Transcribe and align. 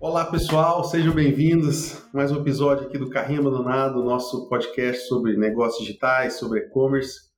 Olá 0.00 0.24
pessoal, 0.24 0.82
sejam 0.84 1.14
bem-vindos. 1.14 2.02
Mais 2.12 2.32
um 2.32 2.40
episódio 2.40 2.86
aqui 2.86 2.96
do 2.96 3.10
Carrinho 3.10 3.40
Abandonado, 3.40 4.02
nosso 4.02 4.48
podcast 4.48 5.06
sobre 5.08 5.36
negócios 5.36 5.84
digitais, 5.86 6.38
sobre 6.38 6.60
e-commerce. 6.60 7.30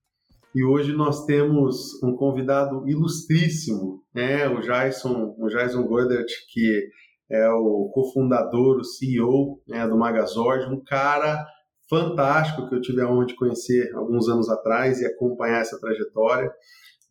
E 0.54 0.62
hoje 0.62 0.92
nós 0.92 1.24
temos 1.26 2.00
um 2.02 2.14
convidado 2.14 2.88
ilustríssimo, 2.88 4.02
né? 4.14 4.48
o 4.48 4.60
Jason, 4.60 5.34
o 5.38 5.48
Jason 5.48 5.82
Goddard, 5.82 6.32
que 6.52 6.88
é 7.30 7.48
o 7.50 7.90
cofundador, 7.92 8.76
o 8.76 8.84
CEO 8.84 9.60
né, 9.66 9.88
do 9.88 9.96
Magazord, 9.96 10.72
um 10.72 10.82
cara 10.84 11.44
fantástico 11.88 12.68
que 12.68 12.74
eu 12.74 12.80
tive 12.80 13.00
a 13.00 13.10
honra 13.10 13.26
de 13.26 13.34
conhecer 13.34 13.92
alguns 13.94 14.28
anos 14.28 14.48
atrás 14.48 15.00
e 15.00 15.06
acompanhar 15.06 15.60
essa 15.60 15.78
trajetória. 15.80 16.52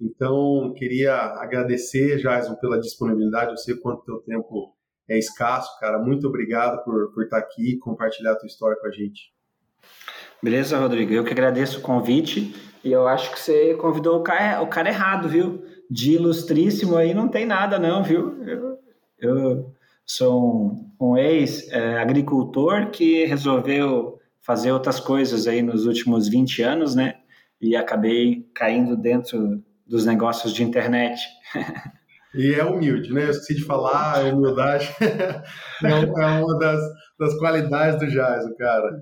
Então, 0.02 0.74
queria 0.76 1.16
agradecer, 1.16 2.18
Jason, 2.18 2.56
pela 2.56 2.80
disponibilidade. 2.80 3.52
Eu 3.52 3.58
sei 3.58 3.76
quanto 3.76 4.04
teu 4.04 4.20
tempo 4.20 4.76
é 5.10 5.18
escasso, 5.18 5.70
cara. 5.80 6.00
Muito 6.00 6.28
obrigado 6.28 6.84
por, 6.84 7.12
por 7.14 7.24
estar 7.24 7.38
aqui 7.38 7.74
e 7.74 7.80
compartilhar 7.80 8.34
a 8.34 8.36
tua 8.36 8.48
história 8.48 8.78
com 8.80 8.88
a 8.88 8.92
gente. 8.92 9.34
Beleza, 10.42 10.78
Rodrigo. 10.78 11.14
Eu 11.14 11.24
que 11.24 11.32
agradeço 11.32 11.80
o 11.80 11.82
convite 11.82 12.54
e 12.84 12.92
eu 12.92 13.08
acho 13.08 13.32
que 13.32 13.40
você 13.40 13.76
convidou 13.76 14.20
o 14.20 14.24
cara, 14.24 14.62
o 14.62 14.68
cara 14.68 14.90
errado, 14.90 15.30
viu? 15.30 15.64
De 15.90 16.14
ilustríssimo 16.14 16.98
aí 16.98 17.14
não 17.14 17.30
tem 17.30 17.46
nada, 17.46 17.80
não, 17.80 18.04
viu? 18.04 18.44
Eu, 18.44 18.78
eu 19.20 19.74
sou 20.06 20.44
um, 20.44 20.92
um 21.00 21.18
ex-agricultor 21.18 22.74
é, 22.74 22.86
que 22.88 23.26
resolveu 23.26 24.20
fazer 24.42 24.74
outras 24.74 25.00
coisas 25.00 25.48
aí 25.48 25.62
nos 25.62 25.86
últimos 25.86 26.28
20 26.28 26.62
anos, 26.62 26.94
né? 26.94 27.16
E 27.62 27.76
acabei 27.76 28.46
caindo 28.54 28.98
dentro 28.98 29.64
dos 29.88 30.06
negócios 30.06 30.54
de 30.54 30.64
internet. 30.64 31.22
E 32.36 32.54
é 32.56 32.64
humilde, 32.64 33.14
né? 33.14 33.26
Eu 33.26 33.30
esqueci 33.30 33.56
de 33.56 33.64
falar, 33.64 34.20
a 34.20 34.34
humildade 34.34 34.90
é, 35.00 35.88
é 35.88 36.44
uma 36.44 36.58
das, 36.58 36.82
das 37.20 37.38
qualidades 37.38 38.00
do 38.00 38.08
Jazz, 38.08 38.46
cara. 38.58 39.00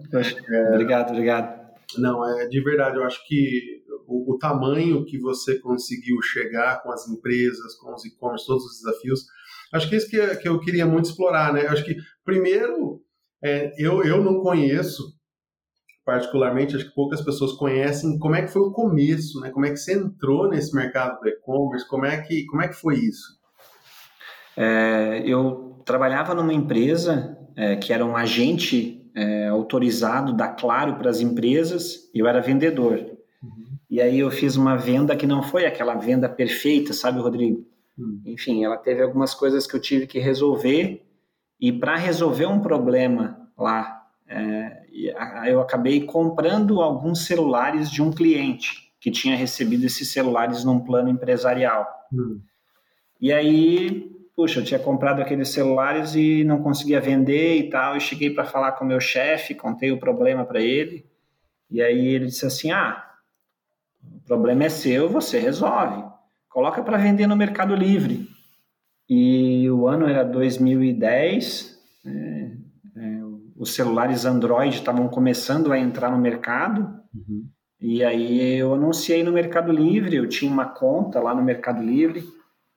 É, 0.50 0.70
obrigado, 0.70 1.12
obrigado. 1.12 1.62
Não, 1.98 2.26
é 2.26 2.48
de 2.48 2.62
verdade, 2.62 2.98
eu 2.98 3.04
acho 3.04 3.26
que 3.26 3.82
o, 4.06 4.34
o 4.34 4.38
tamanho 4.38 5.06
que 5.06 5.18
você 5.18 5.60
conseguiu 5.60 6.22
chegar 6.22 6.84
com 6.84 6.92
as 6.92 7.08
empresas, 7.08 7.76
com 7.76 7.94
os 7.94 8.04
e-commerce, 8.06 8.46
todos 8.46 8.66
os 8.66 8.82
desafios, 8.82 9.26
acho 9.74 9.88
que 9.88 9.96
é 9.96 9.98
isso 9.98 10.10
que, 10.10 10.36
que 10.38 10.50
eu 10.50 10.60
queria 10.60 10.86
muito 10.86 11.06
explorar, 11.06 11.54
né? 11.54 11.66
Eu 11.66 11.70
acho 11.70 11.86
que, 11.86 11.96
primeiro, 12.26 13.02
é, 13.42 13.72
eu, 13.78 14.04
eu 14.04 14.22
não 14.22 14.42
conheço 14.42 15.04
particularmente, 16.12 16.76
acho 16.76 16.90
que 16.90 16.94
poucas 16.94 17.22
pessoas 17.22 17.54
conhecem 17.54 18.20
como 18.20 18.36
é 18.36 18.42
que 18.42 18.50
foi 18.50 18.62
o 18.64 18.72
começo, 18.72 19.40
né? 19.40 19.50
Como 19.50 19.66
é 19.66 19.70
que 19.70 19.78
você 19.78 19.94
entrou 19.94 20.50
nesse 20.50 20.76
mercado 20.76 21.22
do 21.22 21.30
e-commerce? 21.30 21.88
Como 21.88 22.06
é 22.06 22.18
que 22.22 22.46
como 22.48 22.62
é 22.62 22.68
que 22.68 22.74
foi 22.74 22.96
isso? 22.96 23.40
É, 24.58 25.24
eu 25.26 25.82
trabalhava 25.86 26.36
numa 26.36 26.54
empresa 26.54 27.38
é, 27.56 27.78
que 27.78 27.94
era 27.94 28.06
um 28.06 28.18
agente 28.18 29.10
é, 29.16 29.48
autorizado 29.48 30.34
da 30.34 30.50
Claro 30.50 30.96
para 30.96 31.10
as 31.10 31.22
empresas. 31.22 32.12
E 32.14 32.20
eu 32.20 32.28
era 32.28 32.42
vendedor. 32.42 33.00
Uhum. 33.42 33.78
E 33.90 34.02
aí 34.02 34.20
eu 34.20 34.30
fiz 34.30 34.58
uma 34.58 34.76
venda 34.76 35.16
que 35.16 35.26
não 35.26 35.42
foi 35.42 35.66
aquela 35.66 35.96
venda 35.96 36.28
perfeita, 36.28 36.92
sabe, 36.92 37.22
Rodrigo? 37.22 37.66
Uhum. 37.98 38.22
Enfim, 38.26 38.66
ela 38.66 38.76
teve 38.76 39.02
algumas 39.02 39.34
coisas 39.34 39.66
que 39.66 39.78
eu 39.78 39.82
tive 39.82 40.06
que 40.06 40.20
resolver. 40.20 41.06
E 41.58 41.72
para 41.72 41.96
resolver 41.96 42.48
um 42.48 42.60
problema 42.60 43.48
lá 43.58 44.04
é, 44.28 44.81
eu 45.48 45.62
acabei 45.62 46.06
comprando 46.06 46.82
alguns 46.82 47.26
celulares 47.26 47.90
de 47.90 48.02
um 48.02 48.12
cliente 48.12 48.92
que 49.00 49.10
tinha 49.10 49.36
recebido 49.36 49.86
esses 49.86 50.12
celulares 50.12 50.64
num 50.64 50.80
plano 50.80 51.10
empresarial. 51.10 51.88
Hum. 52.14 52.40
E 53.20 53.32
aí, 53.32 54.12
puxa, 54.36 54.60
eu 54.60 54.64
tinha 54.64 54.80
comprado 54.80 55.22
aqueles 55.22 55.50
celulares 55.50 56.16
e 56.16 56.44
não 56.44 56.62
conseguia 56.62 57.02
vender 57.02 57.58
e 57.58 57.70
tal. 57.70 57.98
E 57.98 58.02
cheguei 58.02 58.30
para 58.30 58.46
falar 58.46 58.74
com 58.74 58.86
o 58.86 58.88
meu 58.88 59.00
chefe, 59.00 59.56
contei 59.56 59.92
o 59.92 60.00
problema 60.00 60.46
para 60.46 60.62
ele. 60.62 61.06
E 61.70 61.82
aí 61.82 62.08
ele 62.08 62.26
disse 62.26 62.46
assim: 62.46 62.72
Ah, 62.72 63.12
o 64.04 64.20
problema 64.26 64.66
é 64.66 64.70
seu, 64.70 65.10
você 65.10 65.40
resolve. 65.40 66.04
Coloca 66.50 66.84
para 66.84 66.98
vender 66.98 67.28
no 67.28 67.36
Mercado 67.36 67.76
Livre. 67.76 68.30
E 69.10 69.70
o 69.70 69.88
ano 69.88 70.08
era 70.08 70.24
2010. 70.24 71.80
Né? 72.04 72.58
Os 73.62 73.76
celulares 73.76 74.26
Android 74.26 74.74
estavam 74.74 75.08
começando 75.08 75.72
a 75.72 75.78
entrar 75.78 76.10
no 76.10 76.18
mercado. 76.18 77.00
Uhum. 77.14 77.48
E 77.80 78.04
aí 78.04 78.58
eu 78.58 78.74
anunciei 78.74 79.24
no 79.24 79.32
Mercado 79.32 79.72
Livre, 79.72 80.16
eu 80.16 80.28
tinha 80.28 80.52
uma 80.52 80.66
conta 80.66 81.20
lá 81.20 81.36
no 81.36 81.44
Mercado 81.44 81.80
Livre, 81.84 82.24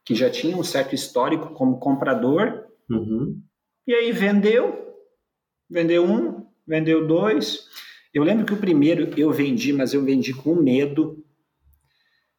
que 0.05 0.15
já 0.15 0.29
tinha 0.29 0.55
um 0.55 0.63
certo 0.63 0.95
histórico 0.95 1.55
como 1.55 1.79
comprador. 1.79 2.67
Uhum. 2.91 3.41
E 3.87 3.95
aí 3.95 4.13
vendeu, 4.13 4.95
vendeu 5.71 6.05
um, 6.05 6.45
vendeu 6.67 7.07
dois. 7.07 7.67
Eu 8.13 8.23
lembro 8.23 8.45
que 8.45 8.53
o 8.53 8.59
primeiro 8.59 9.09
eu 9.19 9.33
vendi, 9.33 9.73
mas 9.73 9.95
eu 9.95 10.05
vendi 10.05 10.35
com 10.35 10.55
medo. 10.55 11.25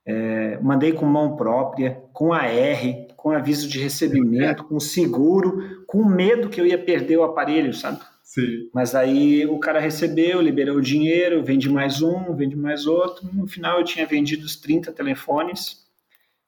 É, 0.06 0.60
mandei 0.60 0.94
com 0.94 1.08
mão 1.08 1.36
própria, 1.36 2.00
com 2.14 2.32
AR, 2.32 3.08
com 3.18 3.32
aviso 3.32 3.68
de 3.68 3.80
recebimento, 3.80 4.66
com 4.66 4.80
seguro, 4.80 5.84
com 5.88 6.06
medo 6.06 6.48
que 6.48 6.62
eu 6.62 6.66
ia 6.68 6.78
perder 6.78 7.18
o 7.18 7.24
aparelho, 7.24 7.74
sabe? 7.74 8.00
Sim. 8.26 8.72
Mas 8.74 8.96
aí 8.96 9.46
o 9.46 9.60
cara 9.60 9.80
recebeu, 9.80 10.42
liberou 10.42 10.78
o 10.78 10.82
dinheiro, 10.82 11.44
vende 11.44 11.70
mais 11.70 12.02
um, 12.02 12.36
vende 12.36 12.56
mais 12.56 12.88
outro. 12.88 13.30
No 13.32 13.48
final 13.48 13.78
eu 13.78 13.86
tinha 13.86 14.06
vendido 14.06 14.44
os 14.44 14.56
30 14.56 14.92
telefones 14.92 15.86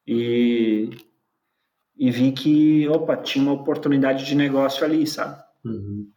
e, 0.05 0.89
e 1.95 2.09
vi 2.09 2.31
que, 2.31 2.87
opa, 2.89 3.15
tinha 3.15 3.43
uma 3.43 3.53
oportunidade 3.53 4.25
de 4.25 4.33
negócio 4.33 4.83
ali, 4.83 5.05
sabe? 5.05 5.39
Uhum. 5.63 6.09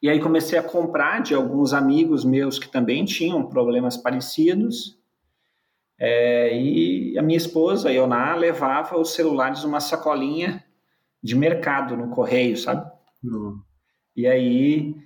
E 0.00 0.08
aí 0.08 0.20
comecei 0.20 0.56
a 0.56 0.62
comprar 0.62 1.20
de 1.20 1.34
alguns 1.34 1.72
amigos 1.72 2.24
meus 2.24 2.56
que 2.56 2.70
também 2.70 3.04
tinham 3.04 3.44
problemas 3.44 3.96
parecidos. 3.96 4.96
É, 5.98 6.56
e 6.56 7.18
a 7.18 7.22
minha 7.22 7.36
esposa, 7.36 7.88
a 7.88 7.92
Ioná, 7.92 8.36
levava 8.36 8.96
os 8.96 9.14
celulares 9.14 9.64
numa 9.64 9.80
sacolinha 9.80 10.64
de 11.20 11.34
mercado 11.34 11.96
no 11.96 12.10
correio, 12.10 12.56
sabe? 12.56 12.88
Uhum. 13.24 13.60
E 14.18 14.26
aí 14.26 14.96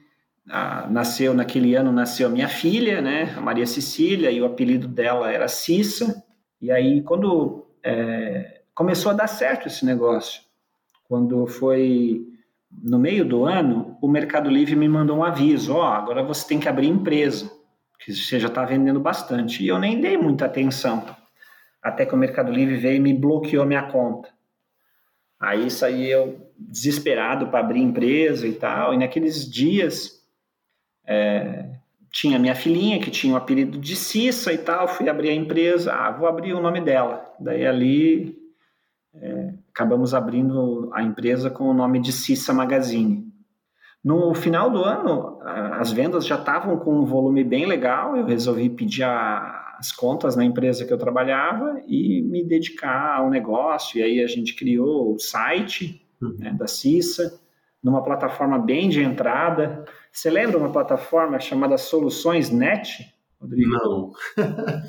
ah, 0.48 0.88
nasceu 0.90 1.34
naquele 1.34 1.74
ano 1.74 1.92
nasceu 1.92 2.28
a 2.28 2.30
minha 2.30 2.48
filha, 2.48 3.02
né, 3.02 3.34
a 3.36 3.42
Maria 3.42 3.66
Cecília, 3.66 4.30
e 4.30 4.40
o 4.40 4.46
apelido 4.46 4.88
dela 4.88 5.30
era 5.30 5.48
Cissa. 5.48 6.24
E 6.58 6.72
aí 6.72 7.02
quando 7.02 7.66
é, 7.84 8.62
começou 8.74 9.12
a 9.12 9.14
dar 9.14 9.26
certo 9.26 9.68
esse 9.68 9.84
negócio, 9.84 10.40
quando 11.04 11.46
foi 11.46 12.26
no 12.70 12.98
meio 12.98 13.22
do 13.22 13.44
ano, 13.44 13.98
o 14.00 14.08
Mercado 14.08 14.48
Livre 14.48 14.74
me 14.74 14.88
mandou 14.88 15.18
um 15.18 15.24
aviso, 15.24 15.74
ó, 15.74 15.90
oh, 15.90 15.92
agora 15.92 16.22
você 16.22 16.48
tem 16.48 16.58
que 16.58 16.66
abrir 16.66 16.88
empresa, 16.88 17.52
que 18.00 18.14
você 18.14 18.40
já 18.40 18.48
está 18.48 18.64
vendendo 18.64 18.98
bastante. 18.98 19.62
E 19.62 19.68
eu 19.68 19.78
nem 19.78 20.00
dei 20.00 20.16
muita 20.16 20.46
atenção, 20.46 21.04
até 21.82 22.06
que 22.06 22.14
o 22.14 22.18
Mercado 22.18 22.50
Livre 22.50 22.76
veio 22.76 22.96
e 22.96 23.00
me 23.00 23.12
bloqueou 23.12 23.66
minha 23.66 23.82
conta. 23.82 24.30
Aí 25.38 25.70
saí 25.70 26.10
eu 26.10 26.50
desesperado 26.68 27.48
para 27.48 27.60
abrir 27.60 27.80
empresa 27.80 28.46
e 28.46 28.52
tal, 28.52 28.94
e 28.94 28.98
naqueles 28.98 29.50
dias 29.50 30.22
é, 31.06 31.70
tinha 32.10 32.38
minha 32.38 32.54
filhinha, 32.54 33.00
que 33.00 33.10
tinha 33.10 33.32
o 33.32 33.36
apelido 33.36 33.78
de 33.78 33.96
Cissa 33.96 34.52
e 34.52 34.58
tal, 34.58 34.86
fui 34.86 35.08
abrir 35.08 35.30
a 35.30 35.34
empresa, 35.34 35.92
ah, 35.92 36.10
vou 36.10 36.28
abrir 36.28 36.52
o 36.52 36.60
nome 36.60 36.80
dela. 36.80 37.24
Daí 37.40 37.66
ali 37.66 38.36
é, 39.14 39.54
acabamos 39.72 40.14
abrindo 40.14 40.90
a 40.92 41.02
empresa 41.02 41.50
com 41.50 41.64
o 41.64 41.74
nome 41.74 42.00
de 42.00 42.12
Cissa 42.12 42.52
Magazine. 42.52 43.32
No 44.04 44.34
final 44.34 44.68
do 44.68 44.84
ano, 44.84 45.38
as 45.42 45.92
vendas 45.92 46.26
já 46.26 46.34
estavam 46.34 46.76
com 46.78 46.98
um 46.98 47.04
volume 47.04 47.44
bem 47.44 47.66
legal, 47.66 48.16
eu 48.16 48.26
resolvi 48.26 48.68
pedir 48.68 49.04
a, 49.04 49.76
as 49.78 49.92
contas 49.92 50.34
na 50.34 50.44
empresa 50.44 50.84
que 50.84 50.92
eu 50.92 50.98
trabalhava 50.98 51.80
e 51.86 52.20
me 52.22 52.44
dedicar 52.44 53.16
ao 53.16 53.30
negócio, 53.30 53.98
e 53.98 54.02
aí 54.02 54.20
a 54.20 54.26
gente 54.26 54.56
criou 54.56 55.14
o 55.14 55.18
site 55.20 56.01
uhum. 56.22 56.36
né, 56.38 56.52
da 56.52 56.66
Cissa, 56.66 57.40
numa 57.82 58.02
plataforma 58.02 58.58
bem 58.58 58.88
de 58.88 59.02
entrada, 59.02 59.84
você 60.12 60.30
lembra 60.30 60.58
uma 60.58 60.70
plataforma 60.70 61.40
chamada 61.40 61.76
Soluções 61.76 62.50
Net, 62.50 63.12
Rodrigo? 63.40 63.70
Não. 63.70 64.12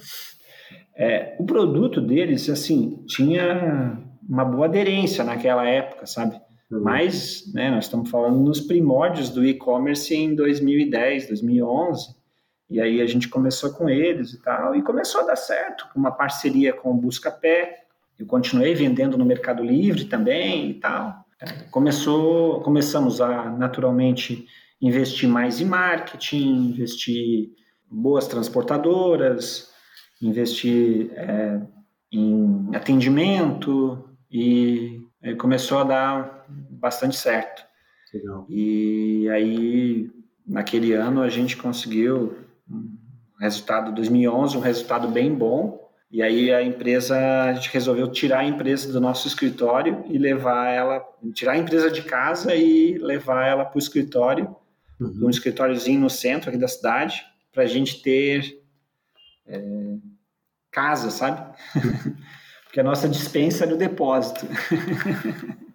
é, 0.95 1.35
o 1.39 1.45
produto 1.45 2.00
deles, 2.00 2.47
assim, 2.50 3.03
tinha 3.07 3.97
uma 4.30 4.45
boa 4.45 4.68
aderência 4.68 5.24
naquela 5.24 5.68
época, 5.68 6.06
sabe? 6.06 6.39
Uhum. 6.69 6.81
Mas, 6.81 7.51
né, 7.53 7.71
nós 7.71 7.85
estamos 7.85 8.09
falando 8.09 8.39
nos 8.39 8.62
primórdios 8.62 9.30
do 9.30 9.44
e-commerce 9.44 10.13
em 10.15 10.35
2010, 10.35 11.27
2011, 11.27 12.15
e 12.69 12.80
aí 12.80 13.01
a 13.01 13.06
gente 13.06 13.27
começou 13.27 13.71
com 13.71 13.89
eles 13.89 14.33
e 14.33 14.41
tal, 14.41 14.75
e 14.75 14.81
começou 14.81 15.21
a 15.21 15.25
dar 15.25 15.35
certo, 15.35 15.88
uma 15.95 16.12
parceria 16.12 16.74
com 16.74 16.91
o 16.91 16.95
Buscapé, 16.95 17.83
eu 18.18 18.25
continuei 18.25 18.74
vendendo 18.74 19.18
no 19.18 19.25
Mercado 19.25 19.63
Livre 19.63 20.06
também 20.06 20.69
e 20.69 20.74
tal. 20.75 21.22
É, 21.44 21.63
começou, 21.69 22.62
começamos 22.62 23.19
a, 23.19 23.50
naturalmente, 23.50 24.48
investir 24.81 25.28
mais 25.28 25.60
em 25.60 25.66
marketing, 25.66 26.69
investir 26.69 27.51
boas 27.92 28.28
transportadoras, 28.28 29.69
investir 30.22 31.12
é, 31.16 31.62
em 32.12 32.69
atendimento 32.74 34.10
e 34.31 35.01
começou 35.38 35.80
a 35.80 35.84
dar 35.84 36.45
bastante 36.69 37.16
certo. 37.16 37.63
Legal. 38.13 38.45
E 38.50 39.28
aí, 39.30 40.12
naquele 40.45 40.94
ano, 40.94 41.22
a 41.22 41.30
gente 41.30 41.57
conseguiu 41.57 42.38
um 42.69 42.98
resultado, 43.40 43.94
2011, 43.94 44.57
um 44.57 44.62
resultado 44.62 45.07
bem 45.07 45.34
bom. 45.34 45.82
E 46.13 46.21
aí 46.21 46.54
a 46.54 46.62
empresa, 46.62 47.18
a 47.18 47.54
gente 47.56 47.74
resolveu 47.74 48.07
tirar 48.07 48.42
a 48.42 48.45
empresa 48.45 48.94
do 48.94 49.01
nosso 49.01 49.27
escritório 49.27 50.06
e 50.07 50.19
levar 50.19 50.69
ela, 50.69 51.04
tirar 51.33 51.54
a 51.54 51.57
empresa 51.57 51.89
de 51.89 52.04
casa 52.04 52.54
e 52.54 53.00
levar 53.00 53.48
ela 53.48 53.65
para 53.65 53.75
o 53.75 53.80
escritório, 53.80 54.56
uhum. 55.01 55.21
um 55.24 55.30
escritóriozinho 55.31 56.00
no 56.00 56.12
centro 56.12 56.51
aqui 56.51 56.60
da 56.60 56.68
cidade, 56.68 57.25
para 57.51 57.63
a 57.63 57.65
gente 57.65 58.00
ter 58.04 58.62
é, 59.48 59.60
casa, 60.69 61.10
sabe? 61.10 61.51
Porque 62.66 62.80
a 62.80 62.83
nossa 62.83 63.09
dispensa 63.09 63.66
era 63.66 63.74
o 63.74 63.77
depósito. 63.77 64.45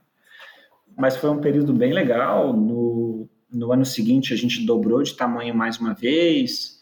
Mas 0.97 1.17
foi 1.17 1.31
um 1.31 1.41
período 1.41 1.73
bem 1.73 1.93
legal. 1.93 2.53
No, 2.53 3.29
no 3.51 3.73
ano 3.73 3.85
seguinte, 3.85 4.33
a 4.33 4.37
gente 4.37 4.65
dobrou 4.65 5.03
de 5.03 5.17
tamanho 5.17 5.53
mais 5.53 5.81
uma 5.81 5.95
vez. 5.95 6.79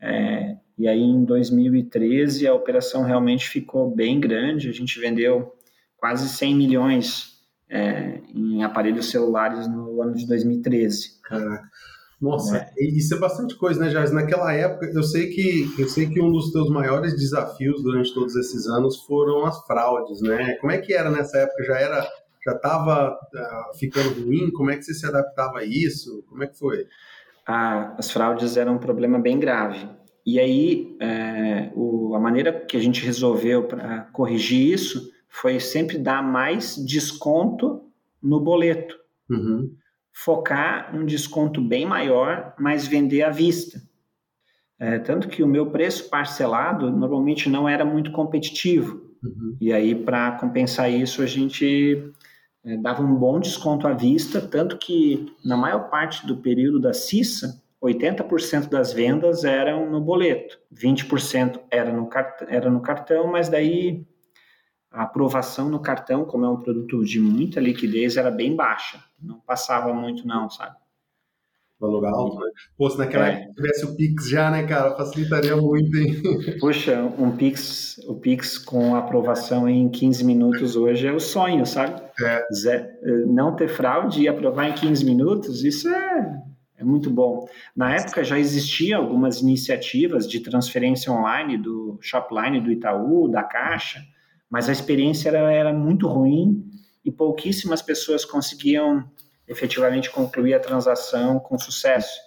É, 0.00 0.56
e 0.76 0.88
aí, 0.88 1.00
em 1.00 1.24
2013, 1.24 2.46
a 2.46 2.54
operação 2.54 3.02
realmente 3.02 3.48
ficou 3.48 3.94
bem 3.94 4.18
grande. 4.18 4.68
A 4.68 4.72
gente 4.72 4.98
vendeu 4.98 5.54
quase 5.96 6.28
100 6.28 6.54
milhões 6.54 7.34
é, 7.70 8.20
em 8.34 8.64
aparelhos 8.64 9.10
celulares 9.10 9.68
no 9.68 10.02
ano 10.02 10.14
de 10.14 10.26
2013. 10.26 11.20
Caraca. 11.22 11.68
Nossa, 12.20 12.56
é. 12.56 12.84
isso 12.84 13.14
é 13.14 13.18
bastante 13.18 13.54
coisa, 13.56 13.80
né, 13.80 13.90
Jaz? 13.90 14.10
Naquela 14.10 14.52
época, 14.52 14.86
eu 14.86 15.02
sei 15.02 15.28
que 15.28 15.68
eu 15.78 15.88
sei 15.88 16.08
que 16.08 16.20
um 16.20 16.32
dos 16.32 16.52
teus 16.52 16.70
maiores 16.70 17.14
desafios 17.14 17.82
durante 17.82 18.14
todos 18.14 18.34
esses 18.34 18.66
anos 18.66 19.02
foram 19.04 19.44
as 19.44 19.58
fraudes, 19.66 20.22
né? 20.22 20.54
Como 20.54 20.72
é 20.72 20.78
que 20.78 20.94
era 20.94 21.10
nessa 21.10 21.38
época? 21.38 21.64
Já 21.64 21.78
era, 21.78 22.08
já 22.44 22.52
estava 22.52 23.12
uh, 23.12 23.36
ah, 23.36 23.70
ficando 23.78 24.24
ruim? 24.24 24.50
Como 24.52 24.70
é 24.70 24.76
que 24.76 24.84
você 24.84 24.94
se 24.94 25.06
adaptava 25.06 25.58
a 25.58 25.64
isso? 25.64 26.24
Como 26.28 26.42
é 26.42 26.46
que 26.46 26.58
foi? 26.58 26.86
Ah, 27.46 27.94
as 27.98 28.10
fraudes 28.10 28.56
eram 28.56 28.76
um 28.76 28.78
problema 28.78 29.18
bem 29.18 29.38
grave. 29.38 29.86
E 30.26 30.40
aí, 30.40 30.96
é, 31.00 31.70
o, 31.74 32.14
a 32.14 32.20
maneira 32.20 32.52
que 32.52 32.76
a 32.76 32.80
gente 32.80 33.04
resolveu 33.04 33.64
para 33.64 34.02
corrigir 34.12 34.72
isso 34.72 35.12
foi 35.28 35.60
sempre 35.60 35.98
dar 35.98 36.22
mais 36.22 36.76
desconto 36.76 37.82
no 38.22 38.40
boleto. 38.40 38.96
Uhum 39.28 39.70
focar 40.14 40.94
um 40.94 41.04
desconto 41.04 41.60
bem 41.60 41.84
maior, 41.84 42.54
mas 42.58 42.86
vender 42.86 43.22
à 43.22 43.30
vista. 43.30 43.82
É, 44.78 44.98
tanto 45.00 45.28
que 45.28 45.42
o 45.42 45.46
meu 45.46 45.70
preço 45.70 46.08
parcelado 46.08 46.90
normalmente 46.90 47.48
não 47.48 47.68
era 47.68 47.84
muito 47.84 48.12
competitivo. 48.12 49.02
Uhum. 49.22 49.56
E 49.60 49.72
aí, 49.72 49.94
para 49.94 50.32
compensar 50.32 50.90
isso, 50.90 51.20
a 51.20 51.26
gente 51.26 52.12
é, 52.64 52.76
dava 52.76 53.02
um 53.02 53.14
bom 53.14 53.40
desconto 53.40 53.88
à 53.88 53.92
vista, 53.92 54.40
tanto 54.40 54.78
que 54.78 55.32
na 55.44 55.56
maior 55.56 55.90
parte 55.90 56.24
do 56.26 56.36
período 56.36 56.80
da 56.80 56.92
CISA, 56.92 57.60
80% 57.84 58.68
das 58.68 58.92
vendas 58.92 59.44
eram 59.44 59.90
no 59.90 60.00
boleto, 60.00 60.58
20% 60.74 61.60
era 61.70 61.92
no, 61.92 62.08
era 62.48 62.70
no 62.70 62.80
cartão, 62.80 63.26
mas 63.26 63.48
daí 63.48 64.06
a 64.90 65.02
aprovação 65.02 65.68
no 65.68 65.80
cartão, 65.80 66.24
como 66.24 66.44
é 66.44 66.48
um 66.48 66.60
produto 66.60 67.04
de 67.04 67.20
muita 67.20 67.60
liquidez, 67.60 68.16
era 68.16 68.30
bem 68.30 68.54
baixa. 68.54 68.98
Não 69.20 69.40
passava 69.40 69.92
muito, 69.92 70.26
não, 70.26 70.48
sabe? 70.48 70.76
Valor 71.80 72.06
alto, 72.06 72.38
né? 72.38 72.50
Pô, 72.78 72.88
se 72.88 72.96
naquela 72.96 73.28
é. 73.28 73.32
época 73.32 73.54
tivesse 73.56 73.84
o 73.84 73.96
Pix 73.96 74.28
já, 74.28 74.50
né, 74.50 74.62
cara? 74.64 74.96
Facilitaria 74.96 75.56
muito, 75.56 75.96
hein? 75.96 76.22
Puxa, 76.60 77.02
um 77.18 77.36
Pix, 77.36 77.98
o 78.06 78.14
Pix 78.14 78.56
com 78.56 78.94
aprovação 78.94 79.68
em 79.68 79.88
15 79.88 80.24
minutos 80.24 80.76
hoje 80.76 81.08
é 81.08 81.12
o 81.12 81.18
sonho, 81.18 81.66
sabe? 81.66 82.00
É. 82.22 82.46
Zé, 82.54 82.88
não 83.26 83.56
ter 83.56 83.68
fraude 83.68 84.22
e 84.22 84.28
aprovar 84.28 84.68
em 84.68 84.74
15 84.74 85.04
minutos, 85.04 85.64
isso 85.64 85.88
é, 85.88 86.42
é 86.76 86.84
muito 86.84 87.10
bom. 87.10 87.48
Na 87.74 87.94
época 87.94 88.24
já 88.24 88.38
existiam 88.38 89.00
algumas 89.00 89.40
iniciativas 89.40 90.28
de 90.28 90.40
transferência 90.40 91.12
online 91.12 91.56
do 91.56 91.98
Shopline 92.00 92.60
do 92.60 92.72
Itaú, 92.72 93.28
da 93.28 93.42
Caixa, 93.42 94.04
mas 94.50 94.68
a 94.68 94.72
experiência 94.72 95.28
era, 95.28 95.52
era 95.52 95.72
muito 95.72 96.06
ruim 96.08 96.64
e 97.04 97.10
pouquíssimas 97.10 97.82
pessoas 97.82 98.24
conseguiam 98.24 99.08
efetivamente 99.46 100.10
concluir 100.10 100.54
a 100.54 100.60
transação 100.60 101.38
com 101.38 101.58
sucesso. 101.58 102.18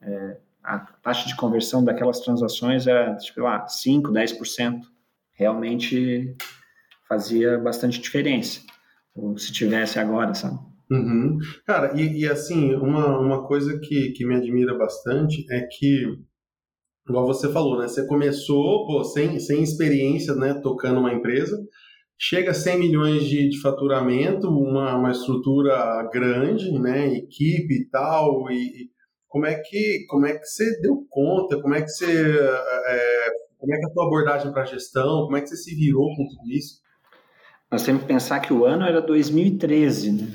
É, 0.00 0.38
a 0.62 0.78
taxa 0.78 1.28
de 1.28 1.36
conversão 1.36 1.84
daquelas 1.84 2.20
transações 2.20 2.86
era, 2.86 3.16
tipo 3.16 3.40
lá, 3.40 3.66
5%, 3.66 4.02
10%. 4.02 4.80
Realmente 5.32 6.36
fazia 7.08 7.56
bastante 7.58 8.00
diferença, 8.00 8.60
se 9.36 9.52
tivesse 9.52 9.98
agora, 9.98 10.34
sabe? 10.34 10.58
Uhum. 10.90 11.38
Cara, 11.66 11.92
e, 12.00 12.20
e, 12.20 12.26
assim, 12.26 12.74
uma, 12.74 13.18
uma 13.18 13.46
coisa 13.46 13.78
que, 13.78 14.12
que 14.12 14.24
me 14.24 14.34
admira 14.34 14.76
bastante 14.76 15.44
é 15.50 15.66
que 15.70 16.04
igual 17.08 17.26
você 17.26 17.50
falou, 17.50 17.78
né? 17.78 17.88
Você 17.88 18.06
começou 18.06 18.86
pô, 18.86 19.04
sem, 19.04 19.38
sem 19.40 19.62
experiência, 19.62 20.34
né? 20.34 20.54
Tocando 20.62 21.00
uma 21.00 21.12
empresa, 21.12 21.58
chega 22.18 22.50
a 22.50 22.54
100 22.54 22.78
milhões 22.78 23.24
de, 23.24 23.48
de 23.48 23.60
faturamento, 23.60 24.48
uma, 24.48 24.96
uma 24.96 25.10
estrutura 25.10 26.08
grande, 26.12 26.70
né? 26.78 27.14
Equipe 27.14 27.74
e 27.74 27.88
tal, 27.90 28.50
e 28.50 28.90
como 29.28 29.46
é 29.46 29.54
que 29.56 30.06
como 30.08 30.26
é 30.26 30.38
que 30.38 30.44
você 30.44 30.80
deu 30.80 31.06
conta? 31.10 31.60
Como 31.60 31.74
é 31.74 31.82
que 31.82 31.88
você 31.88 32.06
é, 32.06 33.30
como 33.58 33.74
é 33.74 33.78
que 33.78 33.84
é 33.84 33.88
a 33.88 33.92
tua 33.92 34.06
abordagem 34.06 34.52
para 34.52 34.64
gestão? 34.64 35.24
Como 35.24 35.36
é 35.36 35.40
que 35.40 35.48
você 35.48 35.56
se 35.56 35.74
virou 35.74 36.08
com 36.16 36.26
tudo 36.28 36.50
isso? 36.50 36.80
Nós 37.70 37.82
temos 37.82 38.02
que 38.02 38.08
pensar 38.08 38.40
que 38.40 38.52
o 38.52 38.64
ano 38.64 38.84
era 38.84 39.02
2013, 39.02 40.12
né? 40.12 40.28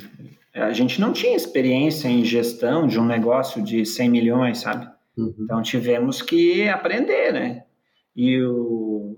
A 0.54 0.72
gente 0.72 1.02
não 1.02 1.12
tinha 1.12 1.36
experiência 1.36 2.08
em 2.08 2.24
gestão 2.24 2.86
de 2.86 3.00
um 3.00 3.06
negócio 3.06 3.62
de 3.64 3.86
100 3.86 4.10
milhões, 4.10 4.60
sabe? 4.60 4.88
Uhum. 5.18 5.34
Então 5.40 5.62
tivemos 5.62 6.22
que 6.22 6.70
aprender, 6.70 7.34
né? 7.34 7.64
E 8.16 8.42
o, 8.44 9.18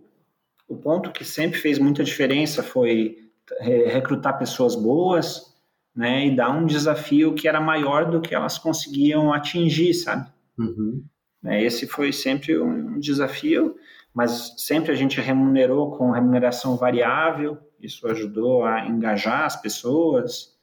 o 0.67 0.77
ponto 0.77 1.11
que 1.11 1.25
sempre 1.25 1.59
fez 1.59 1.77
muita 1.77 2.03
diferença 2.03 2.63
foi 2.63 3.17
recrutar 3.59 4.39
pessoas 4.39 4.75
boas, 4.75 5.53
né? 5.93 6.27
E 6.27 6.35
dar 6.35 6.49
um 6.51 6.65
desafio 6.65 7.33
que 7.33 7.47
era 7.47 7.59
maior 7.59 8.09
do 8.09 8.21
que 8.21 8.33
elas 8.33 8.57
conseguiam 8.57 9.33
atingir, 9.33 9.93
sabe? 9.93 10.29
Uhum. 10.57 11.03
Né, 11.45 11.63
esse 11.63 11.85
foi 11.85 12.11
sempre 12.11 12.59
um 12.59 12.99
desafio, 12.99 13.75
mas 14.11 14.55
sempre 14.57 14.91
a 14.91 14.95
gente 14.95 15.21
remunerou 15.21 15.91
com 15.91 16.09
remuneração 16.09 16.75
variável, 16.75 17.57
isso 17.79 18.07
ajudou 18.07 18.63
a 18.63 18.87
engajar 18.87 19.43
as 19.43 19.61
pessoas. 19.61 20.54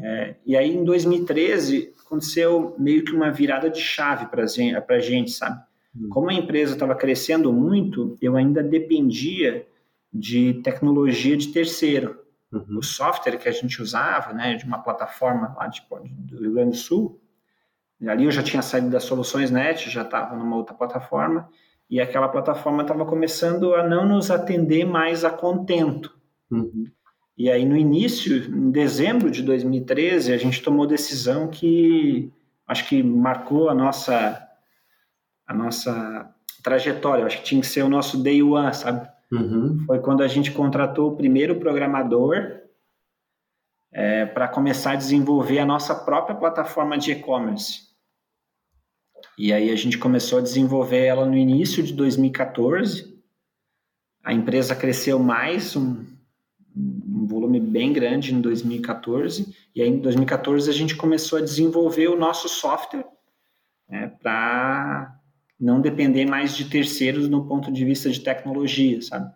É, 0.00 0.36
e 0.46 0.56
aí, 0.56 0.74
em 0.74 0.84
2013, 0.84 1.94
aconteceu 2.04 2.74
meio 2.78 3.04
que 3.04 3.12
uma 3.12 3.30
virada 3.30 3.68
de 3.68 3.80
chave 3.80 4.26
para 4.26 4.44
a 4.44 4.98
gente, 5.00 5.30
sabe? 5.30 5.62
Hum. 5.94 6.08
Como 6.08 6.30
a 6.30 6.34
empresa 6.34 6.74
estava 6.74 6.94
crescendo 6.94 7.52
muito, 7.52 8.16
eu 8.20 8.36
ainda 8.36 8.62
dependia 8.62 9.66
de 10.12 10.54
tecnologia 10.62 11.36
de 11.36 11.48
terceiro. 11.48 12.20
Uhum. 12.52 12.78
O 12.78 12.82
software 12.82 13.38
que 13.38 13.48
a 13.48 13.52
gente 13.52 13.80
usava, 13.80 14.32
né, 14.34 14.54
de 14.56 14.64
uma 14.64 14.78
plataforma 14.78 15.54
lá 15.56 15.68
de, 15.68 15.82
do 16.08 16.38
Rio 16.38 16.52
Grande 16.52 16.70
do 16.70 16.76
Sul, 16.76 17.20
ali 18.06 18.24
eu 18.24 18.30
já 18.30 18.42
tinha 18.42 18.60
saído 18.60 18.90
das 18.90 19.04
soluções 19.04 19.50
net, 19.50 19.88
já 19.88 20.02
estava 20.02 20.36
numa 20.36 20.56
outra 20.56 20.74
plataforma, 20.74 21.48
e 21.88 22.00
aquela 22.00 22.28
plataforma 22.28 22.82
estava 22.82 23.06
começando 23.06 23.74
a 23.74 23.86
não 23.86 24.06
nos 24.06 24.30
atender 24.30 24.84
mais 24.84 25.24
a 25.24 25.30
contento. 25.30 26.14
Uhum. 26.50 26.86
E 27.36 27.50
aí, 27.50 27.64
no 27.64 27.76
início, 27.76 28.36
em 28.36 28.70
dezembro 28.70 29.30
de 29.30 29.42
2013, 29.42 30.32
a 30.32 30.36
gente 30.36 30.62
tomou 30.62 30.86
decisão 30.86 31.48
que 31.48 32.30
acho 32.66 32.88
que 32.88 33.02
marcou 33.02 33.68
a 33.68 33.74
nossa, 33.74 34.48
a 35.46 35.54
nossa 35.54 36.34
trajetória. 36.62 37.24
Acho 37.24 37.38
que 37.38 37.44
tinha 37.44 37.60
que 37.60 37.66
ser 37.66 37.82
o 37.82 37.88
nosso 37.88 38.22
day 38.22 38.42
one, 38.42 38.74
sabe? 38.74 39.08
Uhum. 39.32 39.84
Foi 39.86 39.98
quando 40.00 40.22
a 40.22 40.28
gente 40.28 40.50
contratou 40.50 41.10
o 41.10 41.16
primeiro 41.16 41.58
programador 41.58 42.60
é, 43.90 44.26
para 44.26 44.48
começar 44.48 44.92
a 44.92 44.96
desenvolver 44.96 45.58
a 45.58 45.66
nossa 45.66 45.94
própria 45.94 46.36
plataforma 46.36 46.98
de 46.98 47.12
e-commerce. 47.12 47.92
E 49.38 49.52
aí 49.52 49.70
a 49.70 49.76
gente 49.76 49.96
começou 49.96 50.38
a 50.38 50.42
desenvolver 50.42 51.04
ela 51.04 51.24
no 51.24 51.36
início 51.36 51.82
de 51.82 51.94
2014. 51.94 53.12
A 54.22 54.32
empresa 54.32 54.76
cresceu 54.76 55.18
mais 55.18 55.74
um, 55.74 56.04
um 57.22 57.26
volume 57.26 57.60
bem 57.60 57.92
grande 57.92 58.34
em 58.34 58.40
2014, 58.40 59.54
e 59.74 59.80
aí 59.80 59.88
em 59.88 59.98
2014 59.98 60.68
a 60.68 60.72
gente 60.72 60.96
começou 60.96 61.38
a 61.38 61.42
desenvolver 61.42 62.08
o 62.08 62.18
nosso 62.18 62.48
software 62.48 63.06
né, 63.88 64.12
para 64.20 65.16
não 65.58 65.80
depender 65.80 66.26
mais 66.26 66.56
de 66.56 66.68
terceiros 66.68 67.28
no 67.28 67.46
ponto 67.46 67.72
de 67.72 67.84
vista 67.84 68.10
de 68.10 68.20
tecnologia, 68.20 69.00
sabe? 69.00 69.32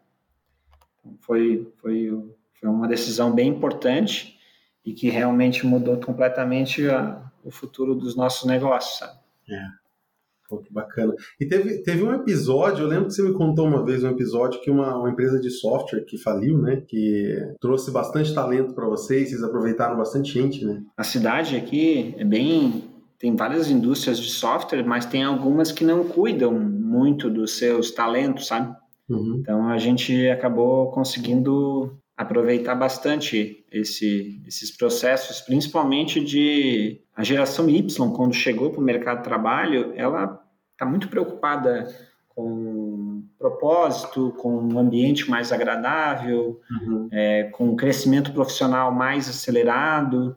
Então, 0.98 1.16
foi, 1.20 1.72
foi, 1.80 2.10
foi 2.54 2.68
uma 2.68 2.88
decisão 2.88 3.32
bem 3.32 3.48
importante 3.48 4.36
e 4.84 4.92
que 4.92 5.08
realmente 5.08 5.64
mudou 5.64 5.96
completamente 5.98 6.88
a, 6.88 7.22
o 7.44 7.50
futuro 7.52 7.94
dos 7.94 8.16
nossos 8.16 8.48
negócios, 8.48 8.98
sabe? 8.98 9.18
É. 9.48 9.85
Pô, 10.48 10.58
que 10.58 10.72
bacana. 10.72 11.14
E 11.40 11.46
teve, 11.46 11.82
teve 11.82 12.02
um 12.02 12.14
episódio, 12.14 12.84
eu 12.84 12.88
lembro 12.88 13.06
que 13.06 13.14
você 13.14 13.22
me 13.22 13.32
contou 13.32 13.66
uma 13.66 13.84
vez 13.84 14.04
um 14.04 14.10
episódio 14.10 14.60
que 14.60 14.70
uma, 14.70 14.96
uma 14.96 15.10
empresa 15.10 15.40
de 15.40 15.50
software 15.50 16.04
que 16.04 16.16
faliu, 16.16 16.58
né? 16.58 16.82
Que 16.86 17.36
trouxe 17.60 17.90
bastante 17.90 18.34
talento 18.34 18.74
para 18.74 18.86
vocês, 18.86 19.30
vocês 19.30 19.42
aproveitaram 19.42 19.96
bastante 19.96 20.32
gente, 20.32 20.64
né? 20.64 20.82
A 20.96 21.04
cidade 21.04 21.56
aqui 21.56 22.14
é 22.16 22.24
bem. 22.24 22.84
Tem 23.18 23.34
várias 23.34 23.70
indústrias 23.70 24.18
de 24.18 24.28
software, 24.28 24.84
mas 24.84 25.06
tem 25.06 25.24
algumas 25.24 25.72
que 25.72 25.84
não 25.84 26.04
cuidam 26.04 26.52
muito 26.52 27.30
dos 27.30 27.52
seus 27.52 27.90
talentos, 27.90 28.46
sabe? 28.46 28.76
Uhum. 29.08 29.38
Então 29.40 29.68
a 29.68 29.78
gente 29.78 30.28
acabou 30.28 30.90
conseguindo 30.90 31.96
aproveitar 32.16 32.74
bastante 32.74 33.64
esse, 33.70 34.40
esses 34.46 34.70
processos, 34.70 35.40
principalmente 35.40 36.22
de 36.24 37.00
a 37.16 37.24
geração 37.24 37.68
Y, 37.68 38.12
quando 38.14 38.34
chegou 38.34 38.70
para 38.70 38.80
o 38.80 38.84
mercado 38.84 39.18
de 39.18 39.24
trabalho, 39.24 39.94
ela 39.96 40.44
está 40.72 40.84
muito 40.84 41.08
preocupada 41.08 41.88
com 42.28 43.24
propósito, 43.38 44.32
com 44.38 44.58
um 44.58 44.78
ambiente 44.78 45.28
mais 45.30 45.50
agradável, 45.50 46.60
uhum. 46.70 47.08
é, 47.10 47.44
com 47.44 47.70
um 47.70 47.76
crescimento 47.76 48.32
profissional 48.32 48.92
mais 48.92 49.28
acelerado. 49.30 50.36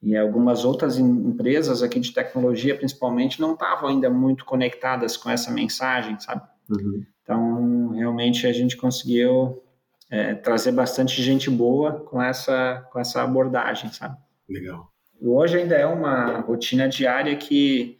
E 0.00 0.16
algumas 0.16 0.64
outras 0.64 0.96
empresas 0.96 1.82
aqui 1.82 1.98
de 1.98 2.12
tecnologia, 2.12 2.76
principalmente, 2.76 3.40
não 3.40 3.54
estavam 3.54 3.88
ainda 3.88 4.08
muito 4.08 4.44
conectadas 4.44 5.16
com 5.16 5.28
essa 5.28 5.50
mensagem, 5.50 6.18
sabe? 6.20 6.42
Uhum. 6.70 7.04
Então, 7.20 7.90
realmente, 7.90 8.46
a 8.46 8.52
gente 8.52 8.76
conseguiu 8.76 9.60
é, 10.08 10.34
trazer 10.34 10.70
bastante 10.70 11.20
gente 11.20 11.50
boa 11.50 12.00
com 12.04 12.22
essa, 12.22 12.86
com 12.92 13.00
essa 13.00 13.22
abordagem, 13.22 13.90
sabe? 13.92 14.16
Legal. 14.48 14.88
Hoje 15.20 15.58
ainda 15.58 15.74
é 15.74 15.86
uma 15.86 16.40
rotina 16.40 16.88
diária 16.88 17.34
que 17.36 17.98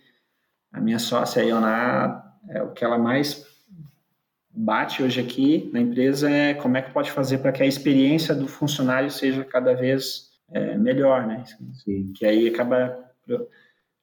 a 0.73 0.81
minha 0.81 0.99
sócia, 0.99 1.43
a 1.43 1.45
Iona, 1.45 2.23
é 2.49 2.63
o 2.63 2.73
que 2.73 2.85
ela 2.85 2.99
mais 2.99 3.47
bate 4.51 5.03
hoje 5.03 5.21
aqui 5.21 5.71
na 5.73 5.81
empresa 5.81 6.29
é 6.29 6.55
como 6.55 6.77
é 6.77 6.83
que 6.83 6.93
pode 6.93 7.13
fazer 7.13 7.39
para 7.39 7.53
que 7.53 7.63
a 7.63 7.67
experiência 7.67 8.35
do 8.35 8.49
funcionário 8.49 9.11
seja 9.11 9.45
cada 9.45 9.73
vez 9.73 10.31
é, 10.51 10.77
melhor, 10.77 11.27
né? 11.27 11.45
Sim. 11.85 12.13
Que 12.17 12.27
aí 12.27 12.49
acaba 12.49 12.99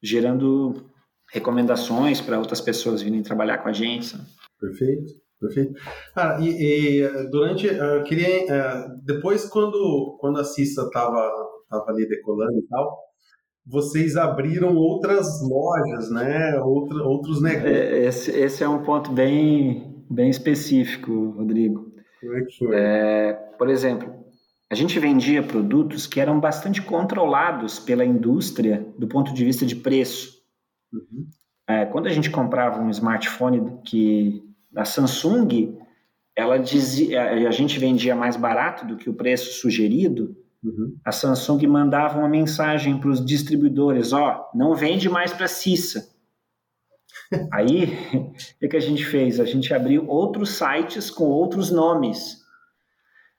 gerando 0.02 0.90
recomendações 1.30 2.20
para 2.20 2.38
outras 2.38 2.60
pessoas 2.60 3.02
virem 3.02 3.22
trabalhar 3.22 3.58
com 3.58 3.68
a 3.68 3.72
gente. 3.72 4.06
Sabe? 4.06 4.24
Perfeito. 4.60 5.14
Perfeito. 5.38 5.74
Cara, 6.14 6.40
e, 6.40 7.02
e 7.02 7.28
durante, 7.30 7.66
eu 7.66 8.02
queria, 8.04 8.50
é, 8.50 8.88
depois 9.02 9.44
quando, 9.46 10.16
quando 10.18 10.40
a 10.40 10.44
Cissa 10.44 10.82
estava 10.82 11.30
tava 11.68 11.90
ali 11.90 12.08
decolando 12.08 12.58
e 12.58 12.66
tal, 12.68 13.05
vocês 13.66 14.16
abriram 14.16 14.76
outras 14.76 15.42
lojas, 15.42 16.10
né? 16.10 16.60
Outra, 16.60 17.02
outros 17.02 17.42
negócios. 17.42 17.70
É, 17.70 18.06
esse, 18.06 18.30
esse 18.30 18.62
é 18.62 18.68
um 18.68 18.82
ponto 18.82 19.10
bem, 19.10 20.04
bem 20.08 20.30
específico, 20.30 21.30
Rodrigo. 21.30 21.92
Como 22.20 22.34
é 22.34 22.44
que 22.44 22.58
foi? 22.58 22.76
É, 22.76 23.32
por 23.58 23.68
exemplo, 23.68 24.14
a 24.70 24.74
gente 24.74 24.98
vendia 24.98 25.42
produtos 25.42 26.06
que 26.06 26.20
eram 26.20 26.38
bastante 26.38 26.80
controlados 26.80 27.78
pela 27.78 28.04
indústria 28.04 28.86
do 28.98 29.08
ponto 29.08 29.34
de 29.34 29.44
vista 29.44 29.66
de 29.66 29.74
preço. 29.74 30.36
Uhum. 30.92 31.26
É, 31.68 31.84
quando 31.86 32.06
a 32.06 32.12
gente 32.12 32.30
comprava 32.30 32.80
um 32.80 32.90
smartphone 32.90 33.80
que 33.84 34.42
a 34.76 34.84
Samsung, 34.84 35.76
ela 36.36 36.58
dizia, 36.58 37.48
a 37.48 37.50
gente 37.50 37.80
vendia 37.80 38.14
mais 38.14 38.36
barato 38.36 38.86
do 38.86 38.96
que 38.96 39.10
o 39.10 39.14
preço 39.14 39.60
sugerido. 39.60 40.36
Uhum. 40.66 40.98
A 41.04 41.12
Samsung 41.12 41.64
mandava 41.68 42.18
uma 42.18 42.28
mensagem 42.28 42.98
para 42.98 43.10
os 43.10 43.24
distribuidores: 43.24 44.12
ó, 44.12 44.50
não 44.52 44.74
vende 44.74 45.08
mais 45.08 45.32
para 45.32 45.46
Cissa. 45.46 46.08
Aí, 47.52 47.86
o 48.62 48.68
que 48.68 48.76
a 48.76 48.80
gente 48.80 49.04
fez? 49.04 49.38
A 49.38 49.44
gente 49.44 49.72
abriu 49.72 50.08
outros 50.08 50.50
sites 50.50 51.08
com 51.08 51.24
outros 51.24 51.70
nomes. 51.70 52.44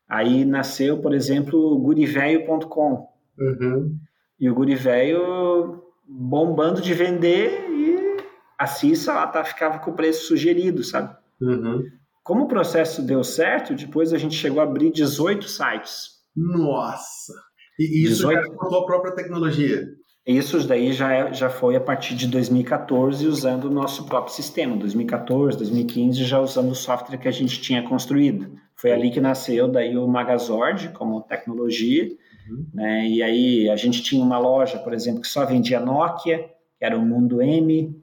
Aí 0.10 0.46
nasceu, 0.46 1.00
por 1.00 1.14
exemplo, 1.14 1.60
o 1.60 1.80
guriveio.com. 1.80 3.10
Uhum. 3.38 3.98
E 4.40 4.50
o 4.50 4.56
guriveio 4.56 5.84
bombando 6.08 6.82
de 6.82 6.94
vender 6.94 7.70
e 7.70 8.18
a 8.58 8.66
Cissa 8.66 9.12
ela 9.12 9.28
tá, 9.28 9.44
ficava 9.44 9.80
com 9.80 9.92
o 9.92 9.96
preço 9.96 10.28
sugerido, 10.28 10.82
sabe? 10.82 11.14
Uhum. 11.42 11.84
Como 12.24 12.46
o 12.46 12.48
processo 12.48 13.02
deu 13.02 13.22
certo, 13.22 13.76
depois 13.76 14.14
a 14.14 14.18
gente 14.18 14.36
chegou 14.36 14.62
a 14.62 14.64
abrir 14.64 14.92
18 14.92 15.46
sites. 15.48 16.17
Nossa! 16.38 17.34
E 17.80 18.04
isso 18.04 18.28
18... 18.28 18.42
já 18.42 18.78
a 18.78 18.86
própria 18.86 19.16
tecnologia? 19.16 19.84
Isso 20.26 20.68
daí 20.68 20.92
já, 20.92 21.14
é, 21.14 21.34
já 21.34 21.50
foi 21.50 21.78
a 21.78 21.80
partir 21.80 22.14
de 22.14 22.28
2014 22.28 23.26
usando 23.26 23.66
o 23.66 23.72
nosso 23.72 24.06
próprio 24.06 24.34
sistema. 24.34 24.76
2014, 24.76 25.58
2015 25.58 26.24
já 26.26 26.40
usando 26.40 26.72
o 26.72 26.76
software 26.76 27.18
que 27.18 27.30
a 27.30 27.32
gente 27.32 27.62
tinha 27.62 27.82
construído. 27.82 28.54
Foi 28.76 28.92
ali 28.92 29.10
que 29.10 29.22
nasceu 29.22 29.70
daí 29.70 29.98
o 29.98 30.06
Magazord 30.06 30.90
como 30.90 31.22
tecnologia. 31.22 32.10
Uhum. 32.50 32.66
Né? 32.74 33.08
E 33.08 33.24
aí 33.24 33.70
a 33.70 33.78
gente 33.78 34.04
tinha 34.04 34.22
uma 34.22 34.38
loja, 34.38 34.78
por 34.80 34.94
exemplo, 34.94 35.22
que 35.22 35.28
só 35.30 35.46
vendia 35.46 35.80
Nokia, 35.80 36.40
que 36.78 36.84
era 36.84 36.98
o 36.98 37.06
Mundo 37.06 37.42
M. 37.42 37.96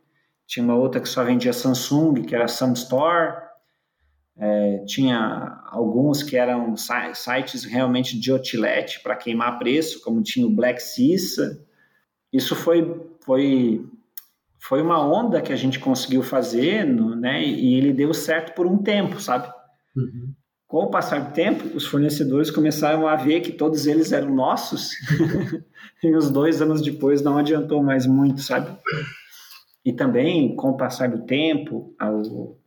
Tinha 0.47 0.65
uma 0.65 0.77
outra 0.77 1.03
que 1.03 1.09
só 1.09 1.23
vendia 1.23 1.53
Samsung, 1.53 2.23
que 2.23 2.35
era 2.35 2.49
Samstore. 2.49 3.44
É, 4.37 4.85
tinha 4.87 5.63
alguns 5.67 6.23
que 6.23 6.37
eram 6.37 6.75
sites 6.77 7.65
realmente 7.65 8.19
de 8.19 8.33
outlet 8.33 9.01
para 9.01 9.17
queimar 9.17 9.59
preço, 9.59 10.01
como 10.01 10.23
tinha 10.23 10.47
o 10.47 10.51
Black 10.51 10.83
Cissa. 10.83 11.65
Isso 12.33 12.57
foi, 12.57 13.01
foi, 13.21 13.87
foi 14.59 14.83
uma 14.83 15.01
onda 15.01 15.41
que 15.41 15.53
a 15.53 15.57
gente 15.57 15.79
conseguiu 15.79 16.23
fazer, 16.23 16.85
né? 16.85 17.45
E 17.45 17.75
ele 17.75 17.93
deu 17.93 18.13
certo 18.13 18.55
por 18.55 18.67
um 18.67 18.79
tempo, 18.79 19.21
sabe? 19.21 19.53
Uhum. 19.97 20.35
Com 20.67 20.85
o 20.85 20.91
passar 20.91 21.21
do 21.21 21.33
tempo, 21.33 21.77
os 21.77 21.87
fornecedores 21.87 22.51
começaram 22.51 23.07
a 23.07 23.15
ver 23.15 23.41
que 23.41 23.53
todos 23.53 23.87
eles 23.87 24.11
eram 24.11 24.35
nossos, 24.35 24.91
e 26.03 26.17
os 26.17 26.29
dois 26.29 26.61
anos 26.61 26.83
depois 26.83 27.23
não 27.23 27.39
adiantou 27.39 27.81
mais 27.81 28.07
muito, 28.07 28.41
sabe? 28.41 28.77
E 29.85 29.93
também, 29.93 30.57
com 30.57 30.71
o 30.71 30.77
passar 30.77 31.09
do 31.09 31.25
tempo, 31.25 31.95
ao, 31.97 32.59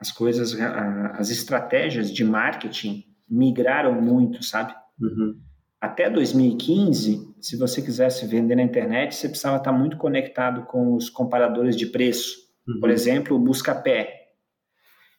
as 0.00 0.10
coisas, 0.10 0.58
a, 0.58 1.08
as 1.18 1.30
estratégias 1.30 2.10
de 2.10 2.24
marketing 2.24 3.04
migraram 3.28 4.00
muito, 4.00 4.42
sabe? 4.42 4.74
Uhum. 5.00 5.38
Até 5.80 6.10
2015, 6.10 7.34
se 7.40 7.56
você 7.56 7.80
quisesse 7.80 8.26
vender 8.26 8.56
na 8.56 8.62
internet, 8.62 9.14
você 9.14 9.28
precisava 9.28 9.58
estar 9.58 9.72
muito 9.72 9.96
conectado 9.96 10.66
com 10.66 10.94
os 10.94 11.08
comparadores 11.08 11.76
de 11.76 11.86
preço. 11.86 12.36
Uhum. 12.66 12.80
Por 12.80 12.90
exemplo, 12.90 13.36
o 13.36 13.40
Buscapé. 13.40 14.28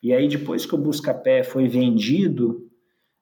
E 0.03 0.13
aí, 0.13 0.27
depois 0.27 0.65
que 0.65 0.75
o 0.75 0.79
Buscapé 0.79 1.43
foi 1.43 1.67
vendido, 1.67 2.67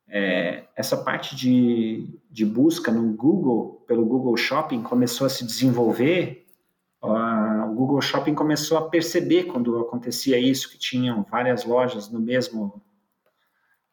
é, 0.08 0.64
essa 0.76 0.98
parte 0.98 1.36
de, 1.36 2.20
de 2.32 2.46
busca 2.46 2.92
no 2.92 3.14
Google, 3.14 3.84
pelo 3.88 4.06
Google 4.06 4.36
Shopping, 4.38 4.82
começou 4.82 5.28
a 5.28 5.30
se 5.30 5.46
desenvolver 5.46 6.46
o 7.02 7.14
Google 7.80 8.02
Shopping 8.02 8.36
começou 8.36 8.78
a 8.78 8.90
perceber 8.90 9.46
quando 9.46 9.80
acontecia 9.80 10.38
isso, 10.38 10.70
que 10.70 10.78
tinham 10.78 11.24
várias 11.24 11.64
lojas 11.64 12.10
no 12.10 12.20
mesmo 12.20 12.82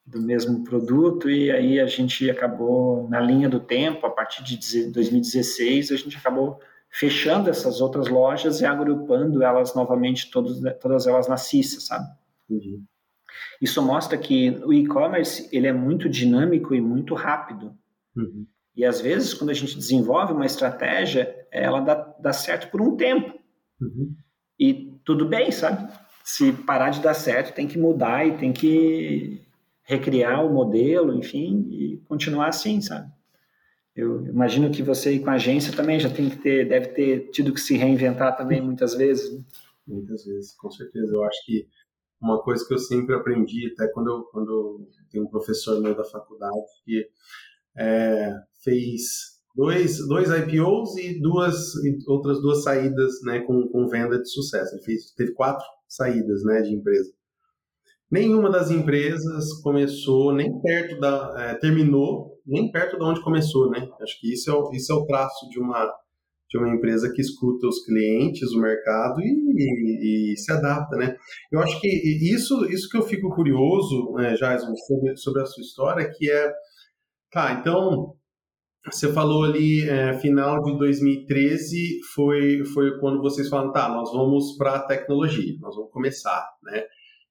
do 0.05 0.21
mesmo 0.21 0.63
produto 0.63 1.29
e 1.29 1.51
aí 1.51 1.81
a 1.81 1.87
gente 1.87 2.29
acabou 2.31 3.09
na 3.09 3.21
linha 3.21 3.49
do 3.49 3.59
tempo, 3.61 4.07
a 4.07 4.11
partir 4.11 4.43
de 4.45 4.91
2016, 4.91 5.91
a 5.91 5.97
gente 5.97 6.17
acabou 6.17 6.61
fechando 6.91 7.49
essas 7.49 7.81
outras 7.81 8.09
lojas 8.09 8.61
e 8.61 8.67
agrupando 8.67 9.43
elas 9.43 9.75
novamente, 9.75 10.31
todos, 10.31 10.61
todas 10.81 11.07
elas 11.07 11.29
na 11.29 11.37
CISA, 11.37 11.81
sabe? 11.81 12.07
Uhum. 12.51 12.85
Isso 13.61 13.81
mostra 13.83 14.19
que 14.19 14.51
o 14.65 14.73
e-commerce 14.73 15.49
ele 15.53 15.67
é 15.67 15.73
muito 15.73 16.09
dinâmico 16.09 16.75
e 16.75 16.81
muito 16.81 17.15
rápido. 17.15 17.77
Uhum. 18.17 18.47
E 18.77 18.85
às 18.85 19.01
vezes, 19.01 19.33
quando 19.33 19.51
a 19.51 19.55
gente 19.55 19.77
desenvolve 19.77 20.33
uma 20.33 20.47
estratégia, 20.47 21.35
ela 21.51 21.81
dá, 21.81 21.95
dá 22.21 22.33
certo 22.33 22.71
por 22.71 22.81
um 22.81 22.97
tempo. 22.97 23.46
Uhum. 23.81 24.15
E 24.59 24.99
tudo 25.05 25.27
bem, 25.27 25.51
sabe? 25.51 25.93
Se 26.25 26.53
parar 26.53 26.91
de 26.91 27.01
dar 27.01 27.15
certo, 27.15 27.55
tem 27.55 27.69
que 27.69 27.79
mudar 27.79 28.27
e 28.27 28.37
tem 28.37 28.53
que 28.53 29.47
recriar 29.83 30.45
o 30.45 30.53
modelo, 30.53 31.15
enfim, 31.15 31.69
e 31.71 31.99
continuar 32.09 32.49
assim, 32.49 32.81
sabe? 32.81 33.11
Eu 33.95 34.27
imagino 34.27 34.71
que 34.71 34.83
você 34.83 35.19
com 35.19 35.31
a 35.31 35.35
agência 35.35 35.75
também 35.75 35.99
já 35.99 36.11
tem 36.11 36.29
que 36.29 36.37
ter, 36.37 36.69
deve 36.69 36.89
ter 36.89 37.31
tido 37.31 37.55
que 37.55 37.61
se 37.61 37.77
reinventar 37.77 38.37
também 38.37 38.61
muitas 38.61 38.95
vezes. 38.95 39.33
Né? 39.33 39.45
Muitas 39.87 40.25
vezes, 40.25 40.55
com 40.55 40.71
certeza. 40.71 41.15
Eu 41.15 41.25
acho 41.25 41.47
que 41.47 41.67
uma 42.21 42.43
coisa 42.43 42.67
que 42.67 42.75
eu 42.75 42.79
sempre 42.79 43.15
aprendi, 43.15 43.73
até 43.73 43.89
quando 43.93 44.11
eu, 44.11 44.23
quando 44.25 44.51
eu 44.51 44.89
tenho 45.11 45.25
um 45.25 45.31
professor 45.31 45.81
meu 45.81 45.95
da 45.95 46.05
faculdade 46.05 46.67
que 46.85 47.09
é, 47.79 48.35
fez 48.63 49.36
dois, 49.57 50.07
dois 50.07 50.29
IPOs 50.29 50.97
e 50.99 51.19
duas 51.21 51.75
e 51.77 51.97
outras 52.07 52.41
duas 52.43 52.63
saídas 52.63 53.23
né, 53.25 53.41
com, 53.41 53.67
com 53.69 53.89
venda 53.89 54.21
de 54.21 54.31
sucesso. 54.31 54.75
Ele 54.75 54.85
fez, 54.85 55.11
teve 55.17 55.33
quatro 55.33 55.65
saídas 55.89 56.45
né, 56.45 56.61
de 56.61 56.75
empresa. 56.75 57.11
Nenhuma 58.11 58.51
das 58.51 58.71
empresas 58.71 59.61
começou 59.63 60.33
nem 60.33 60.61
perto 60.61 61.01
da. 61.01 61.35
É, 61.39 61.55
terminou 61.55 62.37
nem 62.47 62.71
perto 62.71 62.97
de 62.97 63.05
onde 63.05 63.23
começou, 63.23 63.69
né? 63.69 63.89
Acho 64.01 64.21
que 64.21 64.33
isso 64.33 64.49
é, 64.49 64.55
o, 64.55 64.71
isso 64.73 64.93
é 64.93 64.95
o 64.95 65.05
traço 65.05 65.49
de 65.51 65.59
uma, 65.59 65.93
de 66.49 66.57
uma 66.57 66.73
empresa 66.73 67.13
que 67.13 67.21
escuta 67.21 67.67
os 67.67 67.85
clientes, 67.85 68.53
o 68.53 68.61
mercado 68.61 69.21
e, 69.21 69.25
e, 69.25 70.33
e 70.33 70.37
se 70.37 70.53
adapta, 70.53 70.97
né? 70.97 71.17
Eu 71.51 71.59
acho 71.59 71.81
que 71.81 71.89
isso, 72.33 72.65
isso 72.67 72.89
que 72.89 72.97
eu 72.97 73.03
fico 73.03 73.35
curioso, 73.35 74.13
né, 74.13 74.35
Jason, 74.35 74.73
sobre, 74.77 75.17
sobre 75.17 75.43
a 75.43 75.47
sua 75.47 75.63
história, 75.63 76.09
que 76.17 76.31
é, 76.31 76.53
tá, 77.33 77.55
então, 77.55 78.15
você 78.91 79.13
falou 79.13 79.45
ali, 79.45 79.89
é, 79.89 80.15
final 80.19 80.63
de 80.63 80.79
2013 80.79 81.99
foi, 82.15 82.65
foi 82.67 82.99
quando 83.01 83.21
vocês 83.21 83.49
falaram, 83.49 83.73
tá, 83.73 83.89
nós 83.89 84.13
vamos 84.13 84.57
para 84.57 84.77
a 84.77 84.87
tecnologia, 84.87 85.57
nós 85.61 85.75
vamos 85.75 85.91
começar, 85.91 86.47
né? 86.63 86.85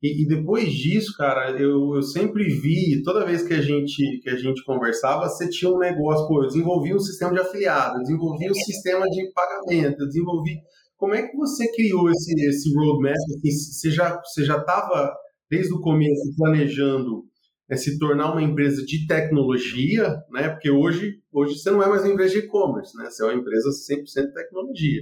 E, 0.04 0.24
e, 0.24 0.28
depois 0.28 0.72
disso, 0.72 1.16
cara, 1.18 1.52
eu, 1.52 1.96
eu 1.96 2.04
sempre 2.04 2.44
vi, 2.44 3.02
toda 3.02 3.26
vez 3.26 3.42
que 3.42 3.54
a 3.54 3.62
gente 3.62 4.20
que 4.22 4.30
a 4.30 4.36
gente 4.36 4.64
conversava, 4.64 5.28
você 5.28 5.50
tinha 5.50 5.72
um 5.72 5.80
negócio, 5.80 6.28
pô, 6.28 6.44
eu 6.44 6.48
desenvolvi 6.48 6.94
um 6.94 7.00
sistema 7.00 7.34
de 7.34 7.40
afiliado, 7.40 8.02
desenvolvi 8.02 8.50
um 8.50 8.54
sistema 8.54 9.06
de 9.10 9.32
pagamento, 9.34 10.06
desenvolvi. 10.06 10.60
Como 10.98 11.16
é 11.16 11.24
que 11.24 11.36
você 11.36 11.72
criou 11.72 12.10
esse, 12.12 12.34
esse 12.48 12.76
roadmap? 12.76 13.16
Assim, 13.16 13.52
você 13.52 13.90
já 13.90 14.22
você 14.24 14.44
já 14.44 14.58
estava 14.58 15.12
desde 15.50 15.74
o 15.74 15.80
começo 15.80 16.36
planejando 16.38 17.24
é, 17.70 17.76
se 17.76 17.98
tornar 17.98 18.32
uma 18.32 18.42
empresa 18.42 18.86
de 18.86 19.08
tecnologia, 19.08 20.16
né? 20.32 20.50
Porque 20.50 20.70
hoje 20.70 21.20
hoje 21.32 21.58
você 21.60 21.72
não 21.72 21.84
é 21.84 21.90
mais 21.90 22.04
uma 22.04 22.14
empresa 22.14 22.34
de 22.34 22.40
e-commerce, 22.40 22.96
né? 22.98 23.10
Você 23.10 23.24
é 23.24 23.28
uma 23.28 23.36
empresa 23.36 23.70
100% 23.70 24.28
de 24.28 24.34
tecnologia. 24.34 25.02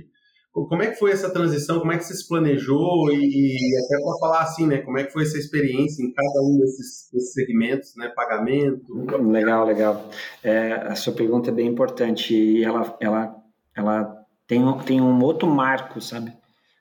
Como 0.52 0.84
é 0.84 0.92
que 0.92 1.00
foi 1.00 1.12
essa 1.12 1.32
transição? 1.32 1.80
Como 1.80 1.92
é 1.92 1.98
que 1.98 2.04
você 2.04 2.14
se 2.14 2.28
planejou? 2.28 3.12
E, 3.12 3.16
e 3.16 3.78
até 3.86 4.04
para 4.04 4.20
falar 4.20 4.42
assim, 4.44 4.68
né? 4.68 4.78
Como 4.78 5.00
é 5.00 5.04
que 5.04 5.12
foi 5.12 5.24
essa 5.24 5.38
experiência 5.38 6.04
em 6.04 6.14
cada 6.14 6.42
um 6.44 6.60
desses, 6.60 7.10
desses 7.12 7.34
segmentos, 7.34 7.96
né? 7.98 8.10
Pagamento. 8.16 8.94
Legal, 9.32 9.66
legal. 9.66 10.10
É, 10.44 10.74
a 10.74 10.96
sua 10.96 11.14
pergunta 11.14 11.50
é 11.50 11.54
bem 11.54 11.68
importante 11.68 12.36
e 12.36 12.64
ela, 12.64 12.96
ela, 13.02 13.36
ela 13.76 14.26
tem, 14.48 14.62
tem 14.86 15.02
um 15.02 15.24
outro 15.24 15.48
marco, 15.50 16.00
sabe? 16.00 16.32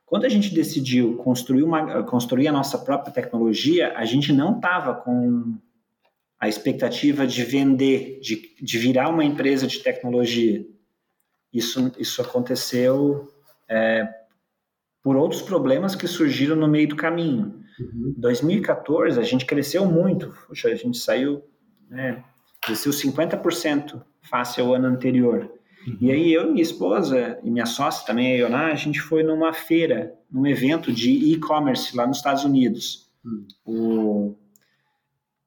Quando 0.05 0.27
a 0.27 0.29
gente 0.29 0.55
decidiu 0.55 1.17
construir, 1.17 1.63
uma, 1.63 2.03
construir 2.03 2.47
a 2.49 2.53
nossa 2.53 2.77
própria 2.77 3.11
tecnologia, 3.11 3.95
a 3.97 4.05
gente 4.05 4.31
não 4.35 4.57
estava 4.57 4.93
com 4.93 5.57
a 6.43 6.49
expectativa 6.49 7.25
de 7.25 7.45
vender, 7.45 8.19
de, 8.21 8.57
de 8.61 8.77
virar 8.77 9.09
uma 9.09 9.25
empresa 9.25 9.65
de 9.65 9.79
tecnologia. 9.79 10.67
Isso, 11.53 11.93
isso 11.97 12.21
aconteceu 12.21 13.29
é, 13.71 14.09
por 15.05 15.15
outros 15.15 15.41
problemas 15.41 15.95
que 15.95 16.09
surgiram 16.09 16.57
no 16.57 16.67
meio 16.67 16.89
do 16.89 16.97
caminho. 16.97 17.63
Uhum. 17.79 18.15
2014 18.17 19.21
a 19.21 19.23
gente 19.23 19.47
cresceu 19.47 19.87
muito, 19.87 20.35
Poxa, 20.49 20.67
a 20.67 20.75
gente 20.75 20.99
saiu, 20.99 21.45
né, 21.89 22.25
cresceu 22.61 22.91
50% 22.91 24.03
face 24.29 24.61
ao 24.61 24.75
ano 24.75 24.89
anterior. 24.89 25.49
Uhum. 25.87 25.99
E 26.01 26.11
aí 26.11 26.33
eu, 26.33 26.51
minha 26.51 26.63
esposa 26.63 27.39
e 27.45 27.53
minha 27.53 27.67
sócia 27.67 28.05
também, 28.05 28.33
a 28.33 28.39
Ioná, 28.39 28.67
a 28.73 28.75
gente 28.75 29.01
foi 29.01 29.23
numa 29.23 29.53
feira, 29.53 30.13
num 30.29 30.45
evento 30.45 30.93
de 30.93 31.13
e-commerce 31.13 31.97
lá 31.97 32.05
nos 32.05 32.17
Estados 32.17 32.45
Unidos. 32.45 33.13
Uhum. 33.25 33.47
O 33.65 34.42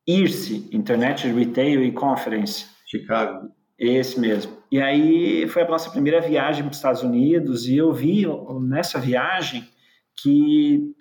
IRSE, 0.08 0.70
Internet 0.72 1.28
Retail 1.28 1.84
e 1.84 1.92
Conference. 1.92 2.66
Chicago. 2.86 3.50
Esse 3.78 4.20
mesmo. 4.20 4.58
E 4.72 4.80
aí 4.82 5.48
foi 5.48 5.64
a 5.64 5.68
nossa 5.68 5.90
primeira 5.90 6.22
viagem 6.22 6.64
para 6.64 6.72
os 6.72 6.78
Estados 6.78 7.04
Unidos 7.04 7.68
e 7.68 7.76
eu 7.76 7.92
vi 7.92 8.26
nessa 8.62 9.00
viagem 9.00 9.68
que 10.16 10.94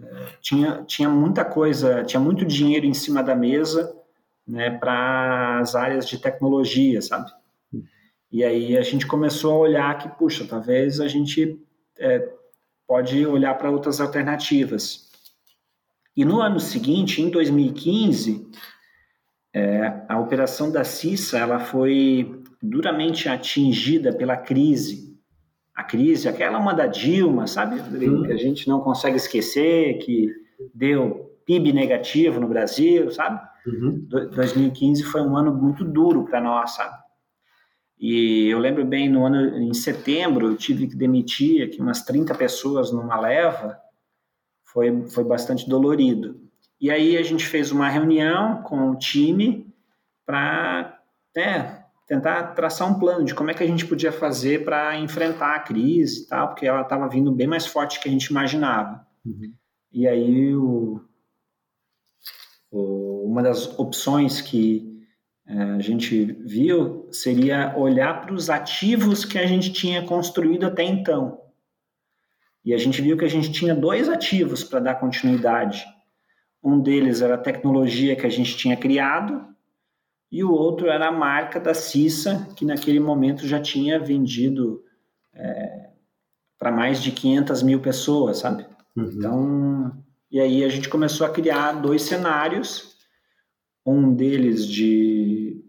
é, 0.00 0.26
tinha, 0.40 0.84
tinha 0.86 1.08
muita 1.08 1.44
coisa, 1.44 2.04
tinha 2.04 2.20
muito 2.20 2.44
dinheiro 2.44 2.86
em 2.86 2.94
cima 2.94 3.22
da 3.22 3.34
mesa 3.34 3.92
né, 4.46 4.70
para 4.70 5.58
as 5.58 5.74
áreas 5.74 6.08
de 6.08 6.18
tecnologia, 6.18 7.02
sabe? 7.02 7.30
E 8.30 8.44
aí 8.44 8.76
a 8.76 8.82
gente 8.82 9.06
começou 9.06 9.54
a 9.54 9.58
olhar 9.58 9.98
que, 9.98 10.08
puxa, 10.10 10.46
talvez 10.46 11.00
a 11.00 11.08
gente 11.08 11.58
é, 11.98 12.28
pode 12.86 13.26
olhar 13.26 13.54
para 13.54 13.70
outras 13.70 14.00
alternativas. 14.00 15.05
E 16.16 16.24
no 16.24 16.40
ano 16.40 16.58
seguinte, 16.58 17.20
em 17.20 17.28
2015, 17.28 18.48
é, 19.54 20.02
a 20.08 20.18
operação 20.18 20.72
da 20.72 20.82
CISA 20.82 21.38
ela 21.38 21.58
foi 21.58 22.42
duramente 22.62 23.28
atingida 23.28 24.12
pela 24.12 24.36
crise. 24.36 25.14
A 25.74 25.84
crise, 25.84 26.26
aquela 26.26 26.58
uma 26.58 26.72
da 26.72 26.86
Dilma, 26.86 27.46
sabe, 27.46 27.80
que 28.26 28.32
a 28.32 28.36
gente 28.36 28.66
não 28.66 28.80
consegue 28.80 29.16
esquecer, 29.16 29.98
que 29.98 30.30
deu 30.74 31.36
PIB 31.44 31.72
negativo 31.72 32.40
no 32.40 32.48
Brasil, 32.48 33.10
sabe? 33.10 33.40
Uhum. 33.66 34.06
2015 34.08 35.02
foi 35.04 35.20
um 35.20 35.36
ano 35.36 35.54
muito 35.54 35.84
duro 35.84 36.24
para 36.24 36.40
nós, 36.40 36.72
sabe? 36.72 36.96
E 37.98 38.48
eu 38.48 38.58
lembro 38.58 38.84
bem, 38.84 39.08
no 39.08 39.24
ano, 39.24 39.58
em 39.58 39.72
setembro, 39.74 40.46
eu 40.48 40.56
tive 40.56 40.86
que 40.86 40.96
demitir 40.96 41.66
aqui 41.66 41.80
umas 41.80 42.02
30 42.02 42.34
pessoas 42.34 42.92
numa 42.92 43.18
leva, 43.18 43.78
foi, 44.76 45.08
foi 45.08 45.24
bastante 45.24 45.66
dolorido. 45.66 46.38
E 46.78 46.90
aí 46.90 47.16
a 47.16 47.22
gente 47.22 47.46
fez 47.46 47.72
uma 47.72 47.88
reunião 47.88 48.62
com 48.62 48.90
o 48.90 48.98
time 48.98 49.74
para 50.26 51.00
né, 51.34 51.82
tentar 52.06 52.48
traçar 52.48 52.86
um 52.86 52.98
plano 52.98 53.24
de 53.24 53.34
como 53.34 53.50
é 53.50 53.54
que 53.54 53.62
a 53.62 53.66
gente 53.66 53.86
podia 53.86 54.12
fazer 54.12 54.66
para 54.66 54.98
enfrentar 54.98 55.54
a 55.54 55.60
crise 55.60 56.24
e 56.24 56.26
tal, 56.26 56.48
porque 56.48 56.66
ela 56.66 56.82
estava 56.82 57.08
vindo 57.08 57.32
bem 57.32 57.46
mais 57.46 57.66
forte 57.66 57.98
que 57.98 58.06
a 58.06 58.12
gente 58.12 58.26
imaginava. 58.26 59.06
Uhum. 59.24 59.54
E 59.90 60.06
aí 60.06 60.54
o, 60.54 61.00
o, 62.70 63.24
uma 63.24 63.42
das 63.42 63.78
opções 63.78 64.42
que 64.42 65.02
é, 65.48 65.58
a 65.58 65.80
gente 65.80 66.32
viu 66.44 67.08
seria 67.10 67.74
olhar 67.78 68.20
para 68.20 68.34
os 68.34 68.50
ativos 68.50 69.24
que 69.24 69.38
a 69.38 69.46
gente 69.46 69.72
tinha 69.72 70.04
construído 70.04 70.66
até 70.66 70.82
então. 70.82 71.45
E 72.66 72.74
a 72.74 72.78
gente 72.78 73.00
viu 73.00 73.16
que 73.16 73.24
a 73.24 73.30
gente 73.30 73.50
tinha 73.50 73.74
dois 73.74 74.08
ativos 74.08 74.62
para 74.62 74.80
dar 74.80 74.96
continuidade 74.96 75.86
um 76.66 76.80
deles 76.80 77.22
era 77.22 77.36
a 77.36 77.38
tecnologia 77.38 78.16
que 78.16 78.26
a 78.26 78.28
gente 78.28 78.56
tinha 78.56 78.76
criado 78.76 79.46
e 80.32 80.42
o 80.42 80.50
outro 80.50 80.88
era 80.88 81.06
a 81.06 81.12
marca 81.12 81.60
da 81.60 81.72
Cissa, 81.72 82.48
que 82.56 82.64
naquele 82.64 82.98
momento 82.98 83.46
já 83.46 83.60
tinha 83.60 84.00
vendido 84.00 84.82
é, 85.32 85.90
para 86.58 86.72
mais 86.72 87.00
de 87.00 87.12
500 87.12 87.62
mil 87.62 87.80
pessoas, 87.80 88.38
sabe? 88.38 88.66
Uhum. 88.96 89.04
Então, 89.04 90.04
e 90.28 90.40
aí 90.40 90.64
a 90.64 90.68
gente 90.68 90.88
começou 90.88 91.24
a 91.24 91.30
criar 91.30 91.74
dois 91.74 92.02
cenários, 92.02 92.96
um 93.86 94.12
deles 94.12 94.66
de, 94.66 95.64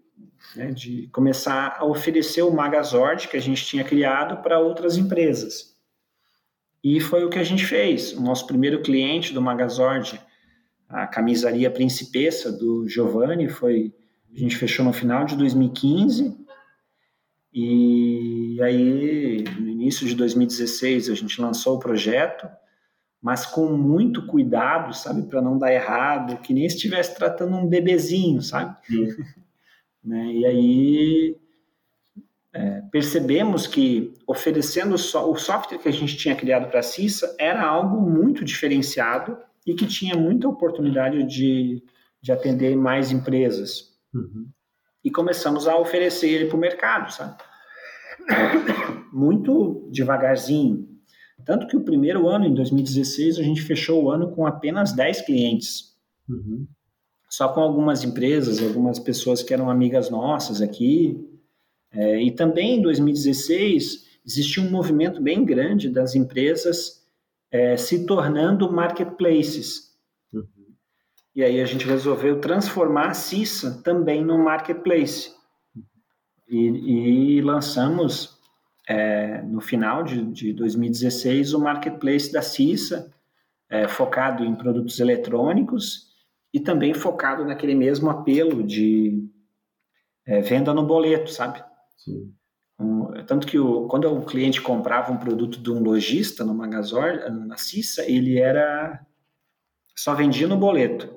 né, 0.56 0.72
de 0.72 1.08
começar 1.10 1.78
a 1.78 1.86
oferecer 1.86 2.42
o 2.42 2.52
Magazord 2.52 3.28
que 3.28 3.38
a 3.38 3.42
gente 3.42 3.64
tinha 3.68 3.84
criado 3.84 4.42
para 4.42 4.60
outras 4.60 4.98
empresas. 4.98 5.77
E 6.90 7.02
foi 7.02 7.26
o 7.26 7.30
que 7.30 7.38
a 7.38 7.44
gente 7.44 7.66
fez. 7.66 8.14
O 8.14 8.22
nosso 8.22 8.48
primeiro 8.48 8.82
cliente 8.82 9.34
do 9.34 9.42
Magazord 9.42 10.22
a 10.88 11.06
camisaria 11.06 11.70
Principessa 11.70 12.50
do 12.50 12.88
Giovanni 12.88 13.50
foi 13.50 13.94
a 14.34 14.40
gente 14.40 14.56
fechou 14.56 14.86
no 14.86 14.94
final 14.94 15.26
de 15.26 15.36
2015 15.36 16.34
e 17.54 18.58
aí 18.64 19.44
no 19.60 19.68
início 19.68 20.08
de 20.08 20.16
2016 20.16 21.10
a 21.10 21.14
gente 21.14 21.42
lançou 21.42 21.76
o 21.76 21.80
projeto, 21.80 22.48
mas 23.22 23.46
com 23.46 23.66
muito 23.76 24.26
cuidado, 24.26 24.96
sabe, 24.96 25.24
para 25.24 25.42
não 25.42 25.58
dar 25.58 25.74
errado, 25.74 26.42
que 26.42 26.54
nem 26.54 26.70
se 26.70 26.78
estivesse 26.78 27.16
tratando 27.16 27.58
um 27.58 27.68
bebezinho, 27.68 28.42
sabe? 28.42 28.78
né? 30.02 30.34
E 30.34 30.46
aí 30.46 31.38
é, 32.58 32.82
percebemos 32.92 33.68
que 33.68 34.16
oferecendo 34.26 34.96
o 34.96 35.36
software 35.38 35.78
que 35.78 35.88
a 35.88 35.92
gente 35.92 36.18
tinha 36.18 36.36
criado 36.36 36.68
para 36.72 36.80
a 36.80 36.84
CISA 36.84 37.36
era 37.40 37.64
algo 37.64 38.02
muito 38.02 38.44
diferenciado 38.44 39.38
e 39.64 39.76
que 39.76 39.86
tinha 39.86 40.16
muita 40.16 40.48
oportunidade 40.48 41.24
de, 41.24 41.84
de 42.20 42.32
atender 42.32 42.76
mais 42.76 43.12
empresas. 43.12 43.96
Uhum. 44.12 44.50
E 45.04 45.12
começamos 45.12 45.68
a 45.68 45.78
oferecer 45.78 46.30
ele 46.30 46.46
para 46.46 46.58
o 46.58 46.60
mercado, 46.60 47.14
sabe? 47.14 47.38
Muito 49.14 49.88
devagarzinho. 49.92 50.90
Tanto 51.46 51.68
que 51.68 51.78
o 51.78 51.84
primeiro 51.84 52.28
ano, 52.28 52.46
em 52.46 52.56
2016, 52.56 53.38
a 53.38 53.44
gente 53.44 53.62
fechou 53.62 54.06
o 54.06 54.10
ano 54.10 54.32
com 54.32 54.48
apenas 54.48 54.94
10 54.94 55.22
clientes. 55.22 55.96
Uhum. 56.28 56.66
Só 57.30 57.50
com 57.50 57.60
algumas 57.60 58.04
empresas, 58.04 58.64
algumas 58.64 58.98
pessoas 58.98 59.44
que 59.44 59.54
eram 59.54 59.70
amigas 59.70 60.10
nossas 60.10 60.60
aqui. 60.60 61.37
É, 61.98 62.22
e 62.22 62.30
também 62.32 62.78
em 62.78 62.82
2016 62.84 64.06
existiu 64.24 64.62
um 64.62 64.70
movimento 64.70 65.20
bem 65.20 65.44
grande 65.44 65.90
das 65.90 66.14
empresas 66.14 67.04
é, 67.50 67.76
se 67.76 68.06
tornando 68.06 68.72
marketplaces. 68.72 69.98
Uhum. 70.32 70.46
E 71.36 71.44
aí 71.44 71.60
a 71.60 71.66
gente 71.66 71.88
resolveu 71.88 72.40
transformar 72.40 73.08
a 73.08 73.14
CISA 73.16 73.82
também 73.84 74.24
no 74.24 74.38
marketplace. 74.38 75.32
E, 76.48 77.38
e 77.38 77.42
lançamos 77.42 78.38
é, 78.88 79.42
no 79.42 79.60
final 79.60 80.04
de, 80.04 80.24
de, 80.24 80.54
2016 80.54 81.56
o 81.56 81.60
marketplace 81.60 82.32
da 82.32 82.44
CISA, 82.44 83.12
é, 83.68 83.88
focado 83.88 84.46
em 84.46 84.54
produtos 84.54 85.00
eletrônicos 85.00 86.12
e 86.54 86.60
também 86.60 86.94
focado 86.94 87.44
naquele 87.44 87.74
mesmo 87.74 88.08
apelo 88.12 88.62
de 88.62 89.28
é, 90.28 90.42
venda 90.42 90.76
no 90.76 90.86
boleto, 90.86 91.32
sabe? 91.32 91.66
Sim. 91.98 92.34
Um, 92.80 93.12
tanto 93.26 93.48
que 93.48 93.58
o, 93.58 93.88
quando 93.88 94.06
o 94.06 94.26
cliente 94.26 94.62
comprava 94.62 95.12
um 95.12 95.18
produto 95.18 95.60
de 95.60 95.72
um 95.72 95.82
lojista 95.82 96.46
no 96.46 96.54
Magazor, 96.54 97.30
na 97.30 97.58
Cissa, 97.58 98.04
ele 98.10 98.40
era 98.40 99.04
só 99.96 100.14
vendia 100.14 100.48
no 100.48 100.58
boleto 100.58 101.12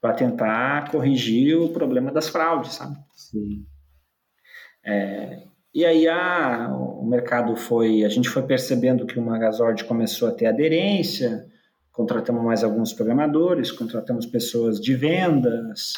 para 0.00 0.14
tentar 0.14 0.90
corrigir 0.90 1.58
o 1.58 1.70
problema 1.70 2.12
das 2.12 2.28
fraudes, 2.28 2.74
sabe? 2.74 2.96
Sim. 3.14 3.66
É, 4.84 5.42
e 5.74 5.84
aí 5.84 6.08
a, 6.08 6.68
o 6.72 7.04
mercado 7.04 7.56
foi, 7.56 8.04
a 8.04 8.08
gente 8.08 8.28
foi 8.28 8.42
percebendo 8.44 9.06
que 9.06 9.18
o 9.18 9.22
Magazord 9.22 9.84
começou 9.84 10.28
a 10.28 10.32
ter 10.32 10.46
aderência, 10.46 11.46
contratamos 11.92 12.44
mais 12.44 12.62
alguns 12.62 12.92
programadores, 12.92 13.72
contratamos 13.72 14.24
pessoas 14.24 14.80
de 14.80 14.94
vendas. 14.94 15.94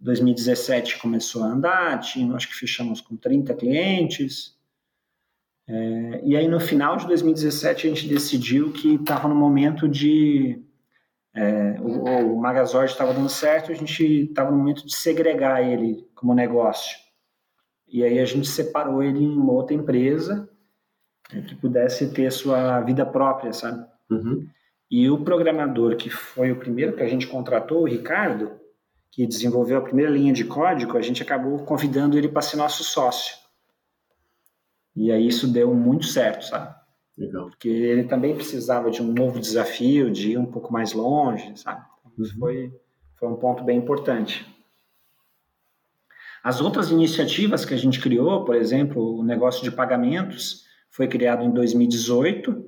2017 0.00 0.98
começou 0.98 1.42
a 1.42 1.46
andar, 1.46 1.98
tinha, 2.00 2.34
acho 2.34 2.48
que 2.48 2.54
fechamos 2.54 3.00
com 3.00 3.16
30 3.16 3.54
clientes. 3.54 4.54
É, 5.68 6.20
e 6.24 6.36
aí 6.36 6.46
no 6.46 6.60
final 6.60 6.96
de 6.96 7.06
2017 7.06 7.86
a 7.86 7.90
gente 7.90 8.08
decidiu 8.08 8.72
que 8.72 8.94
estava 8.94 9.26
no 9.26 9.34
momento 9.34 9.88
de 9.88 10.62
é, 11.34 11.78
o, 11.80 12.34
o 12.34 12.40
Magazord 12.40 12.90
estava 12.90 13.12
dando 13.12 13.28
certo, 13.28 13.70
a 13.70 13.74
gente 13.74 14.04
estava 14.04 14.50
no 14.50 14.56
momento 14.56 14.86
de 14.86 14.94
segregar 14.94 15.62
ele 15.62 16.08
como 16.14 16.34
negócio. 16.34 16.96
E 17.86 18.02
aí 18.02 18.18
a 18.18 18.24
gente 18.24 18.48
separou 18.48 19.02
ele 19.02 19.22
em 19.22 19.36
uma 19.36 19.52
outra 19.52 19.74
empresa 19.74 20.48
né, 21.32 21.42
que 21.42 21.54
pudesse 21.54 22.12
ter 22.12 22.30
sua 22.32 22.80
vida 22.80 23.04
própria, 23.04 23.52
sabe? 23.52 23.86
Uhum. 24.10 24.46
E 24.90 25.10
o 25.10 25.22
programador 25.24 25.96
que 25.96 26.08
foi 26.08 26.52
o 26.52 26.56
primeiro 26.56 26.94
que 26.94 27.02
a 27.02 27.08
gente 27.08 27.26
contratou, 27.26 27.82
o 27.82 27.86
Ricardo, 27.86 28.52
que 29.10 29.26
desenvolveu 29.26 29.78
a 29.78 29.82
primeira 29.82 30.10
linha 30.10 30.32
de 30.32 30.44
código, 30.44 30.96
a 30.96 31.02
gente 31.02 31.22
acabou 31.22 31.58
convidando 31.64 32.18
ele 32.18 32.28
para 32.28 32.42
ser 32.42 32.56
nosso 32.56 32.84
sócio. 32.84 33.34
E 34.94 35.10
aí 35.12 35.26
isso 35.26 35.46
deu 35.46 35.74
muito 35.74 36.06
certo, 36.06 36.44
sabe? 36.44 36.74
Legal. 37.16 37.48
Porque 37.48 37.68
ele 37.68 38.04
também 38.04 38.34
precisava 38.34 38.90
de 38.90 39.02
um 39.02 39.12
novo 39.12 39.40
desafio, 39.40 40.10
de 40.10 40.32
ir 40.32 40.38
um 40.38 40.46
pouco 40.46 40.72
mais 40.72 40.92
longe, 40.92 41.56
sabe? 41.56 41.84
Então, 42.00 42.24
isso 42.24 42.34
uhum. 42.34 42.40
foi, 42.40 42.72
foi 43.16 43.28
um 43.28 43.36
ponto 43.36 43.64
bem 43.64 43.78
importante. 43.78 44.46
As 46.42 46.60
outras 46.60 46.90
iniciativas 46.90 47.64
que 47.64 47.74
a 47.74 47.76
gente 47.76 48.00
criou, 48.00 48.44
por 48.44 48.54
exemplo, 48.54 49.18
o 49.18 49.24
negócio 49.24 49.64
de 49.64 49.70
pagamentos, 49.70 50.64
foi 50.90 51.08
criado 51.08 51.42
em 51.42 51.50
2018. 51.50 52.64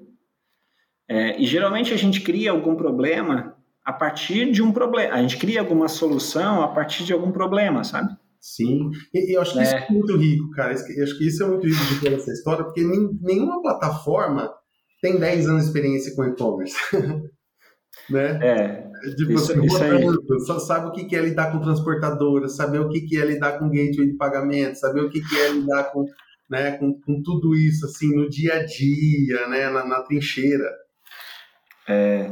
É, 1.07 1.41
e 1.41 1.47
geralmente 1.47 1.95
a 1.95 1.97
gente 1.97 2.21
cria 2.21 2.51
algum 2.51 2.75
problema 2.75 3.58
a 3.89 3.93
partir 3.95 4.53
de 4.53 4.63
um 4.63 4.71
problema. 4.71 5.15
A 5.15 5.23
gente 5.23 5.39
cria 5.39 5.61
alguma 5.61 5.89
solução 5.89 6.61
a 6.61 6.69
partir 6.69 7.05
de 7.05 7.13
algum 7.15 7.33
problema, 7.33 7.83
sabe? 7.83 8.15
Sim, 8.39 8.91
e, 9.15 9.35
eu 9.35 9.41
acho 9.41 9.55
que 9.55 9.61
é. 9.61 9.63
isso 9.63 9.75
é 9.75 9.87
muito 9.89 10.15
rico, 10.15 10.51
cara. 10.51 10.75
Eu 10.95 11.05
acho 11.05 11.17
que 11.17 11.27
isso 11.27 11.43
é 11.43 11.47
muito 11.47 11.67
rico 11.67 11.85
de 11.87 12.01
ter 12.01 12.13
essa 12.13 12.31
história, 12.31 12.65
porque 12.65 12.85
nenhuma 12.85 13.63
plataforma 13.63 14.53
tem 15.01 15.19
10 15.19 15.49
anos 15.49 15.63
de 15.63 15.69
experiência 15.69 16.15
com 16.15 16.23
e-commerce. 16.23 16.77
né? 18.11 18.39
É. 18.43 18.91
Tipo 19.17 19.33
isso, 19.33 19.53
assim, 19.53 19.65
isso 19.65 19.83
aí. 19.83 20.05
Só 20.45 20.59
sabe 20.59 20.89
o 20.89 20.93
que 20.93 21.17
é 21.17 21.23
lidar 21.23 21.51
com 21.51 21.63
transportadora, 21.63 22.47
saber 22.47 22.81
o 22.81 22.91
que 22.91 23.17
é 23.17 23.25
lidar 23.25 23.59
com 23.59 23.71
gateway 23.71 24.11
de 24.11 24.19
pagamento, 24.19 24.79
saber 24.79 25.01
o 25.01 25.09
que 25.09 25.23
é 25.35 25.53
lidar 25.53 25.85
com, 25.93 26.05
né, 26.51 26.73
com, 26.73 26.93
com 26.93 27.23
tudo 27.23 27.57
isso, 27.57 27.87
assim, 27.87 28.15
no 28.15 28.29
dia 28.29 28.57
a 28.57 28.65
dia, 28.67 29.49
né, 29.49 29.71
na, 29.71 29.87
na 29.87 30.03
trincheira. 30.03 30.71
É, 31.89 32.31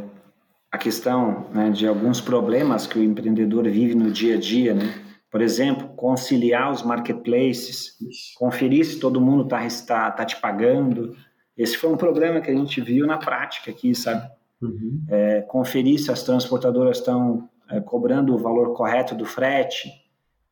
a 0.70 0.78
questão 0.78 1.48
né, 1.52 1.70
de 1.70 1.86
alguns 1.86 2.20
problemas 2.20 2.86
que 2.86 2.98
o 2.98 3.02
empreendedor 3.02 3.64
vive 3.64 3.94
no 3.94 4.10
dia 4.10 4.36
a 4.36 4.38
dia, 4.38 4.74
né? 4.74 5.02
Por 5.30 5.42
exemplo, 5.42 5.88
conciliar 5.88 6.70
os 6.70 6.82
marketplaces, 6.82 7.96
conferir 8.36 8.86
se 8.86 8.98
todo 8.98 9.20
mundo 9.20 9.44
está 9.44 9.68
tá, 9.86 10.10
tá 10.10 10.24
te 10.24 10.40
pagando. 10.40 11.16
Esse 11.56 11.76
foi 11.76 11.90
um 11.90 11.96
problema 11.96 12.40
que 12.40 12.50
a 12.50 12.54
gente 12.54 12.80
viu 12.80 13.06
na 13.06 13.18
prática 13.18 13.70
aqui, 13.70 13.94
sabe? 13.94 14.28
Uhum. 14.62 15.04
É, 15.08 15.42
conferir 15.42 16.00
se 16.00 16.10
as 16.10 16.22
transportadoras 16.22 16.98
estão 16.98 17.48
é, 17.70 17.80
cobrando 17.80 18.34
o 18.34 18.38
valor 18.38 18.74
correto 18.74 19.14
do 19.14 19.26
frete, 19.26 19.90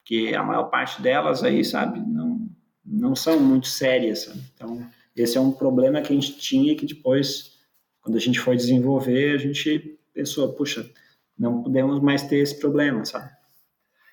que 0.04 0.34
a 0.34 0.42
maior 0.42 0.64
parte 0.64 1.00
delas 1.00 1.42
aí, 1.42 1.64
sabe, 1.64 2.00
não, 2.00 2.46
não 2.84 3.16
são 3.16 3.40
muito 3.40 3.68
sérias. 3.68 4.24
Sabe? 4.24 4.40
Então, 4.54 4.86
esse 5.16 5.38
é 5.38 5.40
um 5.40 5.52
problema 5.52 6.02
que 6.02 6.12
a 6.12 6.16
gente 6.16 6.36
tinha 6.38 6.76
que 6.76 6.84
depois, 6.84 7.52
quando 8.02 8.16
a 8.16 8.20
gente 8.20 8.40
foi 8.40 8.56
desenvolver, 8.56 9.34
a 9.34 9.38
gente 9.38 9.98
pensou, 10.14 10.52
puxa, 10.54 10.88
não 11.38 11.62
podemos 11.62 12.00
mais 12.00 12.22
ter 12.22 12.36
esse 12.36 12.58
problema, 12.58 13.04
sabe? 13.04 13.30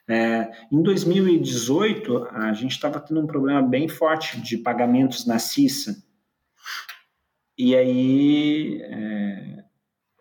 É, 0.10 0.52
em 0.72 0.82
2018, 0.82 2.28
a 2.32 2.52
gente 2.54 2.72
estava 2.72 3.00
tendo 3.00 3.22
um 3.22 3.28
problema 3.28 3.62
bem 3.62 3.88
forte 3.88 4.42
de 4.42 4.58
pagamentos 4.58 5.26
na 5.26 5.40
CISA. 5.40 5.96
E 7.58 7.76
aí, 7.76 8.82
é, 8.82 9.64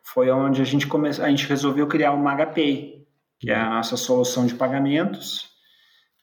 foi 0.04 0.30
onde 0.30 0.60
a 0.60 0.64
gente 0.64 0.86
começou, 0.86 1.24
a 1.24 1.30
gente 1.30 1.46
resolveu 1.46 1.86
criar 1.86 2.12
o 2.12 2.18
MagaPay, 2.18 3.06
que 3.38 3.50
é 3.50 3.54
a 3.54 3.70
nossa 3.70 3.96
solução 3.96 4.46
de 4.46 4.54
pagamentos. 4.54 5.48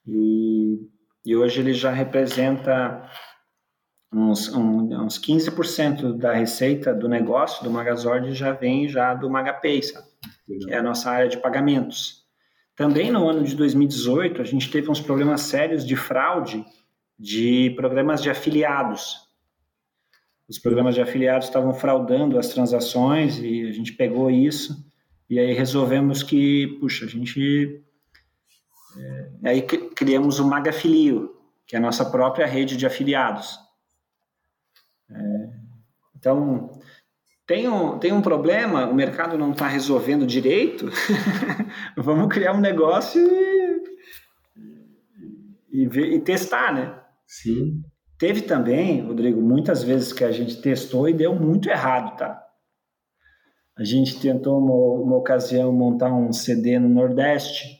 E, 0.06 0.88
e 1.26 1.36
hoje 1.36 1.60
ele 1.60 1.74
já 1.74 1.92
representa 1.92 3.10
uns, 4.12 4.54
uns 4.54 5.20
15% 5.20 6.18
da 6.18 6.34
receita 6.34 6.94
do 6.94 7.08
negócio 7.08 7.64
do 7.64 7.72
Magazord 7.72 8.34
já 8.34 8.54
vem 8.54 8.88
já 8.88 9.14
do 9.14 9.30
MagaPay, 9.30 9.84
sabe? 9.84 10.08
que 10.46 10.72
é 10.72 10.78
a 10.78 10.84
nossa 10.84 11.12
área 11.12 11.30
de 11.30 11.38
pagamentos. 11.38 12.26
Também 12.76 13.12
no 13.12 13.28
ano 13.28 13.44
de 13.44 13.56
2018, 13.56 14.42
a 14.42 14.46
gente 14.46 14.72
teve 14.72 14.90
uns 14.90 15.02
problemas 15.02 15.42
sérios 15.42 15.86
de 15.86 15.96
fraude 15.96 16.64
de 17.20 17.74
programas 17.76 18.22
de 18.22 18.30
afiliados 18.30 19.28
os 20.48 20.58
programas 20.58 20.96
de 20.96 21.02
afiliados 21.02 21.48
estavam 21.48 21.74
fraudando 21.74 22.40
as 22.40 22.48
transações 22.48 23.38
e 23.40 23.68
a 23.68 23.72
gente 23.72 23.92
pegou 23.94 24.32
isso 24.32 24.86
e 25.30 25.38
aí 25.40 25.54
resolvemos 25.54 26.24
que, 26.24 26.78
puxa, 26.80 27.04
a 27.04 27.08
gente. 27.08 27.84
É, 28.98 29.50
aí 29.50 29.62
criamos 29.62 30.40
o 30.40 30.48
Magafilio, 30.48 31.36
que 31.66 31.76
é 31.76 31.80
a 31.80 31.82
nossa 31.82 32.06
própria 32.06 32.48
rede 32.48 32.78
de 32.78 32.86
afiliados. 32.86 33.60
É, 35.10 35.50
então, 36.16 36.72
tem 37.46 37.68
um, 37.68 37.98
tem 37.98 38.12
um 38.12 38.22
problema, 38.22 38.88
o 38.88 38.94
mercado 38.94 39.38
não 39.38 39.52
está 39.52 39.68
resolvendo 39.68 40.26
direito, 40.28 40.90
vamos 41.96 42.28
criar 42.28 42.54
um 42.54 42.60
negócio 42.60 43.22
e, 45.72 45.84
e, 45.84 46.16
e 46.16 46.20
testar, 46.20 46.74
né? 46.74 47.00
Sim. 47.26 47.82
Teve 48.18 48.42
também, 48.42 49.02
Rodrigo, 49.02 49.42
muitas 49.42 49.84
vezes 49.84 50.12
que 50.12 50.24
a 50.24 50.32
gente 50.32 50.62
testou 50.62 51.08
e 51.08 51.14
deu 51.14 51.36
muito 51.36 51.70
errado, 51.70 52.18
tá? 52.18 52.44
A 53.78 53.84
gente 53.84 54.20
tentou 54.20 54.58
uma, 54.58 55.04
uma 55.04 55.18
ocasião 55.18 55.72
montar 55.72 56.12
um 56.12 56.34
CD 56.34 56.80
no 56.80 56.90
Nordeste. 56.90 57.78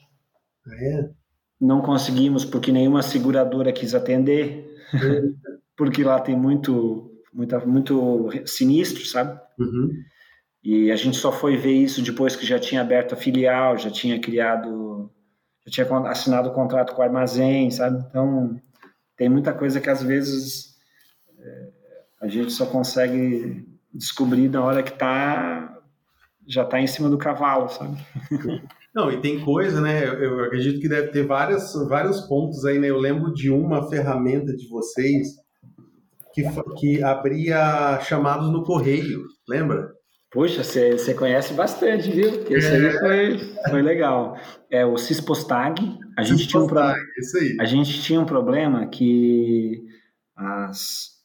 É. 0.66 1.10
Não 1.60 1.82
conseguimos 1.82 2.44
porque 2.44 2.70
nenhuma 2.70 3.02
seguradora 3.02 3.72
quis 3.72 3.94
atender, 3.94 4.64
é. 4.94 4.98
porque 5.76 6.04
lá 6.04 6.20
tem 6.20 6.36
muito, 6.36 7.07
muita, 7.32 7.58
muito 7.60 8.30
sinistro, 8.46 9.04
sabe? 9.06 9.38
Uhum. 9.58 9.90
E 10.62 10.90
a 10.90 10.96
gente 10.96 11.16
só 11.16 11.32
foi 11.32 11.56
ver 11.56 11.72
isso 11.72 12.02
depois 12.02 12.34
que 12.34 12.44
já 12.44 12.58
tinha 12.58 12.80
aberto 12.80 13.14
a 13.14 13.16
filial, 13.16 13.78
já 13.78 13.90
tinha 13.90 14.20
criado, 14.20 15.10
já 15.66 15.84
tinha 15.84 15.98
assinado 16.08 16.48
o 16.48 16.54
contrato 16.54 16.94
com 16.94 17.00
o 17.00 17.04
armazém, 17.04 17.70
sabe? 17.70 18.04
Então 18.08 18.60
tem 19.16 19.28
muita 19.28 19.52
coisa 19.52 19.80
que 19.80 19.88
às 19.88 20.02
vezes 20.02 20.76
é, 21.38 21.68
a 22.22 22.28
gente 22.28 22.52
só 22.52 22.66
consegue 22.66 23.66
descobrir 23.92 24.48
na 24.48 24.62
hora 24.62 24.82
que 24.82 24.92
tá 24.92 25.74
já 26.46 26.62
está 26.62 26.80
em 26.80 26.86
cima 26.86 27.10
do 27.10 27.18
cavalo, 27.18 27.68
sabe? 27.68 27.98
Não, 28.94 29.12
e 29.12 29.20
tem 29.20 29.44
coisa, 29.44 29.80
né? 29.80 30.02
Eu, 30.02 30.14
eu 30.14 30.44
acredito 30.44 30.80
que 30.80 30.88
deve 30.88 31.08
ter 31.08 31.26
várias, 31.26 31.72
vários 31.88 32.22
pontos 32.22 32.64
aí, 32.64 32.78
né? 32.78 32.88
Eu 32.88 32.98
lembro 32.98 33.32
de 33.34 33.50
uma 33.50 33.88
ferramenta 33.88 34.56
de 34.56 34.66
vocês 34.66 35.36
que, 36.42 36.80
que 36.80 37.02
abria 37.02 38.00
chamados 38.00 38.50
no 38.50 38.64
correio, 38.64 39.24
lembra? 39.48 39.92
Puxa, 40.30 40.62
você 40.62 41.14
conhece 41.14 41.54
bastante, 41.54 42.10
viu? 42.10 42.44
Esse 42.50 42.68
é. 42.68 42.74
aí 42.76 42.98
foi, 42.98 43.38
foi 43.70 43.82
legal. 43.82 44.36
É 44.70 44.84
o 44.84 44.98
Cispostag. 44.98 45.98
A 46.18 46.22
gente 46.22 46.46
tinha 46.46 46.62
um 46.62 46.78
aí. 46.78 47.56
A 47.58 47.64
gente 47.64 48.02
tinha 48.02 48.20
um 48.20 48.26
problema 48.26 48.86
que 48.86 49.82
as 50.36 51.16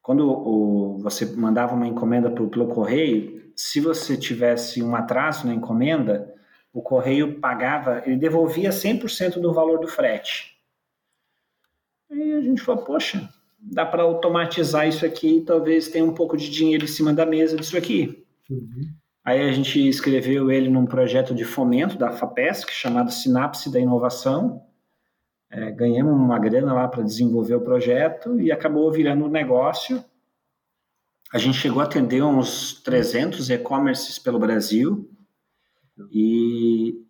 quando 0.00 0.30
o, 0.30 0.98
você 0.98 1.24
mandava 1.24 1.74
uma 1.74 1.86
encomenda 1.86 2.30
pro, 2.30 2.50
pelo 2.50 2.68
correio, 2.68 3.50
se 3.56 3.80
você 3.80 4.18
tivesse 4.18 4.82
um 4.82 4.94
atraso 4.94 5.46
na 5.46 5.54
encomenda, 5.54 6.30
o 6.74 6.82
correio 6.82 7.40
pagava, 7.40 8.02
ele 8.04 8.16
devolvia 8.16 8.68
100% 8.68 9.40
do 9.40 9.54
valor 9.54 9.80
do 9.80 9.88
frete. 9.88 10.58
Aí 12.10 12.34
a 12.34 12.40
gente 12.42 12.60
falou, 12.60 12.84
poxa, 12.84 13.26
dá 13.72 13.86
para 13.86 14.02
automatizar 14.02 14.86
isso 14.86 15.06
aqui, 15.06 15.42
talvez 15.46 15.88
tenha 15.88 16.04
um 16.04 16.14
pouco 16.14 16.36
de 16.36 16.50
dinheiro 16.50 16.84
em 16.84 16.88
cima 16.88 17.12
da 17.12 17.24
mesa 17.24 17.56
disso 17.56 17.76
aqui. 17.76 18.24
Uhum. 18.50 18.92
Aí 19.24 19.40
a 19.40 19.52
gente 19.52 19.88
escreveu 19.88 20.50
ele 20.50 20.68
num 20.68 20.84
projeto 20.84 21.34
de 21.34 21.44
fomento 21.44 21.96
da 21.96 22.12
FAPESC, 22.12 22.70
chamado 22.70 23.10
Sinapse 23.10 23.72
da 23.72 23.80
Inovação. 23.80 24.62
é, 25.50 25.70
ganhamos 25.70 26.12
uma 26.12 26.38
grana 26.38 26.74
lá 26.74 26.88
para 26.88 27.02
desenvolver 27.02 27.54
o 27.54 27.60
projeto 27.60 28.40
e 28.40 28.52
acabou 28.52 28.90
virando 28.90 29.24
um 29.24 29.30
negócio. 29.30 30.04
A 31.32 31.38
gente 31.38 31.56
chegou 31.56 31.80
a 31.80 31.84
atender 31.84 32.22
uns 32.22 32.82
300 32.82 33.50
e-commerces 33.50 34.18
pelo 34.18 34.38
Brasil 34.38 35.08
e, 36.10 37.00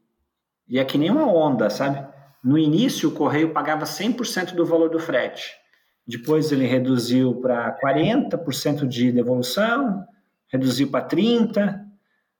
e 0.68 0.78
é 0.78 0.84
que 0.84 0.98
nem 0.98 1.10
uma 1.10 1.26
onda, 1.26 1.68
sabe? 1.68 2.06
No 2.42 2.58
início, 2.58 3.08
o 3.08 3.12
correio 3.12 3.52
pagava 3.52 3.84
100% 3.84 4.54
do 4.54 4.66
valor 4.66 4.90
do 4.90 4.98
frete. 4.98 5.63
Depois 6.06 6.52
ele 6.52 6.66
reduziu 6.66 7.34
para 7.40 7.78
40% 7.80 8.86
de 8.86 9.10
devolução, 9.10 10.04
reduziu 10.48 10.90
para 10.90 11.06
30%, 11.06 11.82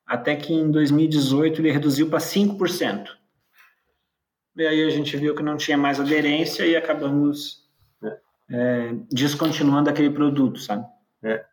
até 0.07 0.37
que 0.37 0.53
em 0.53 0.71
2018 0.71 1.61
ele 1.61 1.73
reduziu 1.73 2.11
para 2.11 2.19
5%. 2.19 3.09
E 4.57 4.67
aí 4.67 4.85
a 4.85 4.91
gente 4.91 5.17
viu 5.17 5.35
que 5.35 5.43
não 5.43 5.57
tinha 5.57 5.77
mais 5.77 5.99
aderência 5.99 6.65
e 6.65 6.77
acabamos 6.77 7.65
é. 8.03 8.19
É, 8.51 8.95
descontinuando 9.11 9.91
aquele 9.91 10.11
produto, 10.11 10.61
sabe? 10.61 10.85
É. 11.23 11.45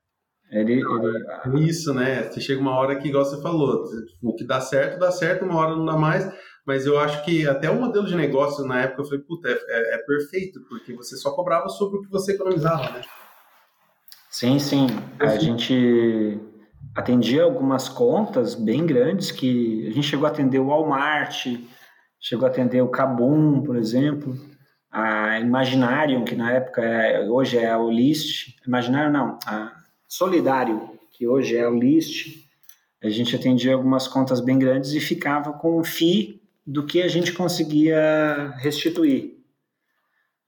Ele, 0.52 0.74
ele... 0.74 0.84
É 0.84 1.60
isso, 1.62 1.93
né? 1.93 2.24
Você 2.24 2.41
chega 2.41 2.60
uma 2.60 2.76
hora 2.76 2.97
que, 2.97 3.08
igual 3.08 3.24
você 3.24 3.41
falou, 3.41 3.86
o 4.21 4.36
que 4.36 4.43
dá 4.43 4.60
certo, 4.60 5.00
dá 5.00 5.10
certo, 5.10 5.45
uma 5.45 5.56
hora 5.56 5.76
não 5.76 5.86
dá 5.86 5.95
mais, 5.95 6.30
mas 6.65 6.86
eu 6.86 7.00
acho 7.00 7.24
que 7.26 7.47
até 7.47 7.69
o 7.69 7.80
modelo 7.80 8.06
de 8.06 8.15
negócio 8.15 8.65
na 8.65 8.82
época 8.82 9.02
eu 9.02 9.06
falei, 9.06 9.19
puta, 9.21 9.50
é, 9.50 9.54
é, 9.54 9.95
é 9.95 9.97
perfeito, 10.00 10.62
porque 10.69 10.93
você 10.93 11.15
só 11.15 11.32
cobrava 11.32 11.69
sobre 11.69 12.00
o 12.00 12.02
que 12.02 12.10
você 12.10 12.34
economizava, 12.34 12.89
né? 12.91 13.02
Sim, 14.30 14.60
sim. 14.60 14.88
A 15.19 15.36
gente 15.38 16.39
atendia 16.95 17.43
algumas 17.43 17.89
contas 17.89 18.56
bem 18.56 18.86
grandes 18.86 19.32
que 19.32 19.88
a 19.88 19.91
gente 19.91 20.08
chegou 20.08 20.26
a 20.26 20.30
atender 20.30 20.60
o 20.60 20.67
Walmart, 20.67 21.47
chegou 22.19 22.47
a 22.47 22.50
atender 22.50 22.82
o 22.82 22.89
Kabum, 22.89 23.62
por 23.62 23.76
exemplo, 23.76 24.38
a 24.89 25.39
Imaginarium, 25.39 26.24
que 26.24 26.36
na 26.36 26.52
época 26.52 26.82
é, 26.82 27.28
hoje 27.30 27.58
é 27.58 27.76
o 27.76 27.89
List, 27.89 28.56
Imaginarium 28.65 29.12
não, 29.12 29.39
a 29.45 29.74
Solidário, 30.08 30.97
que 31.12 31.28
hoje 31.28 31.56
é 31.58 31.67
o 31.67 31.78
List, 31.78 32.41
a 33.04 33.10
gente 33.10 33.36
atendia 33.36 33.74
algumas 33.74 34.08
contas 34.08 34.39
bem 34.41 34.60
grandes 34.60 34.93
e 34.93 35.00
ficava 35.00 35.54
com 35.54 35.80
um 35.80 35.84
FII 35.84 36.40
do 36.71 36.86
que 36.86 37.01
a 37.01 37.07
gente 37.07 37.34
conseguia 37.34 38.53
restituir. 38.57 39.38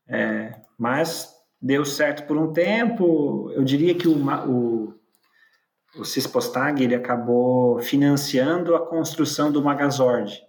É, 0.08 0.62
mas 0.78 1.34
deu 1.62 1.86
certo 1.86 2.26
por 2.26 2.38
um 2.38 2.52
tempo, 2.54 3.52
eu 3.52 3.64
diria 3.64 3.94
que 3.94 4.08
o, 4.08 4.16
o, 4.48 4.94
o 5.98 6.06
Cispostag 6.06 6.84
ele 6.84 6.96
acabou 6.96 7.80
financiando 7.80 8.76
a 8.76 8.86
construção 8.86 9.52
do 9.52 9.64
Magazord, 9.64 10.42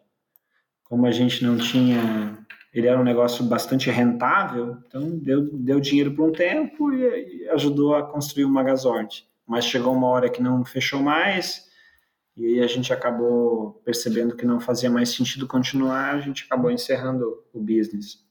como 0.85 1.07
a 1.07 1.11
gente 1.11 1.45
não 1.45 1.57
tinha, 1.57 2.39
ele 2.73 2.87
era 2.87 3.01
um 3.01 3.05
negócio 3.05 3.45
bastante 3.45 3.91
rentável, 3.91 4.77
então 4.87 5.19
deu, 5.19 5.49
deu 5.53 5.81
dinheiro 5.81 6.15
por 6.15 6.29
um 6.29 6.33
tempo 6.33 6.93
e, 6.93 7.43
e 7.43 7.49
ajudou 7.51 7.95
a 7.95 8.03
construir 8.03 8.45
o 8.45 8.51
Magazord. 8.51 9.27
Mas 9.47 9.67
chegou 9.67 9.93
uma 9.93 10.09
hora 10.09 10.31
que 10.31 10.43
não 10.43 10.65
fechou 10.65 11.01
mais, 11.01 11.67
e 12.37 12.61
a 12.61 12.67
gente 12.67 12.93
acabou 12.93 13.81
percebendo 13.85 14.37
que 14.37 14.47
não 14.47 14.61
fazia 14.61 14.91
mais 14.91 15.11
sentido 15.11 15.47
continuar, 15.47 16.15
a 16.15 16.21
gente 16.21 16.45
acabou 16.45 16.71
encerrando 16.71 17.25
o 17.53 17.61
business. 17.61 18.25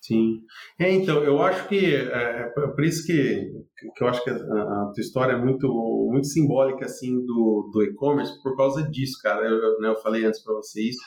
Sim. 0.00 0.42
É, 0.78 0.90
então, 0.90 1.22
eu 1.22 1.42
acho 1.42 1.68
que 1.68 1.94
é, 1.94 2.52
é 2.56 2.66
por 2.68 2.84
isso 2.84 3.06
que, 3.06 3.52
que 3.94 4.02
eu 4.02 4.08
acho 4.08 4.24
que 4.24 4.30
a, 4.30 4.34
a, 4.34 4.92
tua 4.94 5.00
história 5.00 5.32
é 5.32 5.38
muito, 5.38 5.68
muito 6.10 6.26
simbólica 6.26 6.86
assim 6.86 7.24
do, 7.26 7.70
do 7.72 7.82
e-commerce 7.82 8.40
por 8.42 8.56
causa 8.56 8.82
disso, 8.82 9.18
cara. 9.22 9.46
Eu, 9.46 9.78
né, 9.80 9.88
eu 9.88 9.96
falei 9.96 10.24
antes 10.24 10.42
para 10.42 10.54
você 10.54 10.80
isso 10.80 11.02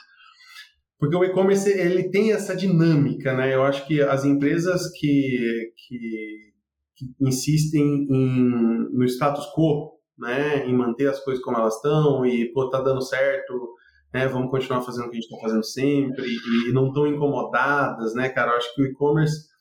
porque 1.03 1.17
o 1.17 1.23
e-commerce 1.25 1.69
ele 1.69 2.09
tem 2.09 2.31
essa 2.31 2.55
dinâmica, 2.55 3.33
né? 3.33 3.53
Eu 3.53 3.63
acho 3.63 3.85
que 3.85 4.01
as 4.01 4.23
empresas 4.23 4.89
que, 4.97 5.73
que, 5.75 6.53
que 6.95 7.05
insistem 7.19 8.07
em, 8.09 8.89
no 8.89 9.03
status 9.03 9.45
quo, 9.53 9.92
né, 10.17 10.65
em 10.65 10.76
manter 10.76 11.08
as 11.08 11.19
coisas 11.23 11.43
como 11.43 11.58
elas 11.58 11.76
estão 11.76 12.26
e 12.26 12.52
pô, 12.54 12.69
tá 12.69 12.82
dando 12.82 13.02
certo, 13.02 13.73
né, 14.13 14.28
vamos 14.28 14.52
continuar 14.52 14.82
fazendo 14.82 15.08
o 15.08 15.10
que 15.10 15.17
a 15.17 15.19
gente 15.19 15.30
está 15.30 15.41
fazendo 15.41 15.63
sempre 15.63 16.26
e, 16.26 16.69
e 16.69 16.73
não 16.73 16.88
estão 16.88 17.08
incomodadas, 17.08 18.13
né, 18.13 18.30
cara? 18.30 18.52
Eu 18.52 18.58
acho 18.58 18.76
que 18.76 18.82
o 18.82 18.86
e-commerce 18.86 19.52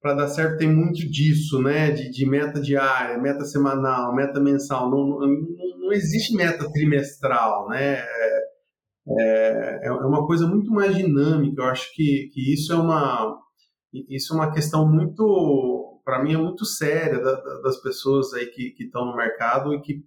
para 0.00 0.14
dar 0.14 0.28
certo 0.28 0.56
tem 0.56 0.74
muito 0.74 0.98
disso, 1.10 1.60
né, 1.60 1.90
de, 1.90 2.10
de, 2.10 2.26
meta 2.26 2.58
diária, 2.60 3.18
meta 3.18 3.44
semanal, 3.44 4.14
meta 4.14 4.40
mensal. 4.40 4.90
Não, 4.90 5.06
não, 5.06 5.78
não 5.78 5.92
existe 5.92 6.34
meta 6.34 6.70
trimestral, 6.72 7.68
né? 7.68 7.98
É, 7.98 8.40
é, 9.18 9.86
é 9.86 9.92
uma 9.92 10.26
coisa 10.26 10.46
muito 10.46 10.70
mais 10.70 10.96
dinâmica. 10.96 11.60
Eu 11.60 11.66
acho 11.66 11.94
que, 11.94 12.30
que 12.32 12.54
isso 12.54 12.72
é 12.72 12.76
uma 12.76 13.38
isso 13.92 14.32
é 14.32 14.36
uma 14.36 14.52
questão 14.52 14.88
muito, 14.88 15.79
para 16.04 16.22
mim, 16.22 16.34
é 16.34 16.38
muito 16.38 16.64
séria 16.64 17.18
da, 17.18 17.34
da, 17.34 17.60
das 17.62 17.76
pessoas 17.78 18.32
aí 18.34 18.46
que 18.46 18.74
estão 18.78 19.04
no 19.04 19.16
mercado 19.16 19.74
e 19.74 19.80
que 19.80 20.04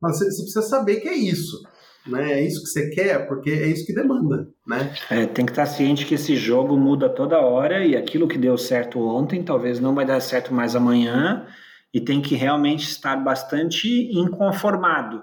você, 0.00 0.24
você, 0.30 0.42
precisa 0.42 0.62
saber 0.62 1.00
que 1.00 1.08
é 1.08 1.14
isso. 1.14 1.62
Né? 2.06 2.32
É 2.32 2.46
isso 2.46 2.62
que 2.62 2.68
você 2.68 2.90
quer, 2.90 3.26
porque 3.28 3.50
é 3.50 3.66
isso 3.66 3.84
que 3.84 3.94
demanda. 3.94 4.48
Né? 4.66 4.94
É, 5.10 5.26
tem 5.26 5.44
que 5.44 5.52
estar 5.52 5.66
ciente 5.66 6.06
que 6.06 6.14
esse 6.14 6.36
jogo 6.36 6.76
muda 6.76 7.08
toda 7.08 7.40
hora 7.40 7.84
e 7.84 7.96
aquilo 7.96 8.28
que 8.28 8.38
deu 8.38 8.56
certo 8.56 8.98
ontem 9.00 9.42
talvez 9.42 9.78
não 9.78 9.94
vai 9.94 10.06
dar 10.06 10.20
certo 10.20 10.54
mais 10.54 10.74
amanhã 10.74 11.46
e 11.92 12.00
tem 12.00 12.22
que 12.22 12.34
realmente 12.34 12.84
estar 12.84 13.16
bastante 13.16 13.88
inconformado. 14.12 15.22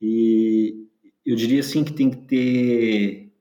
E, 0.00 0.84
eu 1.24 1.34
diria 1.34 1.60
assim 1.60 1.82
que 1.82 1.92
tem 1.92 2.10
que 2.10 2.16
ter. 2.18 3.32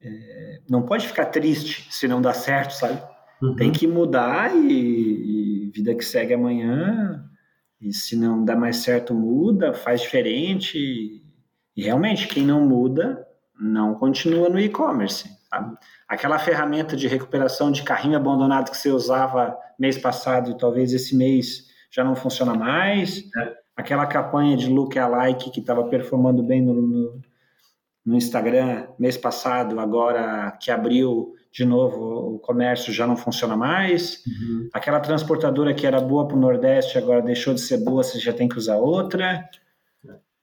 É, 0.00 0.60
não 0.68 0.82
pode 0.82 1.06
ficar 1.06 1.26
triste 1.26 1.86
se 1.90 2.08
não 2.08 2.20
dá 2.20 2.32
certo, 2.32 2.72
sabe? 2.72 3.00
Uhum. 3.42 3.56
Tem 3.56 3.72
que 3.72 3.86
mudar 3.86 4.54
e, 4.54 5.66
e, 5.66 5.70
vida 5.74 5.94
que 5.94 6.04
segue 6.04 6.34
amanhã. 6.34 7.24
E 7.80 7.92
se 7.92 8.14
não 8.14 8.44
dá 8.44 8.54
mais 8.54 8.76
certo, 8.76 9.12
muda, 9.12 9.74
faz 9.74 10.00
diferente. 10.00 10.78
E, 10.78 11.22
e 11.76 11.82
realmente, 11.82 12.28
quem 12.28 12.46
não 12.46 12.66
muda, 12.66 13.26
não 13.60 13.94
continua 13.94 14.48
no 14.48 14.60
e-commerce. 14.60 15.28
Aquela 16.08 16.38
ferramenta 16.38 16.96
de 16.96 17.08
recuperação 17.08 17.72
de 17.72 17.82
carrinho 17.82 18.16
abandonado 18.16 18.70
que 18.70 18.76
você 18.76 18.90
usava 18.90 19.56
mês 19.78 19.98
passado 19.98 20.50
e 20.50 20.56
talvez 20.56 20.92
esse 20.92 21.16
mês 21.16 21.66
já 21.90 22.04
não 22.04 22.14
funciona 22.14 22.54
mais. 22.54 23.24
É 23.36 23.56
aquela 23.76 24.06
campanha 24.06 24.56
de 24.56 24.68
lookalike 24.68 25.50
que 25.50 25.60
estava 25.60 25.84
performando 25.84 26.42
bem 26.42 26.62
no, 26.62 26.74
no, 26.74 27.20
no, 28.04 28.16
Instagram 28.16 28.86
mês 28.98 29.16
passado, 29.16 29.78
agora 29.78 30.50
que 30.60 30.70
abriu 30.70 31.34
de 31.52 31.64
novo 31.66 32.34
o 32.34 32.38
comércio 32.38 32.92
já 32.92 33.06
não 33.06 33.16
funciona 33.16 33.56
mais. 33.56 34.22
Uhum. 34.26 34.68
Aquela 34.72 35.00
transportadora 35.00 35.74
que 35.74 35.86
era 35.86 36.00
boa 36.00 36.26
para 36.26 36.36
o 36.36 36.40
Nordeste 36.40 36.96
agora 36.96 37.20
deixou 37.20 37.52
de 37.52 37.60
ser 37.60 37.78
boa, 37.78 38.02
você 38.02 38.18
já 38.18 38.32
tem 38.32 38.48
que 38.48 38.56
usar 38.56 38.76
outra. 38.76 39.48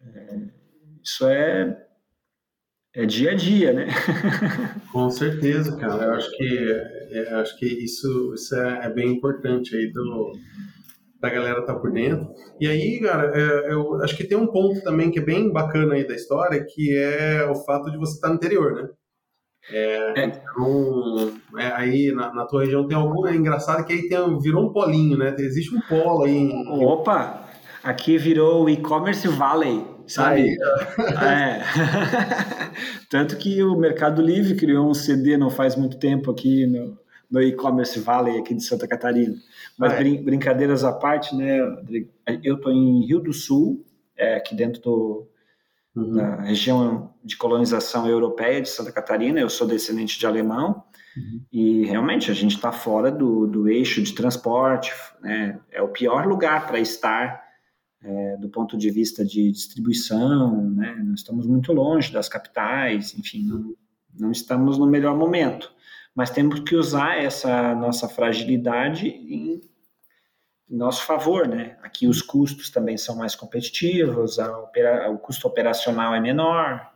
É, 0.01 0.37
isso 1.03 1.27
é, 1.27 1.85
é 2.93 3.05
dia 3.05 3.31
a 3.31 3.35
dia, 3.35 3.73
né? 3.73 3.87
Com 4.93 5.09
certeza, 5.09 5.75
cara. 5.77 6.03
Eu 6.03 6.13
acho 6.13 6.31
que, 6.37 6.71
é, 7.11 7.33
acho 7.33 7.57
que 7.57 7.65
isso, 7.65 8.33
isso 8.35 8.55
é, 8.55 8.85
é 8.85 8.89
bem 8.89 9.11
importante 9.11 9.75
aí 9.75 9.91
do 9.91 10.33
da 11.19 11.29
galera 11.29 11.65
tá 11.65 11.75
por 11.75 11.91
dentro. 11.91 12.33
E 12.61 12.67
aí, 12.67 12.97
cara, 13.01 13.37
é, 13.37 13.73
eu 13.73 14.01
acho 14.01 14.15
que 14.15 14.23
tem 14.23 14.37
um 14.37 14.47
ponto 14.47 14.81
também 14.81 15.11
que 15.11 15.19
é 15.19 15.21
bem 15.21 15.51
bacana 15.51 15.95
aí 15.95 16.07
da 16.07 16.15
história, 16.15 16.63
que 16.63 16.95
é 16.95 17.43
o 17.43 17.55
fato 17.55 17.91
de 17.91 17.97
você 17.97 18.13
estar 18.13 18.27
tá 18.27 18.33
no 18.33 18.37
interior, 18.37 18.73
né? 18.73 18.89
É. 19.71 20.25
Então, 20.25 21.33
é, 21.57 21.67
aí 21.73 22.11
na, 22.11 22.33
na, 22.33 22.45
tua 22.45 22.61
região 22.61 22.87
tem 22.87 22.97
algum. 22.97 23.27
É 23.27 23.35
engraçado 23.35 23.85
que 23.85 23.93
aí 23.93 24.07
tem, 24.07 24.39
virou 24.39 24.65
um 24.65 24.73
polinho, 24.73 25.17
né? 25.17 25.35
Existe 25.39 25.75
um 25.75 25.81
polo 25.81 26.23
aí. 26.23 26.35
Em... 26.35 26.83
Opa! 26.83 27.45
Aqui 27.83 28.17
virou 28.17 28.65
o 28.65 28.69
e-commerce 28.69 29.27
valley, 29.27 29.85
sabe? 30.05 30.49
É. 30.99 31.61
Tanto 33.09 33.37
que 33.37 33.63
o 33.63 33.75
Mercado 33.75 34.21
Livre 34.21 34.55
criou 34.55 34.89
um 34.89 34.93
CD 34.93 35.37
não 35.37 35.49
faz 35.49 35.77
muito 35.77 35.97
tempo 35.97 36.29
aqui 36.29 36.67
no, 36.67 36.97
no 37.31 37.41
e-commerce 37.41 37.97
valley 37.99 38.37
aqui 38.37 38.53
de 38.53 38.63
Santa 38.63 38.87
Catarina. 38.87 39.35
Mas 39.77 39.93
é. 39.93 39.97
brin 39.97 40.23
brincadeiras 40.23 40.83
à 40.83 40.91
parte, 40.91 41.33
né, 41.33 41.59
eu 42.43 42.55
estou 42.55 42.71
em 42.71 43.05
Rio 43.05 43.21
do 43.21 43.31
Sul, 43.31 43.85
é, 44.17 44.35
aqui 44.35 44.53
dentro 44.53 44.81
do, 44.81 45.28
uhum. 46.03 46.13
da 46.15 46.41
região 46.41 47.13
de 47.23 47.37
colonização 47.37 48.07
europeia 48.07 48.61
de 48.61 48.69
Santa 48.69 48.91
Catarina, 48.91 49.39
eu 49.39 49.49
sou 49.49 49.67
descendente 49.67 50.19
de 50.19 50.25
alemão, 50.25 50.83
uhum. 51.15 51.41
e 51.51 51.85
realmente 51.85 52.31
a 52.31 52.33
gente 52.33 52.55
está 52.55 52.71
fora 52.71 53.11
do, 53.11 53.47
do 53.47 53.67
eixo 53.67 54.01
de 54.01 54.13
transporte, 54.13 54.91
né, 55.21 55.59
é 55.71 55.81
o 55.81 55.89
pior 55.89 56.27
lugar 56.27 56.67
para 56.67 56.79
estar 56.79 57.41
é, 58.01 58.37
do 58.37 58.49
ponto 58.49 58.77
de 58.77 58.89
vista 58.89 59.25
de 59.25 59.51
distribuição, 59.51 60.69
né, 60.71 60.95
nós 61.05 61.19
estamos 61.19 61.45
muito 61.45 61.73
longe 61.73 62.11
das 62.11 62.29
capitais, 62.29 63.17
enfim, 63.17 63.43
não, 63.43 63.75
não 64.17 64.31
estamos 64.31 64.77
no 64.77 64.87
melhor 64.87 65.17
momento 65.17 65.71
mas 66.15 66.31
temos 66.31 66.59
que 66.59 66.75
usar 66.75 67.23
essa 67.23 67.73
nossa 67.75 68.09
fragilidade 68.09 69.07
em 69.07 69.61
nosso 70.69 71.03
favor, 71.03 71.47
né? 71.47 71.77
Aqui 71.81 72.07
os 72.07 72.21
custos 72.21 72.69
também 72.69 72.97
são 72.97 73.15
mais 73.15 73.35
competitivos, 73.35 74.37
opera, 74.37 75.09
o 75.09 75.17
custo 75.17 75.47
operacional 75.47 76.13
é 76.13 76.19
menor, 76.19 76.91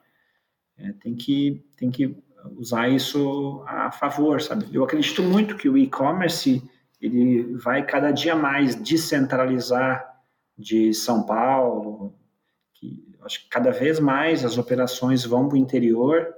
é, 0.77 0.93
tem 0.93 1.15
que 1.15 1.65
tem 1.75 1.89
que 1.89 2.15
usar 2.57 2.89
isso 2.89 3.63
a 3.67 3.91
favor, 3.91 4.41
sabe? 4.41 4.67
Eu 4.71 4.83
acredito 4.83 5.23
muito 5.23 5.55
que 5.57 5.69
o 5.69 5.77
e-commerce 5.77 6.61
ele 7.01 7.55
vai 7.55 7.85
cada 7.85 8.11
dia 8.11 8.35
mais 8.35 8.75
descentralizar 8.75 10.07
de 10.57 10.93
São 10.93 11.25
Paulo, 11.25 12.15
que 12.73 13.03
acho 13.23 13.43
que 13.43 13.49
cada 13.49 13.71
vez 13.71 13.99
mais 13.99 14.45
as 14.45 14.57
operações 14.57 15.25
vão 15.25 15.47
para 15.47 15.55
o 15.55 15.59
interior, 15.59 16.33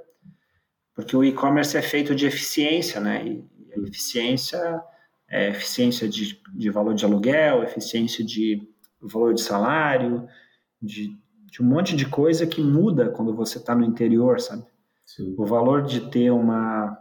porque 0.93 1.15
o 1.15 1.24
e-commerce 1.24 1.76
é 1.78 1.82
feito 1.82 2.15
de 2.15 2.26
eficiência, 2.26 3.00
né? 3.02 3.26
E 3.26 3.45
a 3.74 3.80
eficiência 3.80 4.82
é 5.29 5.49
eficiência 5.49 6.07
de, 6.07 6.39
de 6.53 6.69
valor 6.69 6.93
de 6.93 7.05
aluguel, 7.05 7.63
eficiência 7.63 8.23
de 8.23 8.61
valor 9.01 9.33
de 9.33 9.41
salário, 9.41 10.27
de, 10.81 11.17
de 11.45 11.61
um 11.61 11.65
monte 11.65 11.95
de 11.95 12.07
coisa 12.07 12.45
que 12.45 12.61
muda 12.61 13.09
quando 13.09 13.35
você 13.35 13.57
está 13.57 13.75
no 13.75 13.83
interior, 13.83 14.39
sabe? 14.39 14.63
Sim. 15.05 15.35
O 15.38 15.45
valor 15.45 15.83
de 15.83 16.09
ter 16.09 16.31
uma, 16.31 16.97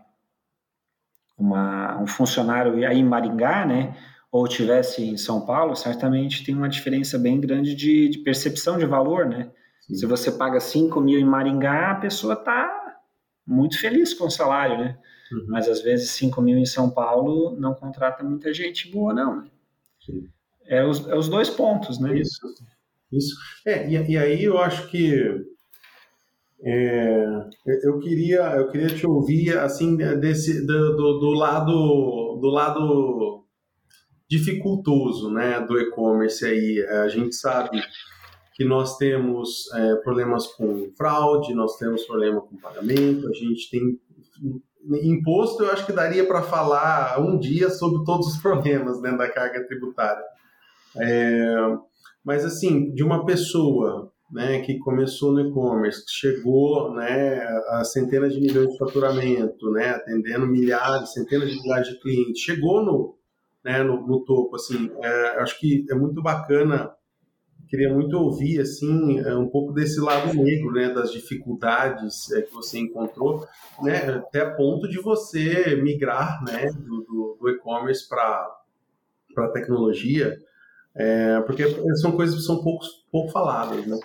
uma, 1.38 2.00
um 2.00 2.06
funcionário 2.06 2.86
aí 2.86 2.98
em 2.98 3.04
Maringá, 3.04 3.64
né? 3.64 3.96
Ou 4.30 4.48
tivesse 4.48 5.02
em 5.02 5.16
São 5.16 5.46
Paulo, 5.46 5.76
certamente 5.76 6.44
tem 6.44 6.54
uma 6.54 6.68
diferença 6.68 7.18
bem 7.18 7.40
grande 7.40 7.74
de, 7.74 8.08
de 8.08 8.18
percepção 8.18 8.76
de 8.78 8.84
valor, 8.84 9.26
né? 9.26 9.50
Sim. 9.80 9.94
Se 9.94 10.06
você 10.06 10.32
paga 10.32 10.60
5 10.60 11.00
mil 11.00 11.18
em 11.18 11.24
Maringá, 11.24 11.92
a 11.92 11.96
pessoa 11.96 12.34
está 12.34 12.98
muito 13.46 13.78
feliz 13.78 14.12
com 14.14 14.26
o 14.26 14.30
salário, 14.30 14.78
né? 14.78 14.98
Uhum. 15.32 15.46
Mas 15.48 15.68
às 15.68 15.82
vezes 15.82 16.10
5 16.10 16.40
mil 16.42 16.58
em 16.58 16.66
São 16.66 16.90
Paulo 16.90 17.56
não 17.58 17.74
contrata 17.74 18.22
muita 18.22 18.52
gente 18.52 18.90
boa, 18.90 19.12
não. 19.12 19.42
Né? 19.42 19.48
É, 20.66 20.84
os, 20.84 21.06
é 21.08 21.16
os 21.16 21.28
dois 21.28 21.50
pontos, 21.50 21.98
né? 21.98 22.18
Isso. 22.18 22.40
Isso. 23.12 23.36
É, 23.66 23.88
e, 23.88 24.12
e 24.12 24.18
aí 24.18 24.44
eu 24.44 24.58
acho 24.58 24.88
que 24.88 25.44
é, 26.62 27.48
eu 27.84 27.98
queria 27.98 28.40
eu 28.56 28.68
queria 28.68 28.88
te 28.88 29.06
ouvir 29.06 29.56
assim 29.58 29.96
desse 29.96 30.66
do, 30.66 30.96
do, 30.96 31.18
do 31.18 31.30
lado 31.30 32.38
do 32.40 32.48
lado 32.48 33.44
dificultoso 34.28 35.30
né 35.30 35.60
do 35.60 35.78
e-commerce 35.78 36.44
aí 36.44 36.80
a 36.86 37.08
gente 37.08 37.34
sabe 37.34 37.82
que 38.54 38.64
nós 38.64 38.96
temos 38.96 39.70
é, 39.74 39.96
problemas 39.96 40.46
com 40.46 40.90
fraude 40.96 41.52
nós 41.52 41.76
temos 41.76 42.04
problema 42.06 42.40
com 42.40 42.56
pagamento 42.56 43.28
a 43.28 43.32
gente 43.32 43.70
tem 43.70 44.00
imposto 45.02 45.62
eu 45.62 45.70
acho 45.70 45.86
que 45.86 45.92
daria 45.92 46.26
para 46.26 46.42
falar 46.42 47.20
um 47.20 47.38
dia 47.38 47.70
sobre 47.70 48.04
todos 48.04 48.26
os 48.28 48.36
problemas 48.38 49.00
né, 49.00 49.12
da 49.16 49.28
carga 49.28 49.66
tributária. 49.66 50.24
É, 50.96 51.56
mas 52.24 52.44
assim 52.44 52.92
de 52.92 53.02
uma 53.02 53.24
pessoa 53.24 54.12
né, 54.30 54.60
que 54.60 54.78
começou 54.78 55.32
no 55.32 55.40
e-commerce, 55.40 56.04
que 56.04 56.10
chegou 56.10 56.92
né, 56.92 57.40
a 57.68 57.84
centenas 57.84 58.32
de 58.32 58.40
milhões 58.40 58.70
de 58.70 58.78
faturamento, 58.78 59.70
né, 59.70 59.90
atendendo 59.90 60.46
milhares, 60.46 61.12
centenas 61.12 61.50
de 61.50 61.60
milhares 61.62 61.88
de 61.88 62.00
clientes, 62.00 62.42
chegou 62.42 62.84
no, 62.84 63.14
né, 63.64 63.82
no, 63.82 64.06
no 64.06 64.24
topo, 64.24 64.56
assim, 64.56 64.90
é, 65.02 65.40
acho 65.40 65.58
que 65.60 65.86
é 65.90 65.94
muito 65.94 66.22
bacana, 66.22 66.90
queria 67.74 67.92
muito 67.92 68.16
ouvir, 68.16 68.60
assim, 68.60 69.18
é, 69.18 69.34
um 69.34 69.48
pouco 69.48 69.72
desse 69.72 69.98
lado 69.98 70.32
negro, 70.32 70.70
né, 70.70 70.90
das 70.90 71.10
dificuldades 71.10 72.30
é, 72.30 72.42
que 72.42 72.52
você 72.52 72.78
encontrou, 72.78 73.44
né, 73.82 73.96
até 74.10 74.44
ponto 74.44 74.88
de 74.88 75.00
você 75.00 75.74
migrar, 75.82 76.40
né, 76.44 76.70
do, 76.70 77.02
do, 77.02 77.36
do 77.40 77.50
e-commerce 77.50 78.08
para 78.08 78.48
a 79.38 79.48
tecnologia, 79.48 80.38
é, 80.94 81.40
porque 81.40 81.64
são 81.96 82.12
coisas 82.12 82.36
que 82.36 82.42
são 82.42 82.62
pouco, 82.62 82.84
pouco 83.10 83.32
faladas, 83.32 83.84
né? 83.84 83.98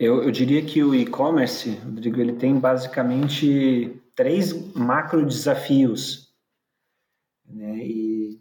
Eu, 0.00 0.22
eu 0.24 0.30
diria 0.32 0.64
que 0.64 0.82
o 0.82 0.94
e-commerce, 0.94 1.70
Rodrigo, 1.84 2.20
ele 2.20 2.32
tem 2.32 2.58
basicamente 2.58 4.00
três 4.14 4.52
macro 4.74 5.24
desafios. 5.24 6.32
Né? 7.48 7.78
E 7.78 8.40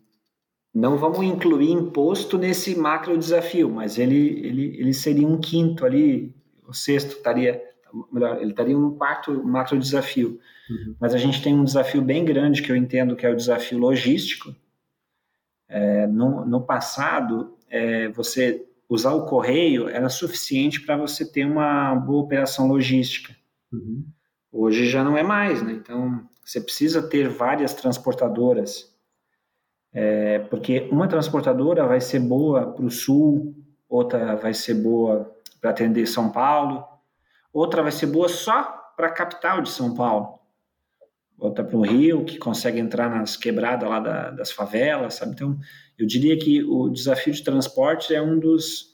não 0.77 0.95
vamos 0.95 1.23
incluir 1.23 1.71
imposto 1.71 2.37
nesse 2.37 2.77
macro 2.77 3.17
desafio, 3.17 3.67
mas 3.67 3.97
ele, 3.97 4.45
ele, 4.45 4.79
ele 4.79 4.93
seria 4.93 5.27
um 5.27 5.39
quinto 5.39 5.83
ali, 5.83 6.35
o 6.67 6.73
sexto 6.73 7.17
estaria, 7.17 7.59
melhor, 8.11 8.39
ele 8.39 8.51
estaria 8.51 8.77
um 8.77 8.95
quarto 8.95 9.43
macro 9.43 9.79
desafio. 9.79 10.39
Uhum. 10.69 10.95
Mas 10.99 11.15
a 11.15 11.17
gente 11.17 11.41
tem 11.41 11.55
um 11.55 11.63
desafio 11.63 11.99
bem 11.99 12.23
grande 12.23 12.61
que 12.61 12.71
eu 12.71 12.75
entendo 12.75 13.15
que 13.15 13.25
é 13.25 13.29
o 13.31 13.35
desafio 13.35 13.79
logístico. 13.79 14.55
É, 15.67 16.05
no, 16.05 16.45
no 16.45 16.61
passado, 16.61 17.57
é, 17.69 18.09
você 18.09 18.63
usar 18.87 19.13
o 19.13 19.25
correio 19.25 19.89
era 19.89 20.09
suficiente 20.09 20.81
para 20.81 20.95
você 20.95 21.25
ter 21.25 21.45
uma 21.45 21.95
boa 21.95 22.23
operação 22.23 22.67
logística. 22.67 23.35
Uhum. 23.73 24.05
Hoje 24.51 24.87
já 24.87 25.03
não 25.03 25.17
é 25.17 25.23
mais, 25.23 25.63
né? 25.63 25.73
Então, 25.73 26.21
você 26.45 26.61
precisa 26.61 27.01
ter 27.01 27.27
várias 27.27 27.73
transportadoras, 27.73 28.95
é, 29.99 30.37
porque 30.37 30.87
uma 30.91 31.07
transportadora 31.07 31.87
vai 31.87 31.99
ser 31.99 32.19
boa 32.19 32.71
para 32.71 32.85
o 32.85 32.91
sul, 32.91 33.55
outra 33.89 34.35
vai 34.35 34.53
ser 34.53 34.75
boa 34.75 35.35
para 35.59 35.71
atender 35.71 36.05
São 36.05 36.31
Paulo, 36.31 36.85
outra 37.51 37.81
vai 37.81 37.91
ser 37.91 38.05
boa 38.05 38.29
só 38.29 38.61
para 38.95 39.07
a 39.07 39.11
capital 39.11 39.59
de 39.59 39.71
São 39.71 39.95
Paulo, 39.95 40.37
outra 41.35 41.63
para 41.63 41.75
o 41.75 41.81
Rio, 41.81 42.23
que 42.25 42.37
consegue 42.37 42.79
entrar 42.79 43.09
nas 43.09 43.35
quebradas 43.35 43.89
lá 43.89 43.99
da, 43.99 44.29
das 44.29 44.51
favelas, 44.51 45.15
sabe? 45.15 45.31
Então, 45.31 45.57
eu 45.97 46.05
diria 46.05 46.37
que 46.37 46.63
o 46.63 46.89
desafio 46.89 47.33
de 47.33 47.43
transporte 47.43 48.13
é 48.13 48.21
um 48.21 48.37
dos, 48.37 48.93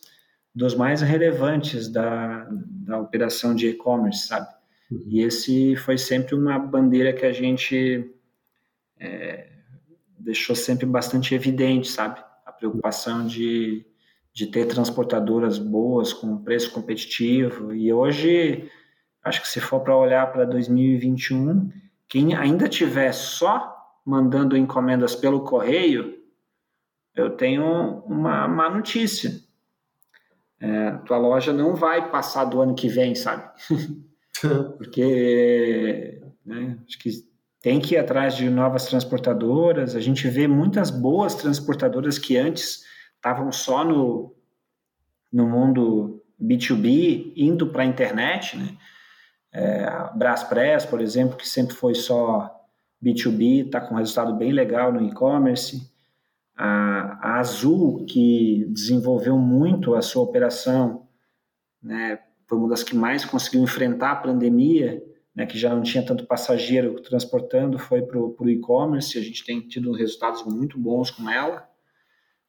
dos 0.55 0.73
mais 0.73 1.01
relevantes 1.01 1.89
da, 1.89 2.47
da 2.49 2.97
operação 2.97 3.53
de 3.53 3.67
e-commerce, 3.67 4.27
sabe? 4.27 4.47
Uhum. 4.89 5.03
E 5.05 5.19
esse 5.21 5.75
foi 5.75 5.97
sempre 5.97 6.33
uma 6.33 6.57
bandeira 6.57 7.11
que 7.11 7.25
a 7.25 7.33
gente 7.33 8.09
é, 8.97 9.52
deixou 10.23 10.55
sempre 10.55 10.85
bastante 10.85 11.35
evidente, 11.35 11.87
sabe? 11.89 12.23
A 12.45 12.51
preocupação 12.51 13.27
de, 13.27 13.85
de 14.33 14.47
ter 14.47 14.65
transportadoras 14.65 15.57
boas, 15.57 16.13
com 16.13 16.43
preço 16.43 16.71
competitivo. 16.71 17.73
E 17.73 17.91
hoje, 17.91 18.69
acho 19.23 19.41
que 19.41 19.47
se 19.47 19.59
for 19.59 19.81
para 19.81 19.95
olhar 19.95 20.31
para 20.31 20.45
2021, 20.45 21.71
quem 22.07 22.35
ainda 22.35 22.69
tiver 22.69 23.11
só 23.11 23.71
mandando 24.05 24.57
encomendas 24.57 25.15
pelo 25.15 25.43
correio, 25.43 26.17
eu 27.15 27.31
tenho 27.31 28.03
uma 28.05 28.47
má 28.47 28.69
notícia. 28.69 29.41
É, 30.59 30.91
tua 31.05 31.17
loja 31.17 31.51
não 31.51 31.75
vai 31.75 32.09
passar 32.09 32.45
do 32.45 32.61
ano 32.61 32.75
que 32.75 32.87
vem, 32.87 33.13
sabe? 33.15 33.49
Porque 34.77 36.21
né, 36.45 36.79
acho 36.87 36.99
que 36.99 37.32
tem 37.63 37.79
que 37.79 37.95
ir 37.95 37.97
atrás 37.97 38.35
de 38.35 38.49
novas 38.49 38.85
transportadoras. 38.87 39.95
A 39.95 40.01
gente 40.01 40.27
vê 40.27 40.47
muitas 40.49 40.91
boas 40.91 41.33
transportadoras 41.33 42.19
que 42.19 42.37
antes 42.37 42.83
estavam 43.15 43.53
só 43.53 43.85
no, 43.85 44.35
no 45.31 45.47
mundo 45.47 46.21
B2B, 46.39 47.31
indo 47.37 47.67
para 47.67 47.83
a 47.83 47.85
internet, 47.85 48.57
né? 48.57 48.77
É, 49.53 49.85
a 49.85 50.11
Braspress, 50.13 50.85
por 50.85 50.99
exemplo, 50.99 51.37
que 51.37 51.47
sempre 51.47 51.73
foi 51.73 51.95
só 51.95 52.53
B2B, 53.01 53.67
está 53.67 53.79
com 53.79 53.95
um 53.95 53.97
resultado 53.97 54.35
bem 54.35 54.51
legal 54.51 54.91
no 54.91 55.01
e-commerce. 55.01 55.89
A, 56.57 57.35
a 57.35 57.39
Azul, 57.39 58.03
que 58.05 58.65
desenvolveu 58.71 59.37
muito 59.37 59.95
a 59.95 60.01
sua 60.01 60.23
operação, 60.23 61.07
né, 61.81 62.19
foi 62.45 62.57
uma 62.57 62.67
das 62.67 62.83
que 62.83 62.95
mais 62.95 63.23
conseguiu 63.23 63.61
enfrentar 63.61 64.11
a 64.11 64.15
pandemia, 64.17 65.01
né, 65.35 65.45
que 65.45 65.57
já 65.57 65.73
não 65.73 65.81
tinha 65.81 66.05
tanto 66.05 66.25
passageiro 66.25 66.99
transportando, 67.01 67.79
foi 67.79 68.01
para 68.01 68.19
o 68.19 68.49
e-commerce. 68.49 69.17
A 69.17 69.21
gente 69.21 69.43
tem 69.43 69.61
tido 69.61 69.91
resultados 69.91 70.43
muito 70.45 70.77
bons 70.77 71.09
com 71.09 71.29
ela. 71.29 71.67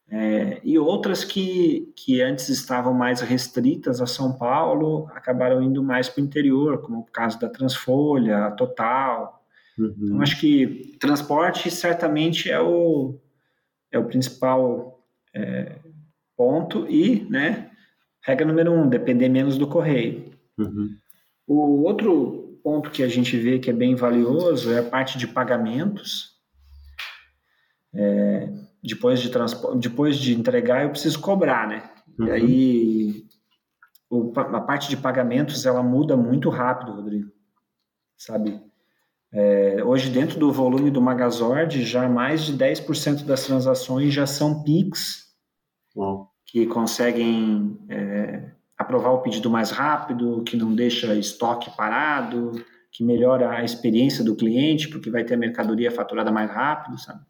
É, 0.06 0.60
e 0.62 0.78
outras 0.78 1.24
que, 1.24 1.92
que 1.96 2.20
antes 2.20 2.50
estavam 2.50 2.92
mais 2.92 3.22
restritas 3.22 4.02
a 4.02 4.06
São 4.06 4.36
Paulo 4.36 5.08
acabaram 5.14 5.62
indo 5.62 5.82
mais 5.82 6.10
para 6.10 6.20
o 6.20 6.24
interior, 6.24 6.82
como 6.82 7.00
o 7.00 7.04
caso 7.04 7.40
da 7.40 7.48
Transfolha, 7.48 8.46
a 8.46 8.50
Total. 8.50 9.42
Uhum. 9.78 9.94
Então, 9.98 10.20
acho 10.20 10.38
que 10.38 10.96
transporte 11.00 11.70
certamente 11.70 12.50
é 12.50 12.60
o, 12.60 13.18
é 13.90 13.98
o 13.98 14.04
principal 14.04 15.02
é, 15.34 15.78
ponto 16.36 16.86
e, 16.86 17.26
né, 17.30 17.70
regra 18.22 18.46
número 18.46 18.72
um, 18.72 18.88
depender 18.88 19.30
menos 19.30 19.56
do 19.56 19.66
correio. 19.66 20.30
Uhum. 20.58 20.90
O 21.46 21.82
outro 21.82 22.43
ponto 22.64 22.90
que 22.90 23.02
a 23.02 23.08
gente 23.08 23.36
vê 23.36 23.58
que 23.58 23.68
é 23.68 23.72
bem 23.74 23.94
valioso 23.94 24.72
é 24.72 24.78
a 24.78 24.82
parte 24.82 25.18
de 25.18 25.28
pagamentos. 25.28 26.32
É, 27.94 28.48
depois 28.82 29.20
de 29.20 29.30
depois 29.78 30.16
de 30.16 30.34
entregar 30.34 30.82
eu 30.82 30.90
preciso 30.90 31.20
cobrar, 31.20 31.68
né? 31.68 31.90
Uhum. 32.18 32.26
E 32.26 32.30
aí 32.30 33.24
o, 34.08 34.32
a 34.36 34.60
parte 34.60 34.88
de 34.88 34.96
pagamentos 34.96 35.66
ela 35.66 35.82
muda 35.82 36.16
muito 36.16 36.48
rápido, 36.48 36.92
Rodrigo. 36.92 37.30
Sabe? 38.16 38.60
É, 39.32 39.82
hoje, 39.84 40.10
dentro 40.10 40.38
do 40.38 40.52
volume 40.52 40.90
do 40.90 41.02
Magazord, 41.02 41.84
já 41.84 42.08
mais 42.08 42.44
de 42.44 42.56
10% 42.56 43.24
das 43.24 43.44
transações 43.44 44.14
já 44.14 44.26
são 44.26 44.62
PIX, 44.62 45.24
uhum. 45.96 46.24
que 46.46 46.66
conseguem 46.66 47.78
é, 47.88 48.52
aprovar 48.84 49.10
o 49.10 49.22
pedido 49.22 49.50
mais 49.50 49.70
rápido, 49.70 50.42
que 50.44 50.56
não 50.56 50.74
deixa 50.74 51.14
estoque 51.14 51.74
parado, 51.76 52.52
que 52.92 53.02
melhora 53.02 53.50
a 53.50 53.64
experiência 53.64 54.22
do 54.22 54.36
cliente, 54.36 54.88
porque 54.88 55.10
vai 55.10 55.24
ter 55.24 55.34
a 55.34 55.38
mercadoria 55.38 55.90
faturada 55.90 56.30
mais 56.30 56.48
rápido, 56.50 56.96
sabe? 56.98 57.20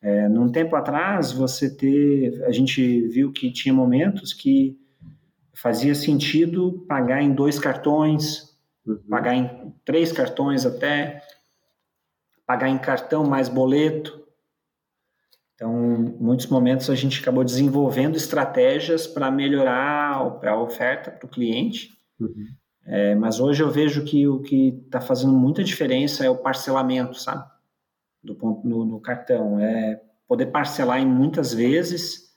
É, 0.00 0.28
num 0.28 0.50
tempo 0.50 0.76
atrás, 0.76 1.32
você 1.32 1.74
ter, 1.74 2.44
a 2.44 2.52
gente 2.52 3.08
viu 3.08 3.32
que 3.32 3.50
tinha 3.50 3.72
momentos 3.72 4.32
que 4.32 4.78
fazia 5.54 5.94
sentido 5.94 6.84
pagar 6.88 7.22
em 7.22 7.32
dois 7.32 7.58
cartões, 7.58 8.54
uhum. 8.86 8.98
pagar 9.08 9.34
em 9.34 9.74
três 9.84 10.12
cartões 10.12 10.66
até, 10.66 11.22
pagar 12.46 12.68
em 12.68 12.78
cartão 12.78 13.24
mais 13.24 13.48
boleto. 13.48 14.23
Então, 15.54 15.94
em 15.94 16.22
muitos 16.22 16.46
momentos 16.46 16.90
a 16.90 16.94
gente 16.94 17.20
acabou 17.20 17.44
desenvolvendo 17.44 18.16
estratégias 18.16 19.06
para 19.06 19.30
melhorar 19.30 20.16
a 20.16 20.60
oferta 20.60 21.10
para 21.10 21.26
o 21.26 21.30
cliente. 21.30 21.90
Uhum. 22.18 22.46
É, 22.86 23.14
mas 23.14 23.40
hoje 23.40 23.62
eu 23.62 23.70
vejo 23.70 24.04
que 24.04 24.26
o 24.26 24.40
que 24.40 24.82
está 24.84 25.00
fazendo 25.00 25.32
muita 25.32 25.62
diferença 25.62 26.24
é 26.24 26.28
o 26.28 26.36
parcelamento, 26.36 27.18
sabe? 27.18 27.44
Do 28.22 28.34
ponto 28.34 28.66
no, 28.66 28.84
no 28.84 29.00
cartão. 29.00 29.58
É 29.60 30.00
poder 30.26 30.46
parcelar 30.46 31.00
em 31.00 31.06
muitas 31.06 31.54
vezes. 31.54 32.34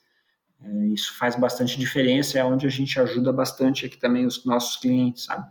É, 0.61 0.87
isso 0.87 1.17
faz 1.17 1.35
bastante 1.35 1.77
diferença. 1.77 2.37
É 2.37 2.45
onde 2.45 2.65
a 2.67 2.69
gente 2.69 2.99
ajuda 2.99 3.33
bastante 3.33 3.85
aqui 3.85 3.97
também 3.97 4.25
os 4.25 4.45
nossos 4.45 4.77
clientes, 4.77 5.25
sabe? 5.25 5.45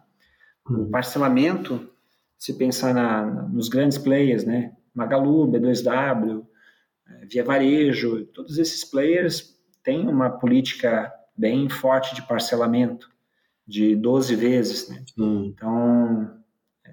Uhum. 0.68 0.84
O 0.84 0.90
parcelamento, 0.90 1.90
se 2.38 2.54
pensar 2.54 2.94
na, 2.94 3.26
nos 3.48 3.68
grandes 3.68 3.98
players, 3.98 4.44
né? 4.44 4.72
Magalu, 4.94 5.46
B2W, 5.48 6.40
é, 6.40 6.46
Via 7.28 7.44
Varejo, 7.44 8.24
todos 8.26 8.58
esses 8.58 8.84
players 8.84 9.56
têm 9.82 10.08
uma 10.08 10.30
política 10.30 11.12
bem 11.36 11.68
forte 11.68 12.14
de 12.14 12.22
parcelamento 12.22 13.08
de 13.66 13.94
12 13.96 14.34
vezes. 14.36 14.88
Né? 14.88 15.04
Hum. 15.18 15.44
Então, 15.46 16.42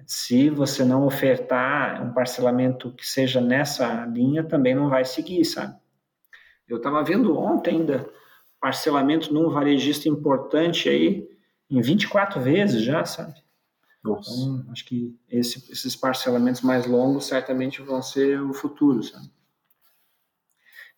se 0.06 0.50
você 0.50 0.84
não 0.84 1.06
ofertar 1.06 2.04
um 2.04 2.14
parcelamento 2.14 2.92
que 2.94 3.06
seja 3.06 3.40
nessa 3.40 4.06
linha, 4.06 4.44
também 4.44 4.76
não 4.76 4.90
vai 4.90 5.06
seguir, 5.06 5.46
sabe? 5.46 5.76
Eu 6.68 6.78
estava 6.78 7.04
vendo 7.04 7.38
ontem 7.38 7.78
ainda 7.78 8.10
parcelamento 8.60 9.34
num 9.34 9.50
varejista 9.50 10.08
importante 10.08 10.88
aí 10.90 11.28
em 11.70 11.82
24 11.82 12.42
vezes 12.42 12.82
já, 12.82 13.04
sabe? 13.06 13.34
Nossa. 14.04 14.32
Então, 14.32 14.66
acho 14.72 14.86
que 14.86 15.16
esse, 15.30 15.72
esses 15.72 15.96
parcelamentos 15.96 16.62
mais 16.62 16.86
longos 16.86 17.26
certamente 17.26 17.82
vão 17.82 18.02
ser 18.02 18.42
o 18.42 18.54
futuro, 18.54 19.04
sabe? 19.04 19.30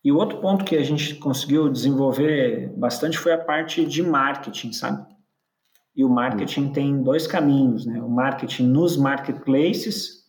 E 0.06 0.12
o 0.12 0.18
outro 0.18 0.38
ponto 0.38 0.64
que 0.64 0.76
a 0.76 0.84
gente 0.84 1.16
conseguiu 1.16 1.68
desenvolver 1.68 2.68
bastante 2.76 3.18
foi 3.18 3.32
a 3.32 3.38
parte 3.38 3.84
de 3.84 4.04
marketing, 4.04 4.72
sabe? 4.72 5.04
E 5.96 6.04
o 6.04 6.08
marketing 6.08 6.68
tem 6.72 7.02
dois 7.02 7.26
caminhos, 7.26 7.84
né? 7.84 8.00
O 8.00 8.08
marketing 8.08 8.68
nos 8.68 8.96
marketplaces, 8.96 10.24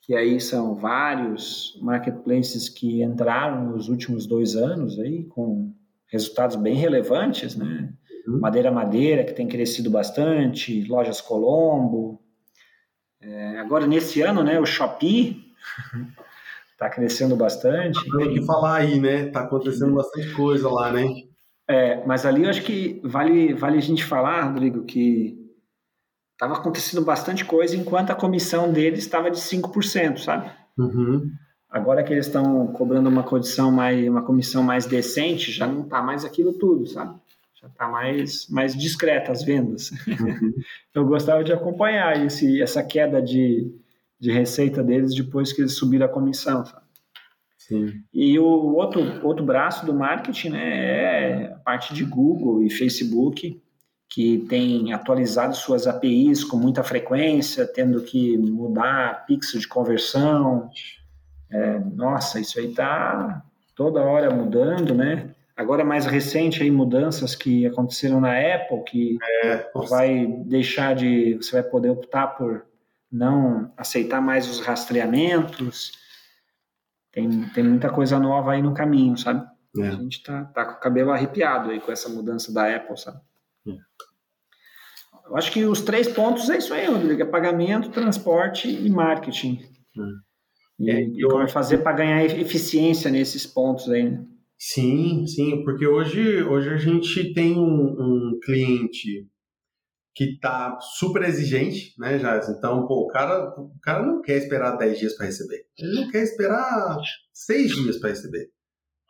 que 0.00 0.16
aí 0.16 0.40
são 0.40 0.74
vários 0.74 1.78
marketplaces 1.80 2.68
que 2.68 3.04
entraram 3.04 3.70
nos 3.70 3.88
últimos 3.88 4.26
dois 4.26 4.56
anos 4.56 4.98
aí 4.98 5.26
com 5.26 5.72
resultados 6.08 6.56
bem 6.56 6.74
relevantes, 6.74 7.54
né? 7.54 7.94
Uhum. 8.26 8.40
Madeira 8.40 8.72
Madeira, 8.72 9.22
que 9.22 9.32
tem 9.32 9.46
crescido 9.46 9.90
bastante, 9.90 10.82
Lojas 10.88 11.20
Colombo. 11.20 12.20
É, 13.20 13.60
agora, 13.60 13.86
nesse 13.86 14.22
ano, 14.22 14.42
né, 14.42 14.58
o 14.58 14.66
Shopee 14.66 15.54
está 16.82 16.90
crescendo 16.90 17.36
bastante. 17.36 18.00
Tem 18.16 18.34
que 18.34 18.44
falar 18.44 18.78
aí, 18.78 18.98
né? 18.98 19.26
Está 19.26 19.42
acontecendo 19.42 19.94
bastante 19.94 20.32
coisa 20.34 20.68
lá, 20.68 20.92
né? 20.92 21.06
É, 21.68 22.04
mas 22.04 22.26
ali 22.26 22.42
eu 22.42 22.50
acho 22.50 22.62
que 22.62 23.00
vale, 23.04 23.54
vale 23.54 23.78
a 23.78 23.82
gente 23.82 24.04
falar, 24.04 24.42
Rodrigo, 24.42 24.84
que 24.84 25.38
estava 26.32 26.54
acontecendo 26.54 27.04
bastante 27.04 27.44
coisa 27.44 27.76
enquanto 27.76 28.10
a 28.10 28.16
comissão 28.16 28.72
deles 28.72 29.00
estava 29.00 29.30
de 29.30 29.38
5%, 29.38 30.18
sabe? 30.18 30.50
Uhum. 30.76 31.30
Agora 31.70 32.02
que 32.02 32.12
eles 32.12 32.26
estão 32.26 32.66
cobrando 32.72 33.08
uma 33.08 33.22
condição 33.22 33.70
mais, 33.70 34.06
uma 34.06 34.22
comissão 34.22 34.62
mais 34.62 34.84
decente, 34.84 35.52
já 35.52 35.66
não 35.66 35.82
está 35.82 36.02
mais 36.02 36.24
aquilo 36.24 36.52
tudo, 36.52 36.86
sabe? 36.86 37.18
Já 37.54 37.68
está 37.68 37.88
mais, 37.88 38.48
mais 38.50 38.76
discreta 38.76 39.30
as 39.30 39.44
vendas. 39.44 39.92
Uhum. 40.08 40.52
eu 40.92 41.06
gostava 41.06 41.44
de 41.44 41.52
acompanhar 41.52 42.26
esse, 42.26 42.60
essa 42.60 42.82
queda 42.82 43.22
de, 43.22 43.72
de 44.22 44.30
receita 44.30 44.84
deles 44.84 45.16
depois 45.16 45.52
que 45.52 45.62
eles 45.62 45.74
subiram 45.74 46.06
a 46.06 46.08
comissão, 46.08 46.64
sabe? 46.64 46.86
Sim. 47.58 47.92
E 48.14 48.38
o 48.38 48.74
outro, 48.76 49.02
outro 49.26 49.44
braço 49.44 49.84
do 49.84 49.92
marketing 49.92 50.50
né, 50.50 50.86
é 50.86 51.52
a 51.52 51.56
parte 51.56 51.92
de 51.92 52.04
Google 52.04 52.62
e 52.62 52.70
Facebook, 52.70 53.60
que 54.08 54.38
tem 54.48 54.92
atualizado 54.92 55.56
suas 55.56 55.88
APIs 55.88 56.44
com 56.44 56.56
muita 56.56 56.84
frequência, 56.84 57.66
tendo 57.66 58.00
que 58.02 58.38
mudar 58.38 59.26
pixel 59.26 59.58
de 59.58 59.66
conversão. 59.66 60.70
É, 61.50 61.80
nossa, 61.80 62.38
isso 62.38 62.60
aí 62.60 62.70
está 62.70 63.42
toda 63.74 64.02
hora 64.02 64.32
mudando, 64.32 64.94
né? 64.94 65.34
Agora 65.56 65.84
mais 65.84 66.06
recente 66.06 66.62
aí 66.62 66.70
mudanças 66.70 67.34
que 67.34 67.66
aconteceram 67.66 68.20
na 68.20 68.38
Apple 68.38 68.84
que 68.84 69.18
é, 69.42 69.68
vai 69.88 70.26
deixar 70.46 70.94
de 70.94 71.34
você 71.34 71.60
vai 71.60 71.62
poder 71.64 71.90
optar 71.90 72.28
por 72.28 72.64
não 73.12 73.72
aceitar 73.76 74.20
mais 74.20 74.48
os 74.48 74.60
rastreamentos 74.60 75.92
tem, 77.12 77.28
tem 77.50 77.62
muita 77.62 77.90
coisa 77.90 78.18
nova 78.18 78.52
aí 78.52 78.62
no 78.62 78.72
caminho, 78.72 79.16
sabe? 79.18 79.46
É. 79.78 79.88
A 79.88 79.92
gente 79.92 80.22
tá, 80.22 80.44
tá 80.46 80.64
com 80.64 80.72
o 80.72 80.80
cabelo 80.80 81.10
arrepiado 81.10 81.70
aí 81.70 81.78
com 81.78 81.92
essa 81.92 82.08
mudança 82.08 82.52
da 82.52 82.74
Apple, 82.74 82.98
sabe? 82.98 83.20
É. 83.68 83.72
Eu 85.28 85.36
acho 85.36 85.52
que 85.52 85.64
os 85.64 85.82
três 85.82 86.08
pontos 86.08 86.48
é 86.48 86.56
isso 86.56 86.72
aí, 86.72 86.86
Rodrigo: 86.86 87.22
é 87.22 87.26
pagamento, 87.26 87.90
transporte 87.90 88.68
e 88.68 88.90
marketing. 88.90 89.60
É. 89.96 90.02
E, 90.80 90.90
é, 90.90 91.06
eu... 91.16 91.28
como 91.28 91.48
fazer 91.48 91.78
para 91.78 91.96
ganhar 91.96 92.24
eficiência 92.24 93.10
nesses 93.10 93.46
pontos 93.46 93.88
aí, 93.90 94.10
né? 94.10 94.24
Sim, 94.58 95.26
sim, 95.26 95.64
porque 95.64 95.86
hoje, 95.86 96.42
hoje 96.44 96.70
a 96.70 96.76
gente 96.76 97.34
tem 97.34 97.58
um, 97.58 97.96
um 97.98 98.40
cliente 98.44 99.26
que 100.14 100.38
tá 100.38 100.78
super 100.80 101.22
exigente, 101.22 101.94
né, 101.98 102.18
Jaz? 102.18 102.48
Então, 102.48 102.86
pô, 102.86 103.04
o 103.04 103.08
cara, 103.08 103.48
o 103.58 103.72
cara 103.82 104.04
não 104.04 104.20
quer 104.20 104.36
esperar 104.36 104.76
10 104.76 104.98
dias 104.98 105.16
para 105.16 105.26
receber. 105.26 105.64
Ele 105.78 106.00
não 106.00 106.10
quer 106.10 106.22
esperar 106.22 106.98
6 107.32 107.74
dias 107.76 107.98
para 107.98 108.10
receber, 108.10 108.48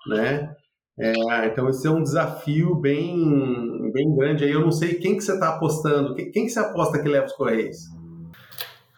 né? 0.06 0.54
É, 0.98 1.46
então, 1.46 1.68
esse 1.68 1.86
é 1.86 1.90
um 1.90 2.02
desafio 2.02 2.76
bem, 2.76 3.90
bem 3.92 4.14
grande. 4.14 4.44
Aí 4.44 4.52
eu 4.52 4.60
não 4.60 4.70
sei 4.70 4.94
quem 4.94 5.16
que 5.16 5.24
você 5.24 5.32
está 5.32 5.48
apostando. 5.48 6.14
Quem, 6.14 6.30
quem 6.30 6.44
que 6.44 6.50
você 6.50 6.60
aposta 6.60 7.02
que 7.02 7.08
leva 7.08 7.26
os 7.26 7.32
Correios? 7.32 7.78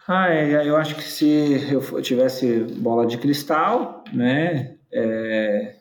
Ah, 0.07 0.29
é, 0.29 0.67
eu 0.67 0.75
acho 0.75 0.95
que 0.95 1.03
se 1.03 1.67
eu 1.71 2.01
tivesse 2.01 2.59
bola 2.77 3.07
de 3.07 3.17
cristal, 3.17 4.03
né, 4.13 4.77
é, 4.93 5.75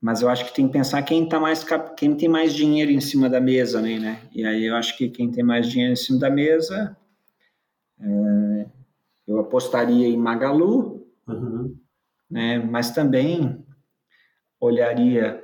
mas 0.00 0.22
eu 0.22 0.28
acho 0.28 0.44
que 0.44 0.54
tem 0.54 0.66
que 0.66 0.72
pensar 0.72 1.02
quem 1.02 1.28
tá 1.28 1.40
mais 1.40 1.64
quem 1.96 2.14
tem 2.14 2.28
mais 2.28 2.54
dinheiro 2.54 2.90
em 2.90 3.00
cima 3.00 3.28
da 3.28 3.40
mesa, 3.40 3.80
né, 3.80 3.98
né? 3.98 4.22
E 4.32 4.44
aí 4.44 4.66
eu 4.66 4.76
acho 4.76 4.96
que 4.96 5.08
quem 5.08 5.30
tem 5.30 5.42
mais 5.42 5.68
dinheiro 5.68 5.92
em 5.92 5.96
cima 5.96 6.18
da 6.18 6.30
mesa, 6.30 6.96
é, 8.00 8.66
eu 9.26 9.38
apostaria 9.38 10.06
em 10.06 10.16
Magalu, 10.16 11.06
uhum. 11.26 11.76
né? 12.30 12.58
Mas 12.58 12.90
também 12.90 13.64
olharia 14.60 15.42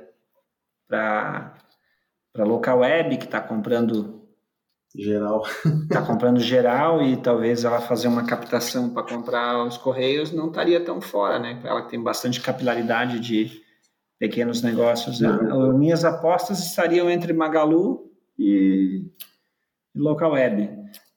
para 0.87 1.55
para 2.31 2.45
local 2.45 2.79
web 2.79 3.17
que 3.17 3.25
está 3.25 3.39
comprando 3.39 4.23
geral, 4.95 5.43
está 5.83 6.01
comprando 6.05 6.39
geral 6.39 7.01
e 7.01 7.17
talvez 7.17 7.63
ela 7.63 7.79
fazer 7.79 8.07
uma 8.07 8.25
captação 8.25 8.89
para 8.89 9.03
comprar 9.03 9.63
os 9.65 9.77
correios 9.77 10.31
não 10.31 10.47
estaria 10.47 10.83
tão 10.83 10.99
fora, 10.99 11.37
né? 11.39 11.61
Ela 11.63 11.83
tem 11.83 12.01
bastante 12.01 12.41
capilaridade 12.41 13.19
de 13.19 13.62
pequenos 14.23 14.61
negócios. 14.61 15.19
Né? 15.19 15.29
Minhas 15.77 16.05
apostas 16.05 16.59
estariam 16.59 17.09
entre 17.09 17.33
Magalu 17.33 18.09
e 18.39 19.05
local 19.93 20.31
web, 20.31 20.69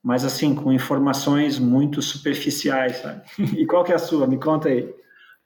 mas 0.02 0.24
assim 0.24 0.56
com 0.56 0.72
informações 0.72 1.56
muito 1.56 2.02
superficiais, 2.02 2.96
sabe? 2.96 3.22
E 3.56 3.64
qual 3.64 3.84
que 3.84 3.92
é 3.92 3.94
a 3.94 3.98
sua? 4.00 4.26
Me 4.26 4.40
conta 4.40 4.68
aí. 4.68 4.92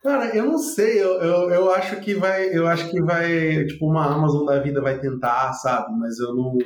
Cara, 0.03 0.35
eu 0.35 0.47
não 0.47 0.57
sei, 0.57 1.03
eu, 1.03 1.21
eu, 1.21 1.51
eu 1.51 1.71
acho 1.73 2.01
que 2.01 2.15
vai, 2.15 2.49
eu 2.49 2.67
acho 2.67 2.91
que 2.91 3.03
vai, 3.03 3.67
tipo, 3.67 3.87
uma 3.87 4.07
Amazon 4.07 4.47
da 4.47 4.59
vida 4.59 4.81
vai 4.81 4.99
tentar, 4.99 5.53
sabe? 5.53 5.93
Mas 5.99 6.19
eu 6.19 6.35
não, 6.35 6.57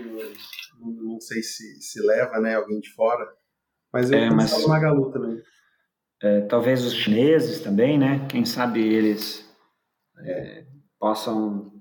não, 0.79 0.93
não 1.15 1.21
sei 1.21 1.43
se, 1.43 1.83
se 1.83 2.01
leva, 2.07 2.39
né, 2.39 2.55
alguém 2.55 2.79
de 2.79 2.91
fora. 2.91 3.27
Mas 3.93 4.13
eu 4.13 4.19
é, 4.19 4.31
mas, 4.31 4.57
no 4.63 4.69
Magalu 4.69 5.11
também. 5.11 5.43
É, 6.23 6.43
talvez 6.43 6.85
os 6.85 6.95
chineses 6.95 7.61
também, 7.61 7.99
né? 7.99 8.25
Quem 8.29 8.45
sabe 8.45 8.81
eles 8.81 9.45
é, 10.21 10.65
possam 10.99 11.73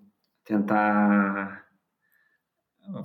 tentar 0.45 1.63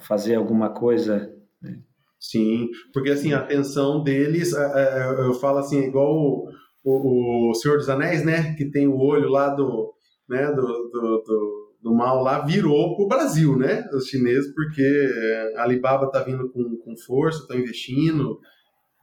fazer 0.01 0.35
alguma 0.35 0.71
coisa. 0.71 1.33
Né? 1.63 1.79
Sim, 2.19 2.69
porque 2.93 3.11
assim, 3.11 3.33
a 3.33 3.39
atenção 3.39 4.03
deles, 4.03 4.53
é, 4.53 4.63
é, 4.63 5.21
eu 5.21 5.35
falo 5.35 5.59
assim, 5.59 5.81
igual 5.81 6.15
o, 6.15 6.51
o, 6.85 7.51
o, 7.51 7.55
Senhor 7.55 7.79
dos 7.79 7.89
Anéis, 7.89 8.25
né? 8.25 8.55
Que 8.55 8.71
tem 8.71 8.87
o 8.89 8.99
olho 8.99 9.29
lá 9.29 9.49
do, 9.51 9.93
né, 10.29 10.47
do, 10.53 10.67
do, 10.67 11.23
do, 11.23 11.77
do 11.83 11.95
mal 11.95 12.23
lá, 12.23 12.45
virou 12.45 12.97
pro 12.97 13.09
Brasil, 13.09 13.57
né? 13.57 13.89
Os 13.93 14.07
chineses, 14.09 14.53
porque 14.55 15.53
a 15.57 15.63
Alibaba 15.63 16.11
tá 16.11 16.23
vindo 16.23 16.51
com, 16.51 16.77
com 16.79 16.97
força, 16.97 17.41
estão 17.41 17.59
investindo. 17.59 18.41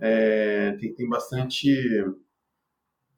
É, 0.02 0.76
tem, 0.80 0.94
tem 0.94 1.08
bastante. 1.08 1.70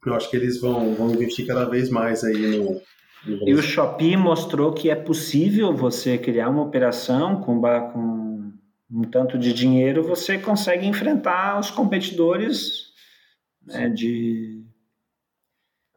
Eu 0.05 0.13
acho 0.13 0.29
que 0.29 0.37
eles 0.37 0.61
vão, 0.61 0.93
vão 0.93 1.11
investir 1.11 1.45
cada 1.45 1.65
vez 1.65 1.89
mais 1.89 2.23
aí 2.23 2.55
no, 2.55 2.79
e 3.27 3.53
o 3.53 3.61
Shopee 3.61 4.15
mostrou 4.15 4.73
que 4.73 4.89
é 4.89 4.95
possível 4.95 5.75
você 5.75 6.17
criar 6.17 6.49
uma 6.49 6.63
operação 6.63 7.41
com, 7.41 7.61
com 7.91 8.53
um 8.89 9.01
tanto 9.03 9.37
de 9.37 9.51
dinheiro, 9.53 10.03
você 10.03 10.37
consegue 10.37 10.85
enfrentar 10.85 11.59
os 11.59 11.69
competidores 11.69 12.87
né, 13.65 13.89
de, 13.89 14.63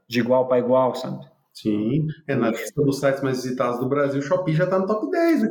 de 0.08 0.20
igual 0.20 0.48
para 0.48 0.58
igual, 0.58 0.94
sabe? 0.94 1.24
Sim, 1.52 2.06
é 2.26 2.34
na 2.34 2.50
lista 2.50 2.82
dos 2.82 3.00
sites 3.00 3.22
mais 3.22 3.42
visitados 3.42 3.80
do 3.80 3.88
Brasil, 3.88 4.20
o 4.20 4.22
Shopee 4.22 4.54
já 4.54 4.64
está 4.64 4.78
no 4.78 4.86
top 4.86 5.10
10. 5.10 5.42
Né? 5.42 5.48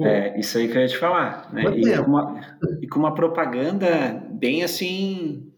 É, 0.00 0.40
isso 0.40 0.58
aí 0.58 0.68
que 0.68 0.76
eu 0.76 0.82
ia 0.82 0.88
te 0.88 0.96
falar. 0.96 1.52
Né? 1.52 1.64
E 1.76 1.96
com, 1.96 2.10
uma, 2.10 2.56
e, 2.80 2.88
com 2.88 2.98
uma, 2.98 3.14
propaganda 3.14 4.24
bem 4.30 4.64
assim. 4.64 5.52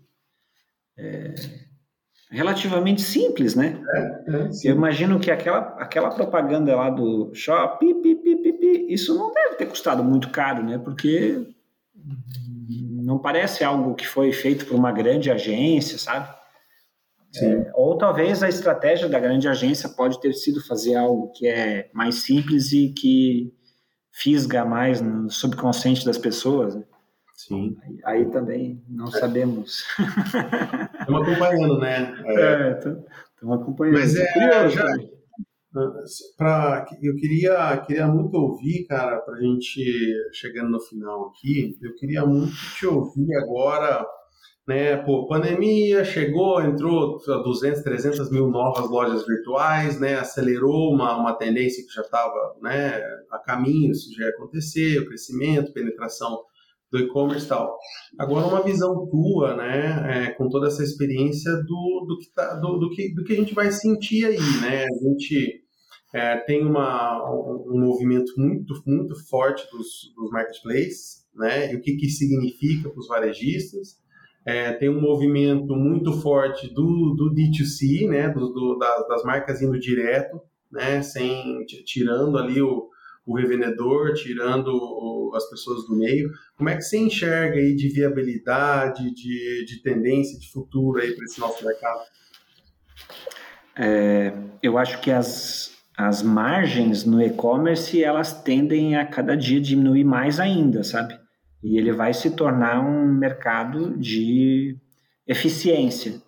É, 0.99 1.35
relativamente 2.31 3.03
simples, 3.03 3.55
né? 3.55 3.81
É, 3.95 4.01
é, 4.01 4.51
eu 4.65 4.75
imagino 4.75 5.21
que 5.21 5.31
aquela, 5.31 5.59
aquela 5.79 6.11
propaganda 6.11 6.75
lá 6.75 6.91
do 6.91 7.31
Shopee, 7.35 7.95
pi, 7.95 8.15
pi, 8.17 8.37
pi, 8.37 8.53
pi, 8.53 8.87
isso 8.89 9.15
não 9.17 9.33
deve 9.33 9.57
ter 9.57 9.67
custado 9.67 10.03
muito 10.03 10.31
caro, 10.31 10.63
né? 10.65 10.79
Porque 10.79 11.47
não 13.03 13.19
parece 13.19 13.63
algo 13.63 13.95
que 13.95 14.07
foi 14.07 14.33
feito 14.33 14.67
por 14.67 14.75
uma 14.75 14.93
grande 14.93 15.31
agência, 15.31 15.99
sabe? 15.99 16.29
É, 17.37 17.71
ou 17.75 17.99
talvez 17.99 18.43
a 18.43 18.49
estratégia 18.49 19.09
da 19.09 19.19
grande 19.19 19.49
agência 19.49 19.89
pode 19.89 20.21
ter 20.21 20.33
sido 20.35 20.65
fazer 20.65 20.95
algo 20.95 21.33
que 21.33 21.49
é 21.49 21.91
mais 21.93 22.17
simples 22.17 22.73
e 22.73 22.91
que 22.91 23.53
fisga 24.13 24.65
mais 24.65 25.01
no 25.01 25.29
subconsciente 25.29 26.05
das 26.05 26.17
pessoas. 26.17 26.77
Né? 26.77 26.85
Sim. 27.35 27.77
Aí, 27.83 27.99
aí, 28.05 28.31
também 28.31 28.83
não 28.89 29.07
é. 29.07 29.11
sabemos. 29.11 29.85
Estamos 31.01 31.23
acompanhando, 31.23 31.79
né? 31.79 32.15
É, 32.25 32.79
estamos 32.79 33.59
é, 33.59 33.63
acompanhando. 33.63 33.99
Mas 33.99 34.17
é, 34.17 34.33
curioso, 34.33 34.77
já, 34.77 34.87
pra, 36.39 36.87
eu 37.03 37.15
queria, 37.17 37.77
queria 37.79 38.07
muito 38.07 38.35
ouvir, 38.35 38.87
cara, 38.87 39.19
para 39.19 39.35
a 39.35 39.41
gente 39.41 39.83
chegando 40.33 40.71
no 40.71 40.81
final 40.81 41.27
aqui, 41.27 41.77
eu 41.83 41.95
queria 41.97 42.25
muito 42.25 42.55
te 42.79 42.87
ouvir 42.87 43.35
agora 43.37 44.07
né? 44.67 44.97
Pô, 44.97 45.27
pandemia 45.27 46.05
chegou, 46.05 46.63
entrou 46.63 47.19
200, 47.19 47.83
300 47.83 48.31
mil 48.31 48.49
novas 48.49 48.89
lojas 48.89 49.27
virtuais, 49.27 50.01
né? 50.01 50.17
Acelerou 50.17 50.93
uma, 50.93 51.17
uma 51.17 51.35
tendência 51.35 51.85
que 51.85 51.93
já 51.93 52.01
estava, 52.03 52.57
né? 52.63 52.99
A 53.31 53.39
caminho, 53.39 53.93
isso 53.93 54.13
já 54.15 54.25
ia 54.25 54.31
acontecer, 54.31 54.99
o 55.01 55.07
crescimento, 55.07 55.73
penetração 55.73 56.43
do 56.95 57.01
e-commerce 57.01 57.45
e 57.45 57.49
tal. 57.49 57.77
Agora 58.17 58.47
uma 58.47 58.63
visão 58.63 59.09
tua, 59.11 59.57
né? 59.57 60.29
É, 60.29 60.31
com 60.31 60.49
toda 60.49 60.69
essa 60.69 60.85
experiência 60.85 61.51
do, 61.67 62.07
do, 62.07 62.19
que 62.21 62.33
tá, 62.33 62.55
do, 62.55 62.79
do, 62.79 62.91
que, 62.91 63.13
do 63.13 63.25
que 63.25 63.33
a 63.33 63.37
gente 63.37 63.53
vai 63.53 63.73
sentir 63.73 64.25
aí, 64.25 64.39
né? 64.63 64.85
A 64.85 65.09
gente 65.09 65.65
é, 66.15 66.37
tem 66.37 66.65
uma, 66.65 67.21
um, 67.29 67.81
movimento 67.81 68.33
muito, 68.37 68.81
muito 68.87 69.17
forte 69.29 69.69
dos, 69.73 70.15
dos 70.15 70.31
marketplaces, 70.31 71.27
né? 71.35 71.73
E 71.73 71.77
o 71.77 71.81
que, 71.81 71.97
que 71.97 72.09
significa 72.09 72.89
para 72.89 73.01
os 73.01 73.09
varejistas 73.09 73.99
é, 74.47 74.73
tem 74.75 74.89
um 74.89 75.01
movimento 75.01 75.75
muito 75.75 76.13
forte 76.21 76.73
do, 76.73 77.15
do 77.17 77.35
D2C, 77.35 78.07
né, 78.09 78.29
do, 78.29 78.53
do, 78.53 78.77
das, 78.79 79.09
das, 79.09 79.25
marcas 79.25 79.63
indo 79.63 79.79
direto, 79.81 80.39
né, 80.71 81.01
sem, 81.01 81.65
tirando 81.87 82.37
ali 82.37 82.61
o, 82.61 82.91
o 83.27 83.37
revendedor, 83.37 84.15
tirando 84.15 85.33
as 85.35 85.49
pessoas 85.49 85.87
do 85.87 85.97
meio. 85.97 86.31
Como 86.57 86.69
é 86.69 86.77
que 86.77 86.83
você 86.83 86.99
enxerga 86.99 87.57
aí 87.57 87.75
de 87.75 87.89
viabilidade, 87.89 89.15
de, 89.15 89.65
de 89.65 89.83
tendência, 89.83 90.39
de 90.39 90.51
futuro 90.51 91.01
aí 91.01 91.15
para 91.15 91.25
esse 91.25 91.41
nosso 91.41 91.65
mercado? 91.65 92.01
É, 93.77 94.33
eu 94.63 94.79
acho 94.79 95.01
que 95.01 95.11
as, 95.11 95.73
as 95.97 96.23
margens 96.23 97.05
no 97.05 97.21
e-commerce 97.23 98.03
elas 98.03 98.43
tendem 98.43 98.97
a 98.97 99.07
cada 99.07 99.37
dia 99.37 99.61
diminuir 99.61 100.05
mais 100.05 100.39
ainda, 100.39 100.85
sabe? 100.85 101.19
e 101.65 101.79
ele 101.79 101.93
vai 101.93 102.13
se 102.13 102.31
tornar 102.31 102.79
um 102.85 103.11
mercado 103.11 103.97
de 103.97 104.77
eficiência. 105.27 106.21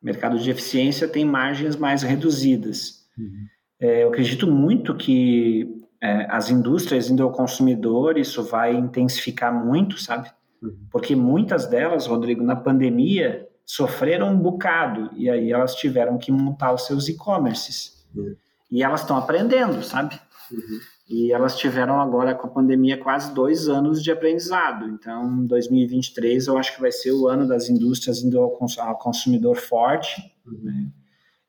Mercado 0.00 0.38
de 0.38 0.48
eficiência 0.48 1.08
tem 1.08 1.24
margens 1.24 1.74
mais 1.74 2.04
reduzidas. 2.04 3.04
Uhum. 3.18 3.46
É, 3.80 4.04
eu 4.04 4.08
acredito 4.08 4.46
muito 4.46 4.94
que 4.94 5.81
é, 6.02 6.26
as 6.28 6.50
indústrias 6.50 7.08
indo 7.08 7.22
ao 7.22 7.30
consumidor, 7.30 8.18
isso 8.18 8.42
vai 8.42 8.74
intensificar 8.74 9.54
muito, 9.54 10.00
sabe? 10.00 10.28
Uhum. 10.60 10.76
Porque 10.90 11.14
muitas 11.14 11.66
delas, 11.66 12.06
Rodrigo, 12.06 12.42
na 12.42 12.56
pandemia, 12.56 13.48
sofreram 13.64 14.30
um 14.30 14.36
bocado 14.36 15.10
e 15.14 15.30
aí 15.30 15.52
elas 15.52 15.76
tiveram 15.76 16.18
que 16.18 16.32
montar 16.32 16.72
os 16.72 16.86
seus 16.86 17.08
e-commerces. 17.08 18.04
Uhum. 18.16 18.34
E 18.68 18.82
elas 18.82 19.02
estão 19.02 19.16
aprendendo, 19.16 19.80
sabe? 19.84 20.18
Uhum. 20.50 20.80
E 21.08 21.30
elas 21.30 21.56
tiveram 21.56 22.00
agora 22.00 22.34
com 22.34 22.48
a 22.48 22.50
pandemia 22.50 22.98
quase 22.98 23.32
dois 23.32 23.68
anos 23.68 24.02
de 24.02 24.10
aprendizado. 24.10 24.88
Então, 24.88 25.46
2023 25.46 26.48
eu 26.48 26.58
acho 26.58 26.74
que 26.74 26.80
vai 26.80 26.90
ser 26.90 27.12
o 27.12 27.28
ano 27.28 27.46
das 27.46 27.68
indústrias 27.68 28.24
indo 28.24 28.40
ao 28.40 28.98
consumidor 28.98 29.56
forte. 29.56 30.20
Né? 30.44 30.88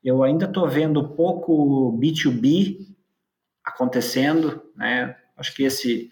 Eu 0.03 0.21
ainda 0.21 0.45
estou 0.45 0.67
vendo 0.67 1.09
pouco 1.09 1.97
B2B 1.97 2.92
acontecendo. 3.63 4.61
Né? 4.75 5.15
Acho 5.37 5.53
que 5.55 5.63
esse 5.63 6.11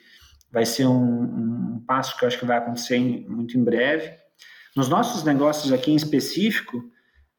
vai 0.51 0.65
ser 0.65 0.85
um, 0.85 1.23
um 1.75 1.83
passo 1.85 2.17
que 2.17 2.23
eu 2.23 2.27
acho 2.27 2.39
que 2.39 2.45
vai 2.45 2.57
acontecer 2.57 2.97
em, 2.97 3.27
muito 3.27 3.57
em 3.57 3.63
breve. 3.63 4.11
Nos 4.75 4.87
nossos 4.87 5.23
negócios 5.23 5.71
aqui 5.71 5.91
em 5.91 5.95
específico, 5.95 6.81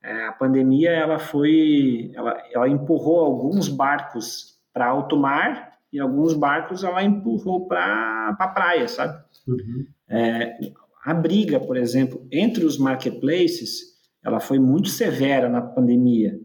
é, 0.02 0.26
a 0.26 0.32
pandemia 0.32 0.90
ela 0.90 1.18
foi, 1.18 2.10
ela, 2.14 2.42
ela 2.52 2.68
empurrou 2.68 3.20
alguns 3.20 3.68
barcos 3.68 4.58
para 4.72 4.86
alto 4.86 5.16
mar 5.16 5.72
e 5.92 6.00
alguns 6.00 6.34
barcos 6.34 6.82
ela 6.82 7.02
empurrou 7.02 7.66
para 7.66 8.30
a 8.30 8.34
pra 8.34 8.48
praia, 8.48 8.88
sabe? 8.88 9.22
Uhum. 9.46 9.86
É, 10.08 10.58
a 11.04 11.14
briga, 11.14 11.60
por 11.60 11.76
exemplo, 11.76 12.26
entre 12.30 12.64
os 12.64 12.78
marketplaces, 12.78 13.92
ela 14.24 14.40
foi 14.40 14.58
muito 14.58 14.88
severa 14.88 15.48
na 15.48 15.60
pandemia. 15.60 16.38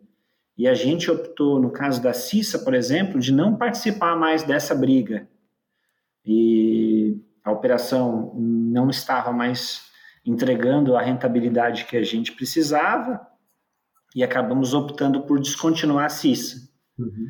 E 0.57 0.67
a 0.67 0.73
gente 0.73 1.11
optou, 1.11 1.61
no 1.61 1.69
caso 1.69 2.01
da 2.01 2.13
Cissa, 2.13 2.59
por 2.59 2.73
exemplo, 2.73 3.19
de 3.19 3.31
não 3.31 3.55
participar 3.55 4.15
mais 4.15 4.43
dessa 4.43 4.73
briga. 4.73 5.27
E 6.25 7.21
a 7.43 7.51
operação 7.51 8.33
não 8.35 8.89
estava 8.89 9.31
mais 9.31 9.85
entregando 10.25 10.97
a 10.97 11.01
rentabilidade 11.01 11.85
que 11.85 11.95
a 11.95 12.03
gente 12.03 12.33
precisava 12.33 13.25
e 14.15 14.23
acabamos 14.23 14.73
optando 14.73 15.21
por 15.21 15.39
descontinuar 15.39 16.05
a 16.05 16.09
Cissa. 16.09 16.67
Uhum. 16.97 17.27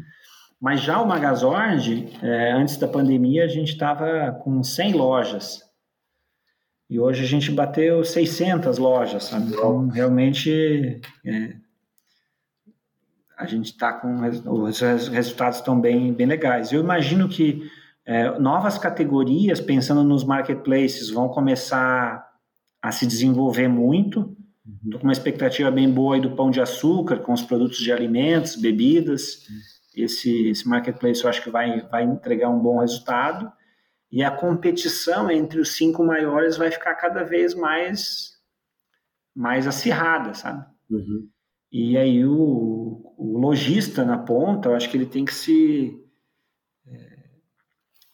Mas 0.59 0.81
já 0.81 0.99
o 0.99 1.07
Magazord, 1.07 2.17
é, 2.23 2.51
antes 2.53 2.77
da 2.77 2.87
pandemia, 2.87 3.43
a 3.43 3.47
gente 3.47 3.73
estava 3.73 4.31
com 4.43 4.63
100 4.63 4.93
lojas. 4.93 5.61
E 6.89 6.99
hoje 6.99 7.23
a 7.23 7.27
gente 7.27 7.51
bateu 7.51 8.03
600 8.03 8.77
lojas, 8.77 9.25
sabe? 9.25 9.49
Então, 9.49 9.87
realmente, 9.89 11.01
é, 11.25 11.55
a 13.37 13.45
gente 13.45 13.67
está 13.67 13.93
com... 13.93 14.21
Os 14.49 14.79
resultados 15.09 15.59
estão 15.59 15.79
bem, 15.79 16.11
bem 16.13 16.27
legais. 16.27 16.71
Eu 16.71 16.81
imagino 16.81 17.29
que 17.29 17.69
é, 18.05 18.37
novas 18.39 18.77
categorias, 18.77 19.61
pensando 19.61 20.03
nos 20.03 20.23
marketplaces, 20.23 21.09
vão 21.09 21.29
começar 21.29 22.25
a 22.81 22.91
se 22.91 23.05
desenvolver 23.05 23.67
muito. 23.67 24.35
Estou 24.65 24.93
uhum. 24.93 24.99
com 24.99 25.03
uma 25.03 25.13
expectativa 25.13 25.69
bem 25.69 25.89
boa 25.89 26.15
aí 26.15 26.21
do 26.21 26.31
pão 26.31 26.49
de 26.49 26.59
açúcar, 26.59 27.17
com 27.17 27.31
os 27.31 27.41
produtos 27.41 27.77
de 27.77 27.91
alimentos, 27.91 28.55
bebidas. 28.55 29.47
Uhum 29.49 29.77
esse, 29.97 30.49
esse 30.49 30.67
marketplace 30.67 31.23
eu 31.23 31.29
acho 31.29 31.41
que 31.41 31.49
vai, 31.49 31.81
vai 31.89 32.03
entregar 32.03 32.49
um 32.49 32.59
bom 32.59 32.79
resultado 32.79 33.51
e 34.11 34.23
a 34.23 34.31
competição 34.31 35.29
entre 35.29 35.59
os 35.59 35.75
cinco 35.75 36.03
maiores 36.03 36.55
vai 36.55 36.71
ficar 36.71 36.95
cada 36.95 37.23
vez 37.23 37.53
mais 37.53 38.37
mais 39.35 39.67
acirrada, 39.67 40.33
sabe? 40.33 40.65
Uhum. 40.89 41.29
E 41.71 41.97
aí 41.97 42.25
o, 42.25 43.13
o 43.17 43.37
lojista 43.39 44.05
na 44.05 44.17
ponta, 44.17 44.69
eu 44.69 44.75
acho 44.75 44.89
que 44.89 44.97
ele 44.97 45.05
tem 45.05 45.25
que 45.25 45.33
se 45.33 45.99
é, 46.87 47.17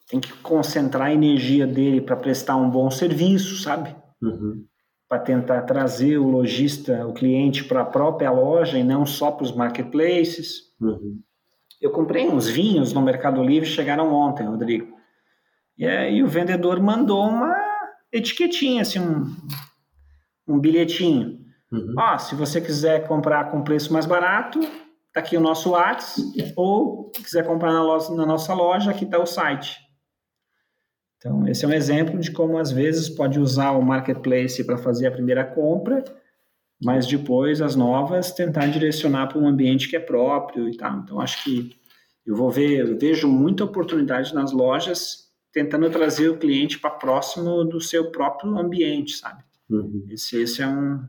tem 0.09 0.19
que 0.19 0.33
concentrar 0.33 1.07
a 1.09 1.13
energia 1.13 1.67
dele 1.67 2.01
para 2.01 2.15
prestar 2.15 2.55
um 2.55 2.69
bom 2.69 2.89
serviço, 2.89 3.61
sabe? 3.61 3.95
Uhum. 4.21 4.65
Para 5.07 5.19
tentar 5.19 5.61
trazer 5.63 6.17
o 6.17 6.27
lojista, 6.27 7.05
o 7.05 7.13
cliente 7.13 7.63
para 7.63 7.81
a 7.81 7.85
própria 7.85 8.31
loja 8.31 8.77
e 8.77 8.83
não 8.83 9.05
só 9.05 9.31
para 9.31 9.43
os 9.43 9.55
marketplaces. 9.55 10.73
Uhum. 10.79 11.19
Eu 11.79 11.91
comprei 11.91 12.27
uns 12.29 12.47
vinhos 12.47 12.93
no 12.93 13.01
Mercado 13.01 13.43
Livre, 13.43 13.67
chegaram 13.67 14.13
ontem, 14.13 14.47
Rodrigo. 14.47 14.95
E 15.77 15.85
aí 15.85 16.23
o 16.23 16.27
vendedor 16.27 16.81
mandou 16.81 17.21
uma 17.23 17.53
etiquetinha, 18.11 18.83
assim, 18.83 18.99
um, 18.99 19.35
um 20.47 20.59
bilhetinho. 20.59 21.42
Uhum. 21.73 21.95
Ó, 21.97 22.17
se 22.19 22.35
você 22.35 22.61
quiser 22.61 23.07
comprar 23.07 23.49
com 23.49 23.63
preço 23.63 23.91
mais 23.91 24.05
barato, 24.05 24.59
tá 25.11 25.19
aqui 25.19 25.35
o 25.35 25.41
nosso 25.41 25.71
WhatsApp, 25.71 26.53
ou 26.55 27.09
quiser 27.09 27.45
comprar 27.45 27.73
na, 27.73 27.81
loja, 27.81 28.13
na 28.13 28.25
nossa 28.27 28.53
loja, 28.53 28.91
aqui 28.91 29.07
tá 29.07 29.17
o 29.17 29.25
site. 29.25 29.79
Então, 31.17 31.47
esse 31.47 31.65
é 31.65 31.67
um 31.67 31.73
exemplo 31.73 32.19
de 32.19 32.31
como, 32.31 32.59
às 32.59 32.71
vezes, 32.71 33.09
pode 33.09 33.39
usar 33.39 33.71
o 33.71 33.81
marketplace 33.81 34.63
para 34.63 34.77
fazer 34.77 35.07
a 35.07 35.11
primeira 35.11 35.43
compra, 35.43 36.03
mas 36.83 37.07
depois 37.07 37.59
as 37.61 37.75
novas 37.75 38.31
tentar 38.31 38.67
direcionar 38.67 39.27
para 39.27 39.39
um 39.39 39.47
ambiente 39.47 39.89
que 39.89 39.95
é 39.95 39.99
próprio 39.99 40.69
e 40.69 40.77
tal. 40.77 40.97
Então, 40.97 41.19
acho 41.19 41.43
que 41.43 41.75
eu 42.25 42.35
vou 42.35 42.51
ver, 42.51 42.87
eu 42.87 42.97
vejo 42.99 43.27
muita 43.27 43.63
oportunidade 43.63 44.33
nas 44.35 44.51
lojas 44.51 45.23
tentando 45.51 45.89
trazer 45.89 46.29
o 46.29 46.37
cliente 46.37 46.77
para 46.77 46.91
próximo 46.91 47.63
do 47.63 47.79
seu 47.79 48.11
próprio 48.11 48.57
ambiente, 48.57 49.15
sabe? 49.15 49.43
Uhum. 49.69 50.05
Esse, 50.09 50.41
esse 50.41 50.61
é 50.61 50.67
um 50.67 51.03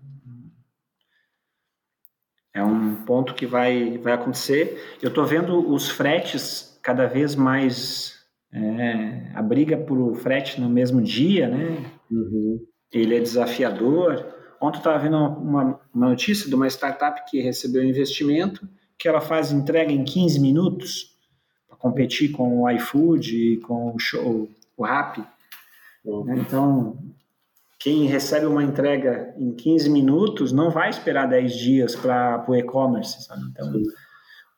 é 2.54 2.62
um 2.62 2.94
ponto 3.04 3.34
que 3.34 3.44
vai, 3.44 3.98
vai 3.98 4.12
acontecer. 4.12 4.96
Eu 5.02 5.08
estou 5.08 5.26
vendo 5.26 5.72
os 5.72 5.90
fretes 5.90 6.78
cada 6.80 7.06
vez 7.06 7.34
mais 7.34 8.14
é, 8.52 9.32
a 9.34 9.42
briga 9.42 9.76
por 9.76 10.14
frete 10.14 10.60
no 10.60 10.70
mesmo 10.70 11.02
dia, 11.02 11.48
né? 11.48 11.84
Uhum. 12.08 12.64
Ele 12.92 13.16
é 13.16 13.20
desafiador. 13.20 14.24
Ontem 14.60 14.76
eu 14.76 14.78
estava 14.78 14.98
vendo 15.00 15.16
uma, 15.16 15.80
uma, 15.92 16.08
notícia 16.08 16.48
de 16.48 16.54
uma 16.54 16.68
startup 16.68 17.28
que 17.28 17.40
recebeu 17.40 17.82
investimento, 17.82 18.68
que 18.96 19.08
ela 19.08 19.20
faz 19.20 19.50
entrega 19.50 19.92
em 19.92 20.04
15 20.04 20.38
minutos 20.38 21.16
para 21.66 21.76
competir 21.76 22.30
com 22.30 22.62
o 22.62 22.70
iFood 22.70 23.36
e 23.36 23.56
com 23.56 23.92
o, 23.92 23.98
show, 23.98 24.48
o 24.76 24.84
Rappi. 24.84 25.24
Uhum. 26.04 26.38
Então, 26.38 26.98
quem 27.78 28.06
recebe 28.06 28.46
uma 28.46 28.62
entrega 28.62 29.34
em 29.38 29.54
15 29.54 29.90
minutos 29.90 30.52
não 30.52 30.70
vai 30.70 30.90
esperar 30.90 31.28
10 31.28 31.54
dias 31.54 31.96
para 31.96 32.44
o 32.48 32.54
e-commerce, 32.54 33.24
sabe? 33.24 33.42
Então, 33.50 33.72
Sim. 33.72 33.82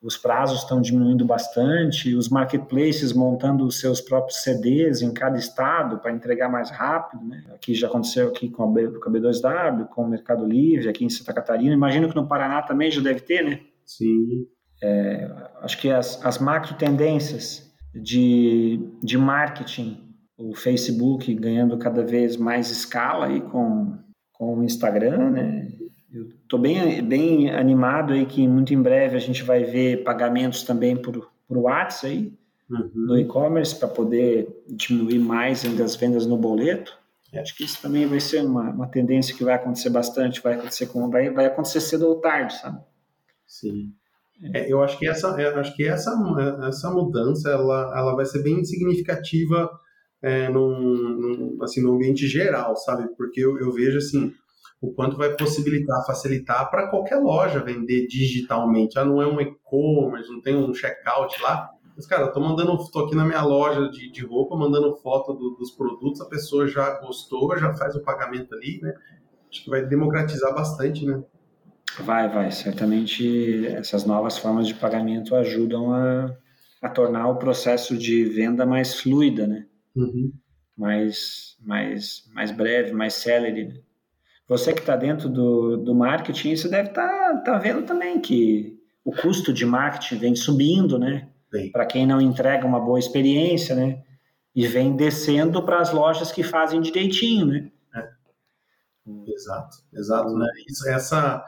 os 0.02 0.16
prazos 0.16 0.60
estão 0.60 0.80
diminuindo 0.80 1.24
bastante, 1.24 2.14
os 2.14 2.28
marketplaces 2.28 3.12
montando 3.12 3.66
os 3.66 3.80
seus 3.80 4.00
próprios 4.00 4.42
CDs 4.42 5.02
em 5.02 5.12
cada 5.12 5.38
estado 5.38 5.98
para 5.98 6.12
entregar 6.12 6.48
mais 6.48 6.70
rápido, 6.70 7.24
né? 7.24 7.44
Aqui 7.54 7.74
já 7.74 7.88
aconteceu 7.88 8.28
aqui 8.28 8.48
com, 8.48 8.64
a 8.64 8.66
B, 8.66 8.88
com 9.00 9.08
a 9.08 9.12
B2W, 9.12 9.88
com 9.88 10.02
o 10.02 10.08
Mercado 10.08 10.44
Livre, 10.46 10.88
aqui 10.88 11.04
em 11.04 11.10
Santa 11.10 11.32
Catarina. 11.32 11.74
Imagino 11.74 12.08
que 12.08 12.16
no 12.16 12.28
Paraná 12.28 12.62
também 12.62 12.90
já 12.90 13.00
deve 13.00 13.20
ter, 13.20 13.42
né? 13.42 13.60
Sim. 13.84 14.46
É, 14.82 15.30
acho 15.62 15.80
que 15.80 15.90
as, 15.90 16.24
as 16.24 16.38
macro 16.38 16.74
tendências 16.74 17.66
de, 17.94 18.78
de 19.02 19.16
marketing 19.16 20.05
o 20.38 20.54
Facebook 20.54 21.32
ganhando 21.34 21.78
cada 21.78 22.04
vez 22.04 22.36
mais 22.36 22.70
escala 22.70 23.26
aí 23.26 23.40
com, 23.40 23.96
com 24.32 24.58
o 24.58 24.64
Instagram, 24.64 25.30
né? 25.30 25.68
Eu 26.12 26.28
estou 26.28 26.58
bem, 26.58 27.02
bem 27.02 27.50
animado 27.50 28.12
aí 28.12 28.24
que 28.24 28.46
muito 28.46 28.72
em 28.72 28.80
breve 28.80 29.16
a 29.16 29.20
gente 29.20 29.42
vai 29.42 29.64
ver 29.64 30.04
pagamentos 30.04 30.62
também 30.62 30.96
por, 30.96 31.30
por 31.46 31.58
WhatsApp 31.58 32.06
aí, 32.06 32.32
uhum. 32.70 32.90
no 32.94 33.18
e-commerce 33.18 33.78
para 33.78 33.88
poder 33.88 34.48
diminuir 34.68 35.18
mais 35.18 35.64
ainda 35.64 35.84
as 35.84 35.96
vendas 35.96 36.26
no 36.26 36.36
boleto. 36.36 36.96
Eu 37.32 37.42
acho 37.42 37.56
que 37.56 37.64
isso 37.64 37.82
também 37.82 38.06
vai 38.06 38.20
ser 38.20 38.42
uma, 38.44 38.70
uma 38.70 38.86
tendência 38.86 39.34
que 39.34 39.44
vai 39.44 39.54
acontecer 39.54 39.90
bastante, 39.90 40.40
vai 40.40 40.54
acontecer 40.54 40.86
com 40.86 41.10
vai, 41.10 41.30
vai 41.30 41.46
acontecer 41.46 41.80
cedo 41.80 42.06
ou 42.06 42.20
tarde, 42.20 42.54
sabe? 42.58 42.80
Sim. 43.46 43.92
É, 44.54 44.70
eu 44.70 44.82
acho 44.82 44.98
que 44.98 45.08
essa, 45.08 45.34
acho 45.58 45.74
que 45.74 45.86
essa, 45.86 46.12
essa 46.68 46.90
mudança 46.90 47.50
ela, 47.50 47.94
ela 47.96 48.14
vai 48.14 48.24
ser 48.24 48.42
bem 48.42 48.64
significativa 48.64 49.70
é, 50.22 50.48
num, 50.48 50.78
num, 50.78 51.58
assim, 51.62 51.82
no 51.82 51.94
ambiente 51.94 52.26
geral, 52.26 52.76
sabe? 52.76 53.08
Porque 53.16 53.40
eu, 53.40 53.58
eu 53.58 53.72
vejo 53.72 53.98
assim 53.98 54.32
o 54.80 54.92
quanto 54.92 55.16
vai 55.16 55.34
possibilitar, 55.34 56.04
facilitar 56.06 56.70
para 56.70 56.88
qualquer 56.88 57.16
loja 57.16 57.64
vender 57.64 58.06
digitalmente. 58.06 58.98
Ah, 58.98 59.04
não 59.04 59.22
é 59.22 59.26
um 59.26 59.40
e-commerce, 59.40 60.30
não 60.30 60.40
tem 60.40 60.54
um 60.54 60.72
checkout 60.74 61.40
lá. 61.42 61.70
Mas, 61.96 62.06
cara, 62.06 62.24
eu 62.24 62.32
tô 62.32 62.40
mandando, 62.40 62.76
tô 62.90 63.06
aqui 63.06 63.14
na 63.14 63.24
minha 63.24 63.42
loja 63.42 63.88
de, 63.88 64.10
de 64.12 64.24
roupa, 64.24 64.54
mandando 64.54 64.94
foto 64.96 65.32
do, 65.32 65.56
dos 65.56 65.70
produtos, 65.70 66.20
a 66.20 66.26
pessoa 66.26 66.68
já 66.68 67.00
gostou, 67.00 67.56
já 67.58 67.72
faz 67.74 67.96
o 67.96 68.02
pagamento 68.02 68.54
ali, 68.54 68.78
né? 68.82 68.92
Acho 69.50 69.64
que 69.64 69.70
vai 69.70 69.82
democratizar 69.86 70.54
bastante, 70.54 71.06
né? 71.06 71.22
Vai, 72.00 72.28
vai. 72.28 72.50
Certamente 72.50 73.66
essas 73.68 74.04
novas 74.04 74.36
formas 74.36 74.66
de 74.66 74.74
pagamento 74.74 75.34
ajudam 75.34 75.94
a, 75.94 76.36
a 76.82 76.88
tornar 76.90 77.28
o 77.28 77.38
processo 77.38 77.96
de 77.96 78.24
venda 78.24 78.66
mais 78.66 79.00
fluida, 79.00 79.46
né? 79.46 79.64
Uhum. 79.96 80.32
mais, 80.76 81.56
mais, 81.60 82.24
mais 82.32 82.50
breve, 82.50 82.92
mais 82.92 83.14
célere. 83.14 83.82
Você 84.48 84.72
que 84.72 84.80
está 84.80 84.94
dentro 84.94 85.28
do, 85.28 85.76
do 85.76 85.94
marketing, 85.94 86.54
você 86.54 86.68
deve 86.68 86.90
estar 86.90 87.08
tá, 87.08 87.38
tá 87.38 87.58
vendo 87.58 87.84
também 87.84 88.20
que 88.20 88.78
o 89.04 89.12
custo 89.12 89.52
de 89.52 89.64
marketing 89.64 90.18
vem 90.18 90.36
subindo, 90.36 90.98
né? 90.98 91.28
Para 91.72 91.86
quem 91.86 92.06
não 92.06 92.20
entrega 92.20 92.66
uma 92.66 92.80
boa 92.80 92.98
experiência, 92.98 93.74
né? 93.74 94.02
E 94.54 94.66
vem 94.66 94.96
descendo 94.96 95.62
para 95.64 95.80
as 95.80 95.92
lojas 95.92 96.32
que 96.32 96.42
fazem 96.42 96.80
direitinho, 96.80 97.46
né? 97.46 97.70
É. 97.94 98.08
Exato, 99.32 99.76
exato, 99.94 100.34
né? 100.34 100.46
Isso, 100.68 100.88
essa, 100.88 101.44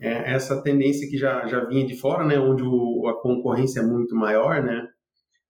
é, 0.00 0.34
essa 0.34 0.60
tendência 0.62 1.08
que 1.08 1.16
já, 1.16 1.46
já 1.46 1.64
vinha 1.64 1.86
de 1.86 1.96
fora, 1.96 2.24
né? 2.24 2.38
Onde 2.38 2.62
o, 2.62 3.08
a 3.08 3.20
concorrência 3.20 3.80
é 3.80 3.86
muito 3.86 4.14
maior, 4.14 4.62
né? 4.62 4.88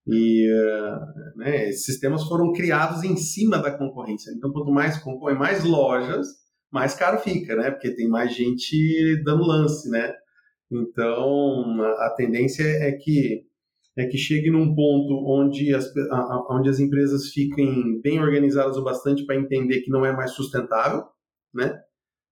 E 0.07 0.49
uh, 0.53 1.37
né, 1.39 1.69
esses 1.69 1.85
sistemas 1.85 2.25
foram 2.25 2.53
criados 2.53 3.03
em 3.03 3.17
cima 3.17 3.59
da 3.59 3.77
concorrência. 3.77 4.31
Então, 4.31 4.53
quanto 4.53 4.71
mais 4.71 4.99
concorre, 4.99 5.35
mais 5.35 5.65
lojas, 5.65 6.29
mais 6.71 6.95
caro 6.95 7.19
fica, 7.19 7.57
né? 7.57 7.71
Porque 7.71 7.95
tem 7.95 8.09
mais 8.09 8.35
gente 8.35 9.23
dando 9.25 9.45
lance, 9.45 9.91
né? 9.91 10.13
Então, 10.71 11.81
a, 11.99 12.15
tendência 12.17 12.63
é 12.63 12.93
que 12.93 13.45
é 13.99 14.07
que 14.07 14.19
chegue 14.19 14.51
num 14.51 14.75
ponto 14.75 15.25
onde 15.27 15.75
as, 15.75 15.91
onde 16.51 16.69
as 16.69 16.79
empresas 16.79 17.31
fiquem 17.31 18.01
bem 18.03 18.21
organizadas 18.21 18.77
o 18.77 18.85
bastante 18.85 19.25
para 19.25 19.37
entender 19.37 19.81
que 19.81 19.91
não 19.91 20.05
é 20.05 20.13
mais 20.13 20.33
sustentável, 20.33 21.05
né? 21.55 21.81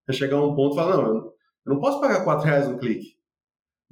É 0.09 0.13
chegar 0.13 0.37
a 0.37 0.47
um 0.47 0.55
ponto 0.55 0.75
e 0.75 0.77
falar, 0.77 0.99
não, 0.99 1.17
eu 1.17 1.33
não 1.67 1.81
posso 1.81 2.01
pagar 2.01 2.23
4 2.23 2.45
reais 2.45 2.69
no 2.69 2.79
clique 2.79 3.15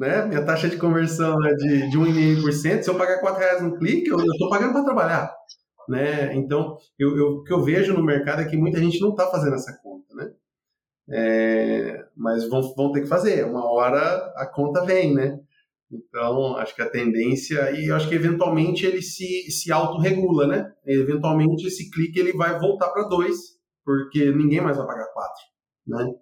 né? 0.03 0.27
Minha 0.27 0.45
taxa 0.45 0.69
de 0.69 0.77
conversão 0.77 1.39
é 1.47 1.55
de, 1.55 1.89
de 1.89 1.97
1,5%. 1.97 2.83
Se 2.83 2.91
eu 2.91 2.99
pagar 2.99 3.21
4 3.21 3.39
reais 3.39 3.63
no 3.63 3.79
clique, 3.79 4.09
eu 4.09 4.19
estou 4.19 4.51
pagando 4.51 4.73
para 4.73 4.85
trabalhar. 4.85 5.33
Né? 5.89 6.35
Então, 6.35 6.77
eu, 6.99 7.17
eu, 7.17 7.27
o 7.37 7.45
que 7.45 7.53
eu 7.53 7.63
vejo 7.63 7.95
no 7.95 8.05
mercado 8.05 8.43
é 8.43 8.45
que 8.45 8.57
muita 8.57 8.81
gente 8.81 9.01
não 9.01 9.11
está 9.11 9.29
fazendo 9.29 9.55
essa 9.55 9.79
conta, 9.81 10.13
né? 10.15 10.33
É, 11.09 12.05
mas 12.17 12.49
vão, 12.49 12.63
vão 12.75 12.91
ter 12.91 13.03
que 13.03 13.07
fazer. 13.07 13.45
Uma 13.45 13.65
hora 13.65 14.33
a 14.37 14.45
conta 14.47 14.85
vem, 14.85 15.15
né? 15.15 15.39
Então, 15.89 16.57
acho 16.57 16.75
que 16.75 16.83
a 16.83 16.91
tendência, 16.91 17.71
e 17.71 17.93
acho 17.93 18.09
que 18.09 18.15
eventualmente 18.17 18.85
ele 18.85 19.03
se, 19.03 19.51
se 19.53 19.71
autorregula, 19.71 20.49
né? 20.49 20.73
Eventualmente 20.85 21.67
esse 21.67 21.91
clique 21.91 22.19
ele 22.19 22.33
vai 22.33 22.59
voltar 22.59 22.89
para 22.89 23.07
dois, 23.09 23.37
porque 23.85 24.33
ninguém 24.33 24.61
mais 24.61 24.77
vai 24.77 24.87
pagar 24.87 25.13
quatro, 25.13 25.43
né? 25.87 26.13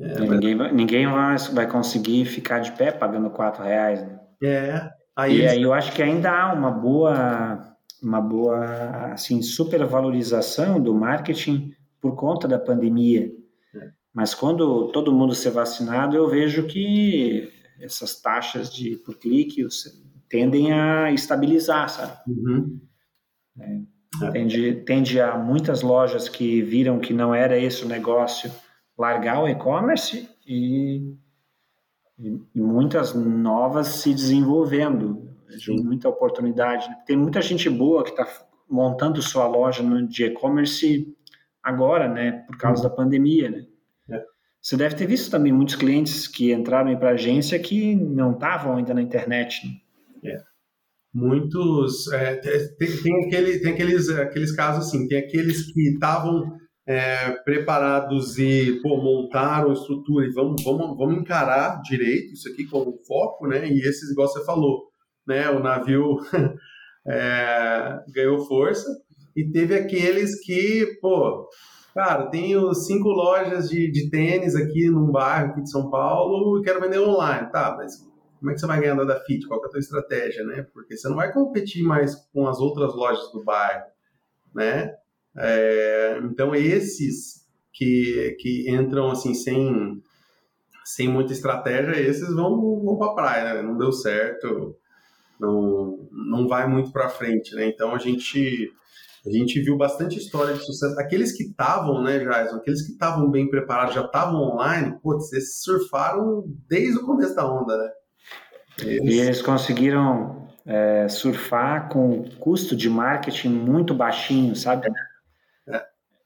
É, 0.00 0.20
ninguém, 0.20 0.56
vai, 0.56 0.72
ninguém 0.72 1.06
vai, 1.06 1.36
vai 1.52 1.66
conseguir 1.68 2.24
ficar 2.24 2.60
de 2.60 2.72
pé 2.72 2.92
pagando 2.92 3.30
quatro 3.30 3.64
reais. 3.64 4.00
Né? 4.02 4.20
É. 4.42 4.90
Aí 5.16 5.38
e 5.38 5.48
aí 5.48 5.62
eu 5.62 5.72
acho 5.72 5.92
que 5.92 6.02
ainda 6.02 6.30
há 6.30 6.52
uma 6.52 6.70
boa, 6.70 7.76
uma 8.02 8.20
boa 8.20 9.12
assim, 9.12 9.42
supervalorização 9.42 10.80
do 10.80 10.94
marketing 10.94 11.74
por 12.00 12.14
conta 12.14 12.46
da 12.46 12.58
pandemia. 12.58 13.32
É. 13.74 13.90
Mas 14.14 14.34
quando 14.34 14.88
todo 14.92 15.12
mundo 15.12 15.34
ser 15.34 15.50
vacinado, 15.50 16.16
eu 16.16 16.28
vejo 16.28 16.66
que 16.66 17.52
essas 17.80 18.20
taxas 18.20 18.72
de 18.72 18.96
por 18.96 19.18
clique 19.18 19.66
tendem 20.28 20.72
a 20.72 21.10
estabilizar, 21.10 21.88
sabe? 21.88 22.12
Uhum. 22.28 22.80
É. 23.60 24.30
Tende, 24.32 24.74
tende 24.86 25.20
a 25.20 25.36
muitas 25.36 25.82
lojas 25.82 26.28
que 26.28 26.62
viram 26.62 26.98
que 26.98 27.12
não 27.12 27.34
era 27.34 27.58
esse 27.58 27.84
o 27.84 27.88
negócio 27.88 28.50
largar 28.98 29.42
o 29.42 29.48
e-commerce 29.48 30.28
e, 30.46 31.14
e, 32.18 32.42
e, 32.54 32.60
muitas 32.60 33.14
novas 33.14 33.86
se 33.86 34.12
desenvolvendo. 34.12 35.28
Vejo 35.46 35.74
muita 35.74 36.08
oportunidade. 36.08 36.88
Tem 37.06 37.16
muita 37.16 37.40
gente 37.40 37.70
boa 37.70 38.02
que 38.02 38.10
está 38.10 38.26
montando 38.68 39.22
sua 39.22 39.46
loja 39.46 39.82
de 40.06 40.24
e-commerce 40.24 41.16
agora, 41.62 42.08
né, 42.08 42.44
por 42.46 42.56
causa 42.58 42.82
uhum. 42.82 42.88
da 42.88 42.94
pandemia, 42.94 43.50
né? 43.50 43.66
É. 44.10 44.24
Você 44.60 44.76
deve 44.76 44.94
ter 44.94 45.06
visto 45.06 45.30
também 45.30 45.52
muitos 45.52 45.76
clientes 45.76 46.26
que 46.26 46.52
entraram 46.52 46.94
para 46.98 47.10
a 47.10 47.14
agência 47.14 47.58
que 47.58 47.94
não 47.94 48.32
estavam 48.32 48.76
ainda 48.76 48.92
na 48.92 49.02
internet. 49.02 49.66
Né? 50.22 50.32
É. 50.32 50.42
Muitos. 51.14 52.10
É, 52.12 52.36
tem, 52.36 52.96
tem, 53.02 53.26
aquele, 53.26 53.58
tem 53.60 53.72
aqueles, 53.72 54.08
aqueles 54.10 54.52
casos 54.52 54.86
assim, 54.86 55.08
tem 55.08 55.18
aqueles 55.18 55.72
que 55.72 55.90
estavam 55.90 56.58
é, 56.88 57.32
preparados 57.44 58.38
e 58.38 58.80
pô, 58.82 58.96
montaram 58.96 59.74
estrutura 59.74 60.24
e 60.24 60.32
vamos, 60.32 60.64
vamos, 60.64 60.96
vamos 60.96 61.20
encarar 61.20 61.82
direito 61.82 62.32
isso 62.32 62.48
aqui 62.48 62.64
como 62.64 62.96
foco, 63.06 63.46
né? 63.46 63.68
E 63.68 63.86
esses, 63.86 64.10
igual 64.10 64.26
você 64.26 64.42
falou, 64.42 64.88
né? 65.26 65.50
O 65.50 65.60
navio 65.60 66.16
é, 67.06 68.00
ganhou 68.08 68.40
força 68.46 68.88
e 69.36 69.44
teve 69.50 69.74
aqueles 69.76 70.42
que, 70.42 70.98
pô, 71.02 71.46
cara, 71.94 72.30
tenho 72.30 72.72
cinco 72.72 73.10
lojas 73.10 73.68
de, 73.68 73.90
de 73.90 74.08
tênis 74.08 74.56
aqui 74.56 74.88
num 74.88 75.10
bairro 75.10 75.50
aqui 75.50 75.62
de 75.62 75.70
São 75.70 75.90
Paulo 75.90 76.58
e 76.58 76.64
quero 76.64 76.80
vender 76.80 77.00
online, 77.00 77.50
tá? 77.50 77.74
Mas 77.76 77.98
como 78.38 78.50
é 78.50 78.54
que 78.54 78.60
você 78.60 78.66
vai 78.66 78.80
ganhar 78.80 78.94
da 79.04 79.20
Fit? 79.20 79.46
Qual 79.46 79.62
é 79.62 79.66
a 79.66 79.70
tua 79.70 79.78
estratégia, 79.78 80.42
né? 80.42 80.66
Porque 80.72 80.96
você 80.96 81.06
não 81.06 81.16
vai 81.16 81.30
competir 81.34 81.82
mais 81.82 82.14
com 82.32 82.48
as 82.48 82.58
outras 82.58 82.94
lojas 82.94 83.30
do 83.30 83.44
bairro 83.44 83.84
né? 84.54 84.94
É, 85.38 86.20
então 86.24 86.54
esses 86.54 87.46
que, 87.72 88.36
que 88.40 88.70
entram 88.70 89.10
assim 89.10 89.34
sem 89.34 90.02
sem 90.84 91.06
muita 91.06 91.34
estratégia, 91.34 92.00
esses 92.00 92.34
vão, 92.34 92.82
vão 92.82 92.96
para 92.96 93.10
a 93.10 93.14
praia, 93.14 93.54
né? 93.54 93.62
Não 93.62 93.76
deu 93.76 93.92
certo, 93.92 94.74
não, 95.38 96.08
não 96.10 96.48
vai 96.48 96.66
muito 96.66 96.90
para 96.90 97.10
frente, 97.10 97.54
né? 97.54 97.66
Então 97.66 97.94
a 97.94 97.98
gente 97.98 98.72
a 99.26 99.30
gente 99.30 99.60
viu 99.60 99.76
bastante 99.76 100.16
história 100.16 100.54
de 100.54 100.64
sucesso. 100.64 100.98
Aqueles 100.98 101.32
que 101.32 101.42
estavam, 101.42 102.02
né, 102.02 102.18
Jason? 102.18 102.56
Aqueles 102.56 102.86
que 102.86 102.92
estavam 102.92 103.30
bem 103.30 103.50
preparados, 103.50 103.94
já 103.94 104.02
estavam 104.02 104.40
online, 104.40 104.98
putz, 105.02 105.32
eles 105.32 105.60
surfaram 105.60 106.44
desde 106.66 106.98
o 106.98 107.04
começo 107.04 107.34
da 107.34 107.46
onda, 107.46 107.76
né? 107.76 107.90
Eles... 108.80 109.14
E 109.14 109.18
eles 109.18 109.42
conseguiram 109.42 110.48
é, 110.64 111.06
surfar 111.08 111.90
com 111.90 112.24
custo 112.38 112.74
de 112.74 112.88
marketing 112.88 113.50
muito 113.50 113.92
baixinho, 113.92 114.56
sabe? 114.56 114.88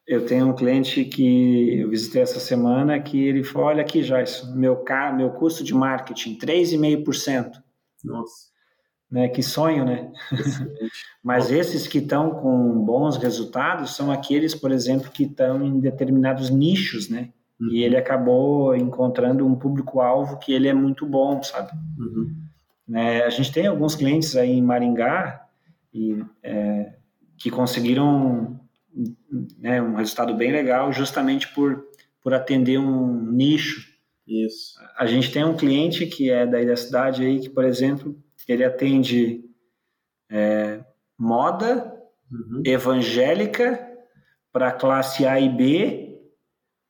Eu 0.06 0.26
tenho 0.26 0.48
um 0.48 0.54
cliente 0.54 1.04
que 1.04 1.80
eu 1.80 1.88
visitei 1.88 2.22
essa 2.22 2.40
semana 2.40 3.00
que 3.00 3.22
ele 3.24 3.44
falou, 3.44 3.68
olha 3.68 3.82
aqui, 3.82 4.02
Joyce, 4.02 4.50
meu, 4.54 4.84
meu 5.16 5.30
custo 5.30 5.62
de 5.62 5.72
marketing, 5.72 6.36
3,5%. 6.38 7.52
Nossa. 8.04 8.52
Né, 9.08 9.28
que 9.28 9.42
sonho, 9.42 9.84
né? 9.84 10.10
Mas 11.22 11.50
esses 11.50 11.86
que 11.86 11.98
estão 11.98 12.30
com 12.30 12.82
bons 12.84 13.18
resultados 13.18 13.94
são 13.94 14.10
aqueles, 14.10 14.54
por 14.54 14.72
exemplo, 14.72 15.10
que 15.10 15.24
estão 15.24 15.62
em 15.62 15.78
determinados 15.78 16.48
nichos, 16.48 17.10
né? 17.10 17.28
Uhum. 17.60 17.70
E 17.70 17.84
ele 17.84 17.96
acabou 17.96 18.74
encontrando 18.74 19.46
um 19.46 19.54
público-alvo 19.54 20.38
que 20.38 20.52
ele 20.52 20.66
é 20.66 20.72
muito 20.72 21.04
bom, 21.04 21.42
sabe? 21.42 21.72
Uhum. 21.98 22.34
Né, 22.88 23.22
a 23.22 23.30
gente 23.30 23.52
tem 23.52 23.66
alguns 23.66 23.94
clientes 23.94 24.34
aí 24.34 24.50
em 24.50 24.62
Maringá 24.62 25.46
e, 25.94 26.24
é, 26.42 26.94
que 27.36 27.50
conseguiram 27.50 28.58
né, 29.58 29.80
um 29.80 29.94
resultado 29.94 30.34
bem 30.34 30.52
legal 30.52 30.92
justamente 30.92 31.48
por, 31.48 31.84
por 32.22 32.34
atender 32.34 32.78
um 32.78 33.30
nicho. 33.32 33.90
Isso. 34.26 34.74
A 34.96 35.06
gente 35.06 35.32
tem 35.32 35.44
um 35.44 35.56
cliente 35.56 36.06
que 36.06 36.30
é 36.30 36.46
daí 36.46 36.66
da 36.66 36.76
cidade 36.76 37.24
aí 37.24 37.40
que, 37.40 37.50
por 37.50 37.64
exemplo, 37.64 38.16
ele 38.46 38.64
atende 38.64 39.44
é, 40.30 40.80
moda 41.18 41.92
uhum. 42.30 42.62
evangélica 42.64 43.88
para 44.52 44.70
classe 44.70 45.26
A 45.26 45.40
e 45.40 45.48
B, 45.48 46.20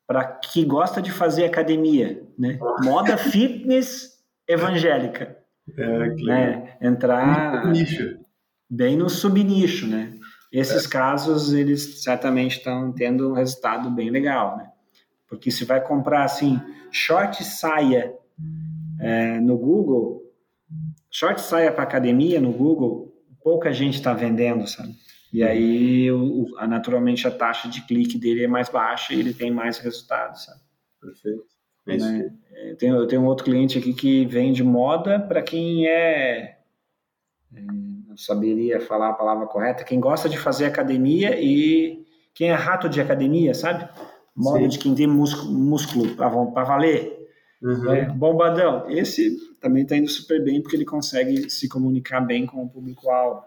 para 0.07 0.25
que 0.25 0.65
gosta 0.65 1.01
de 1.01 1.11
fazer 1.11 1.45
academia, 1.45 2.23
né? 2.39 2.59
Moda 2.83 3.17
fitness 3.17 4.19
evangélica. 4.49 5.39
É, 5.79 6.09
né? 6.25 6.77
Entrar 6.81 7.73
bem 8.69 8.97
no 8.97 9.09
subnicho, 9.09 9.87
né? 9.87 10.13
Esses 10.53 10.85
é. 10.85 10.89
casos, 10.89 11.53
eles 11.55 12.03
certamente 12.03 12.59
estão 12.59 12.93
tendo 12.93 13.31
um 13.31 13.33
resultado 13.33 13.91
bem 13.91 14.11
legal, 14.11 14.59
né? 14.59 14.71
Porque 15.27 15.51
se 15.51 15.65
vai 15.65 15.81
comprar, 15.81 16.25
assim, 16.25 16.61
short 16.91 17.43
saia 17.43 18.15
é, 19.01 19.41
no 19.41 19.57
Google, 19.57 20.23
short 21.11 21.41
saia 21.41 21.73
para 21.73 21.85
academia 21.85 22.39
no 22.39 22.53
Google, 22.53 23.15
pouca 23.43 23.73
gente 23.73 23.95
está 23.95 24.13
vendendo, 24.13 24.67
sabe? 24.67 24.95
E 25.33 25.43
aí, 25.43 26.13
o, 26.13 26.45
o, 26.45 26.67
naturalmente, 26.67 27.27
a 27.27 27.31
taxa 27.31 27.67
de 27.67 27.81
clique 27.87 28.19
dele 28.19 28.45
é 28.45 28.49
mais 28.49 28.69
baixa 28.69 29.15
e 29.15 29.19
ele 29.21 29.33
tem 29.33 29.51
mais 29.51 29.79
resultados, 29.79 30.45
sabe? 30.45 30.61
Perfeito. 31.01 31.45
É 31.87 31.97
né? 31.97 32.31
Eu, 32.69 32.77
tenho, 32.77 32.97
eu 32.97 33.07
tenho 33.07 33.23
um 33.23 33.27
outro 33.27 33.45
cliente 33.45 33.79
aqui 33.79 33.95
que 33.95 34.27
vende 34.27 34.63
moda 34.63 35.19
para 35.19 35.43
quem 35.43 35.89
é, 35.89 36.59
é 37.55 37.61
não 38.13 38.17
saberia 38.19 38.81
falar 38.81 39.11
a 39.11 39.15
palavra 39.15 39.47
correta, 39.47 39.85
quem 39.85 39.99
gosta 39.99 40.29
de 40.29 40.39
fazer 40.39 40.67
academia 40.67 41.41
e 41.41 42.05
quem 42.35 42.51
é 42.51 42.55
rato 42.55 42.89
de 42.89 43.01
academia, 43.01 43.55
sabe? 43.55 43.89
Moda 44.37 44.61
Sim. 44.61 44.69
de 44.69 44.79
quem 44.79 44.95
tem 44.95 45.07
músculo, 45.07 45.53
músculo 45.53 46.15
para 46.15 46.65
valer. 46.65 47.21
Uhum. 47.63 47.85
Né? 47.85 48.05
Bombadão. 48.11 48.91
Esse 48.91 49.37
também 49.61 49.83
está 49.83 49.97
indo 49.97 50.09
super 50.09 50.43
bem 50.43 50.61
porque 50.61 50.77
ele 50.77 50.85
consegue 50.85 51.49
se 51.51 51.69
comunicar 51.69 52.21
bem 52.21 52.47
com 52.47 52.63
o 52.63 52.69
público-alvo. 52.69 53.43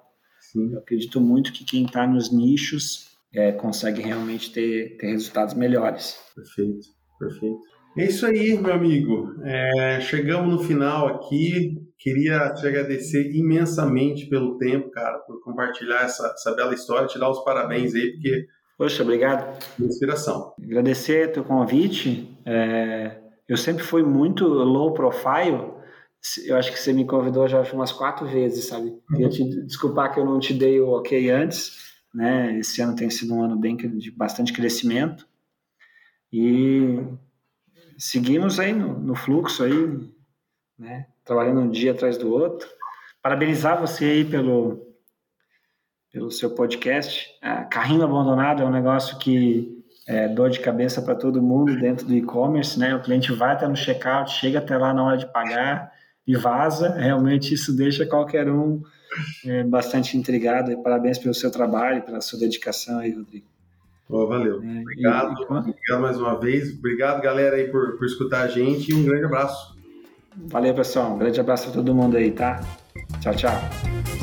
Eu 0.55 0.79
acredito 0.79 1.19
muito 1.19 1.51
que 1.51 1.65
quem 1.65 1.85
está 1.85 2.07
nos 2.07 2.31
nichos 2.31 3.17
é, 3.33 3.51
consegue 3.51 4.01
realmente 4.01 4.51
ter, 4.51 4.95
ter 4.97 5.07
resultados 5.07 5.53
melhores. 5.53 6.17
Perfeito, 6.33 6.87
perfeito. 7.19 7.59
É 7.97 8.05
isso 8.05 8.25
aí, 8.25 8.57
meu 8.57 8.73
amigo. 8.73 9.35
É, 9.43 9.99
chegamos 10.01 10.53
no 10.53 10.59
final 10.59 11.07
aqui. 11.07 11.84
Queria 11.97 12.53
te 12.53 12.67
agradecer 12.67 13.31
imensamente 13.35 14.27
pelo 14.27 14.57
tempo, 14.57 14.91
cara, 14.91 15.17
por 15.19 15.41
compartilhar 15.41 16.03
essa, 16.03 16.27
essa 16.27 16.53
bela 16.53 16.73
história, 16.73 17.07
te 17.07 17.17
dar 17.17 17.29
os 17.29 17.43
parabéns 17.43 17.95
aí, 17.95 18.11
porque. 18.11 18.47
Poxa, 18.77 19.03
obrigado. 19.03 19.57
Inspiração. 19.79 20.53
Agradecer 20.61 21.31
teu 21.31 21.43
convite. 21.43 22.37
É, 22.45 23.17
eu 23.47 23.57
sempre 23.57 23.83
fui 23.83 24.03
muito 24.03 24.45
low 24.45 24.93
profile. 24.93 25.73
Eu 26.45 26.57
acho 26.57 26.71
que 26.71 26.79
você 26.79 26.91
me 26.91 27.05
convidou 27.05 27.47
já 27.47 27.61
umas 27.73 27.91
quatro 27.91 28.27
vezes, 28.27 28.65
sabe? 28.65 28.93
Queria 29.09 29.29
te 29.29 29.43
desculpar 29.65 30.13
que 30.13 30.19
eu 30.19 30.25
não 30.25 30.39
te 30.39 30.53
dei 30.53 30.79
o 30.81 30.89
ok 30.89 31.29
antes. 31.29 31.85
Né? 32.13 32.57
Esse 32.59 32.81
ano 32.81 32.95
tem 32.95 33.09
sido 33.09 33.33
um 33.33 33.43
ano 33.43 33.57
bem 33.57 33.75
de 33.75 34.11
bastante 34.11 34.51
crescimento. 34.51 35.27
E 36.33 36.99
seguimos 37.97 38.59
aí 38.59 38.73
no, 38.73 38.99
no 38.99 39.15
fluxo 39.15 39.63
aí, 39.63 40.09
né? 40.77 41.07
Trabalhando 41.25 41.61
um 41.61 41.69
dia 41.69 41.91
atrás 41.91 42.17
do 42.17 42.31
outro. 42.31 42.69
Parabenizar 43.21 43.81
você 43.81 44.05
aí 44.05 44.25
pelo, 44.25 44.85
pelo 46.13 46.31
seu 46.31 46.51
podcast. 46.51 47.27
Ah, 47.41 47.65
carrinho 47.65 48.03
abandonado 48.03 48.61
é 48.61 48.65
um 48.65 48.71
negócio 48.71 49.17
que 49.17 49.83
é 50.07 50.27
dor 50.27 50.51
de 50.51 50.59
cabeça 50.59 51.01
para 51.01 51.15
todo 51.15 51.41
mundo 51.41 51.75
dentro 51.79 52.05
do 52.05 52.13
e-commerce, 52.13 52.77
né? 52.79 52.95
O 52.95 53.01
cliente 53.01 53.33
vai 53.33 53.53
até 53.53 53.67
no 53.67 53.75
checkout, 53.75 54.31
chega 54.31 54.59
até 54.59 54.77
lá 54.77 54.93
na 54.93 55.03
hora 55.03 55.17
de 55.17 55.25
pagar 55.25 55.91
e 56.27 56.35
vaza. 56.35 56.89
Realmente 56.89 57.53
isso 57.53 57.75
deixa 57.75 58.05
qualquer 58.05 58.47
um 58.47 58.83
é, 59.45 59.63
bastante 59.63 60.15
intrigado. 60.15 60.71
E 60.71 60.77
parabéns 60.77 61.17
pelo 61.17 61.33
seu 61.33 61.51
trabalho, 61.51 62.03
pela 62.03 62.21
sua 62.21 62.39
dedicação 62.39 62.99
aí, 62.99 63.11
Rodrigo. 63.11 63.47
Oh, 64.07 64.27
valeu. 64.27 64.61
É, 64.63 64.81
obrigado. 64.81 65.41
E, 65.41 65.43
obrigado 65.43 66.01
mais 66.01 66.17
uma 66.19 66.39
vez. 66.39 66.77
Obrigado, 66.77 67.21
galera, 67.21 67.55
aí, 67.55 67.67
por, 67.69 67.97
por 67.97 68.05
escutar 68.05 68.43
a 68.43 68.47
gente 68.47 68.91
e 68.91 68.93
um 68.93 69.03
grande 69.03 69.25
abraço. 69.25 69.74
Valeu, 70.37 70.73
pessoal. 70.73 71.13
Um 71.13 71.17
grande 71.17 71.39
abraço 71.39 71.69
a 71.69 71.71
todo 71.71 71.93
mundo 71.93 72.17
aí, 72.17 72.31
tá? 72.31 72.61
Tchau, 73.21 73.35
tchau. 73.35 74.14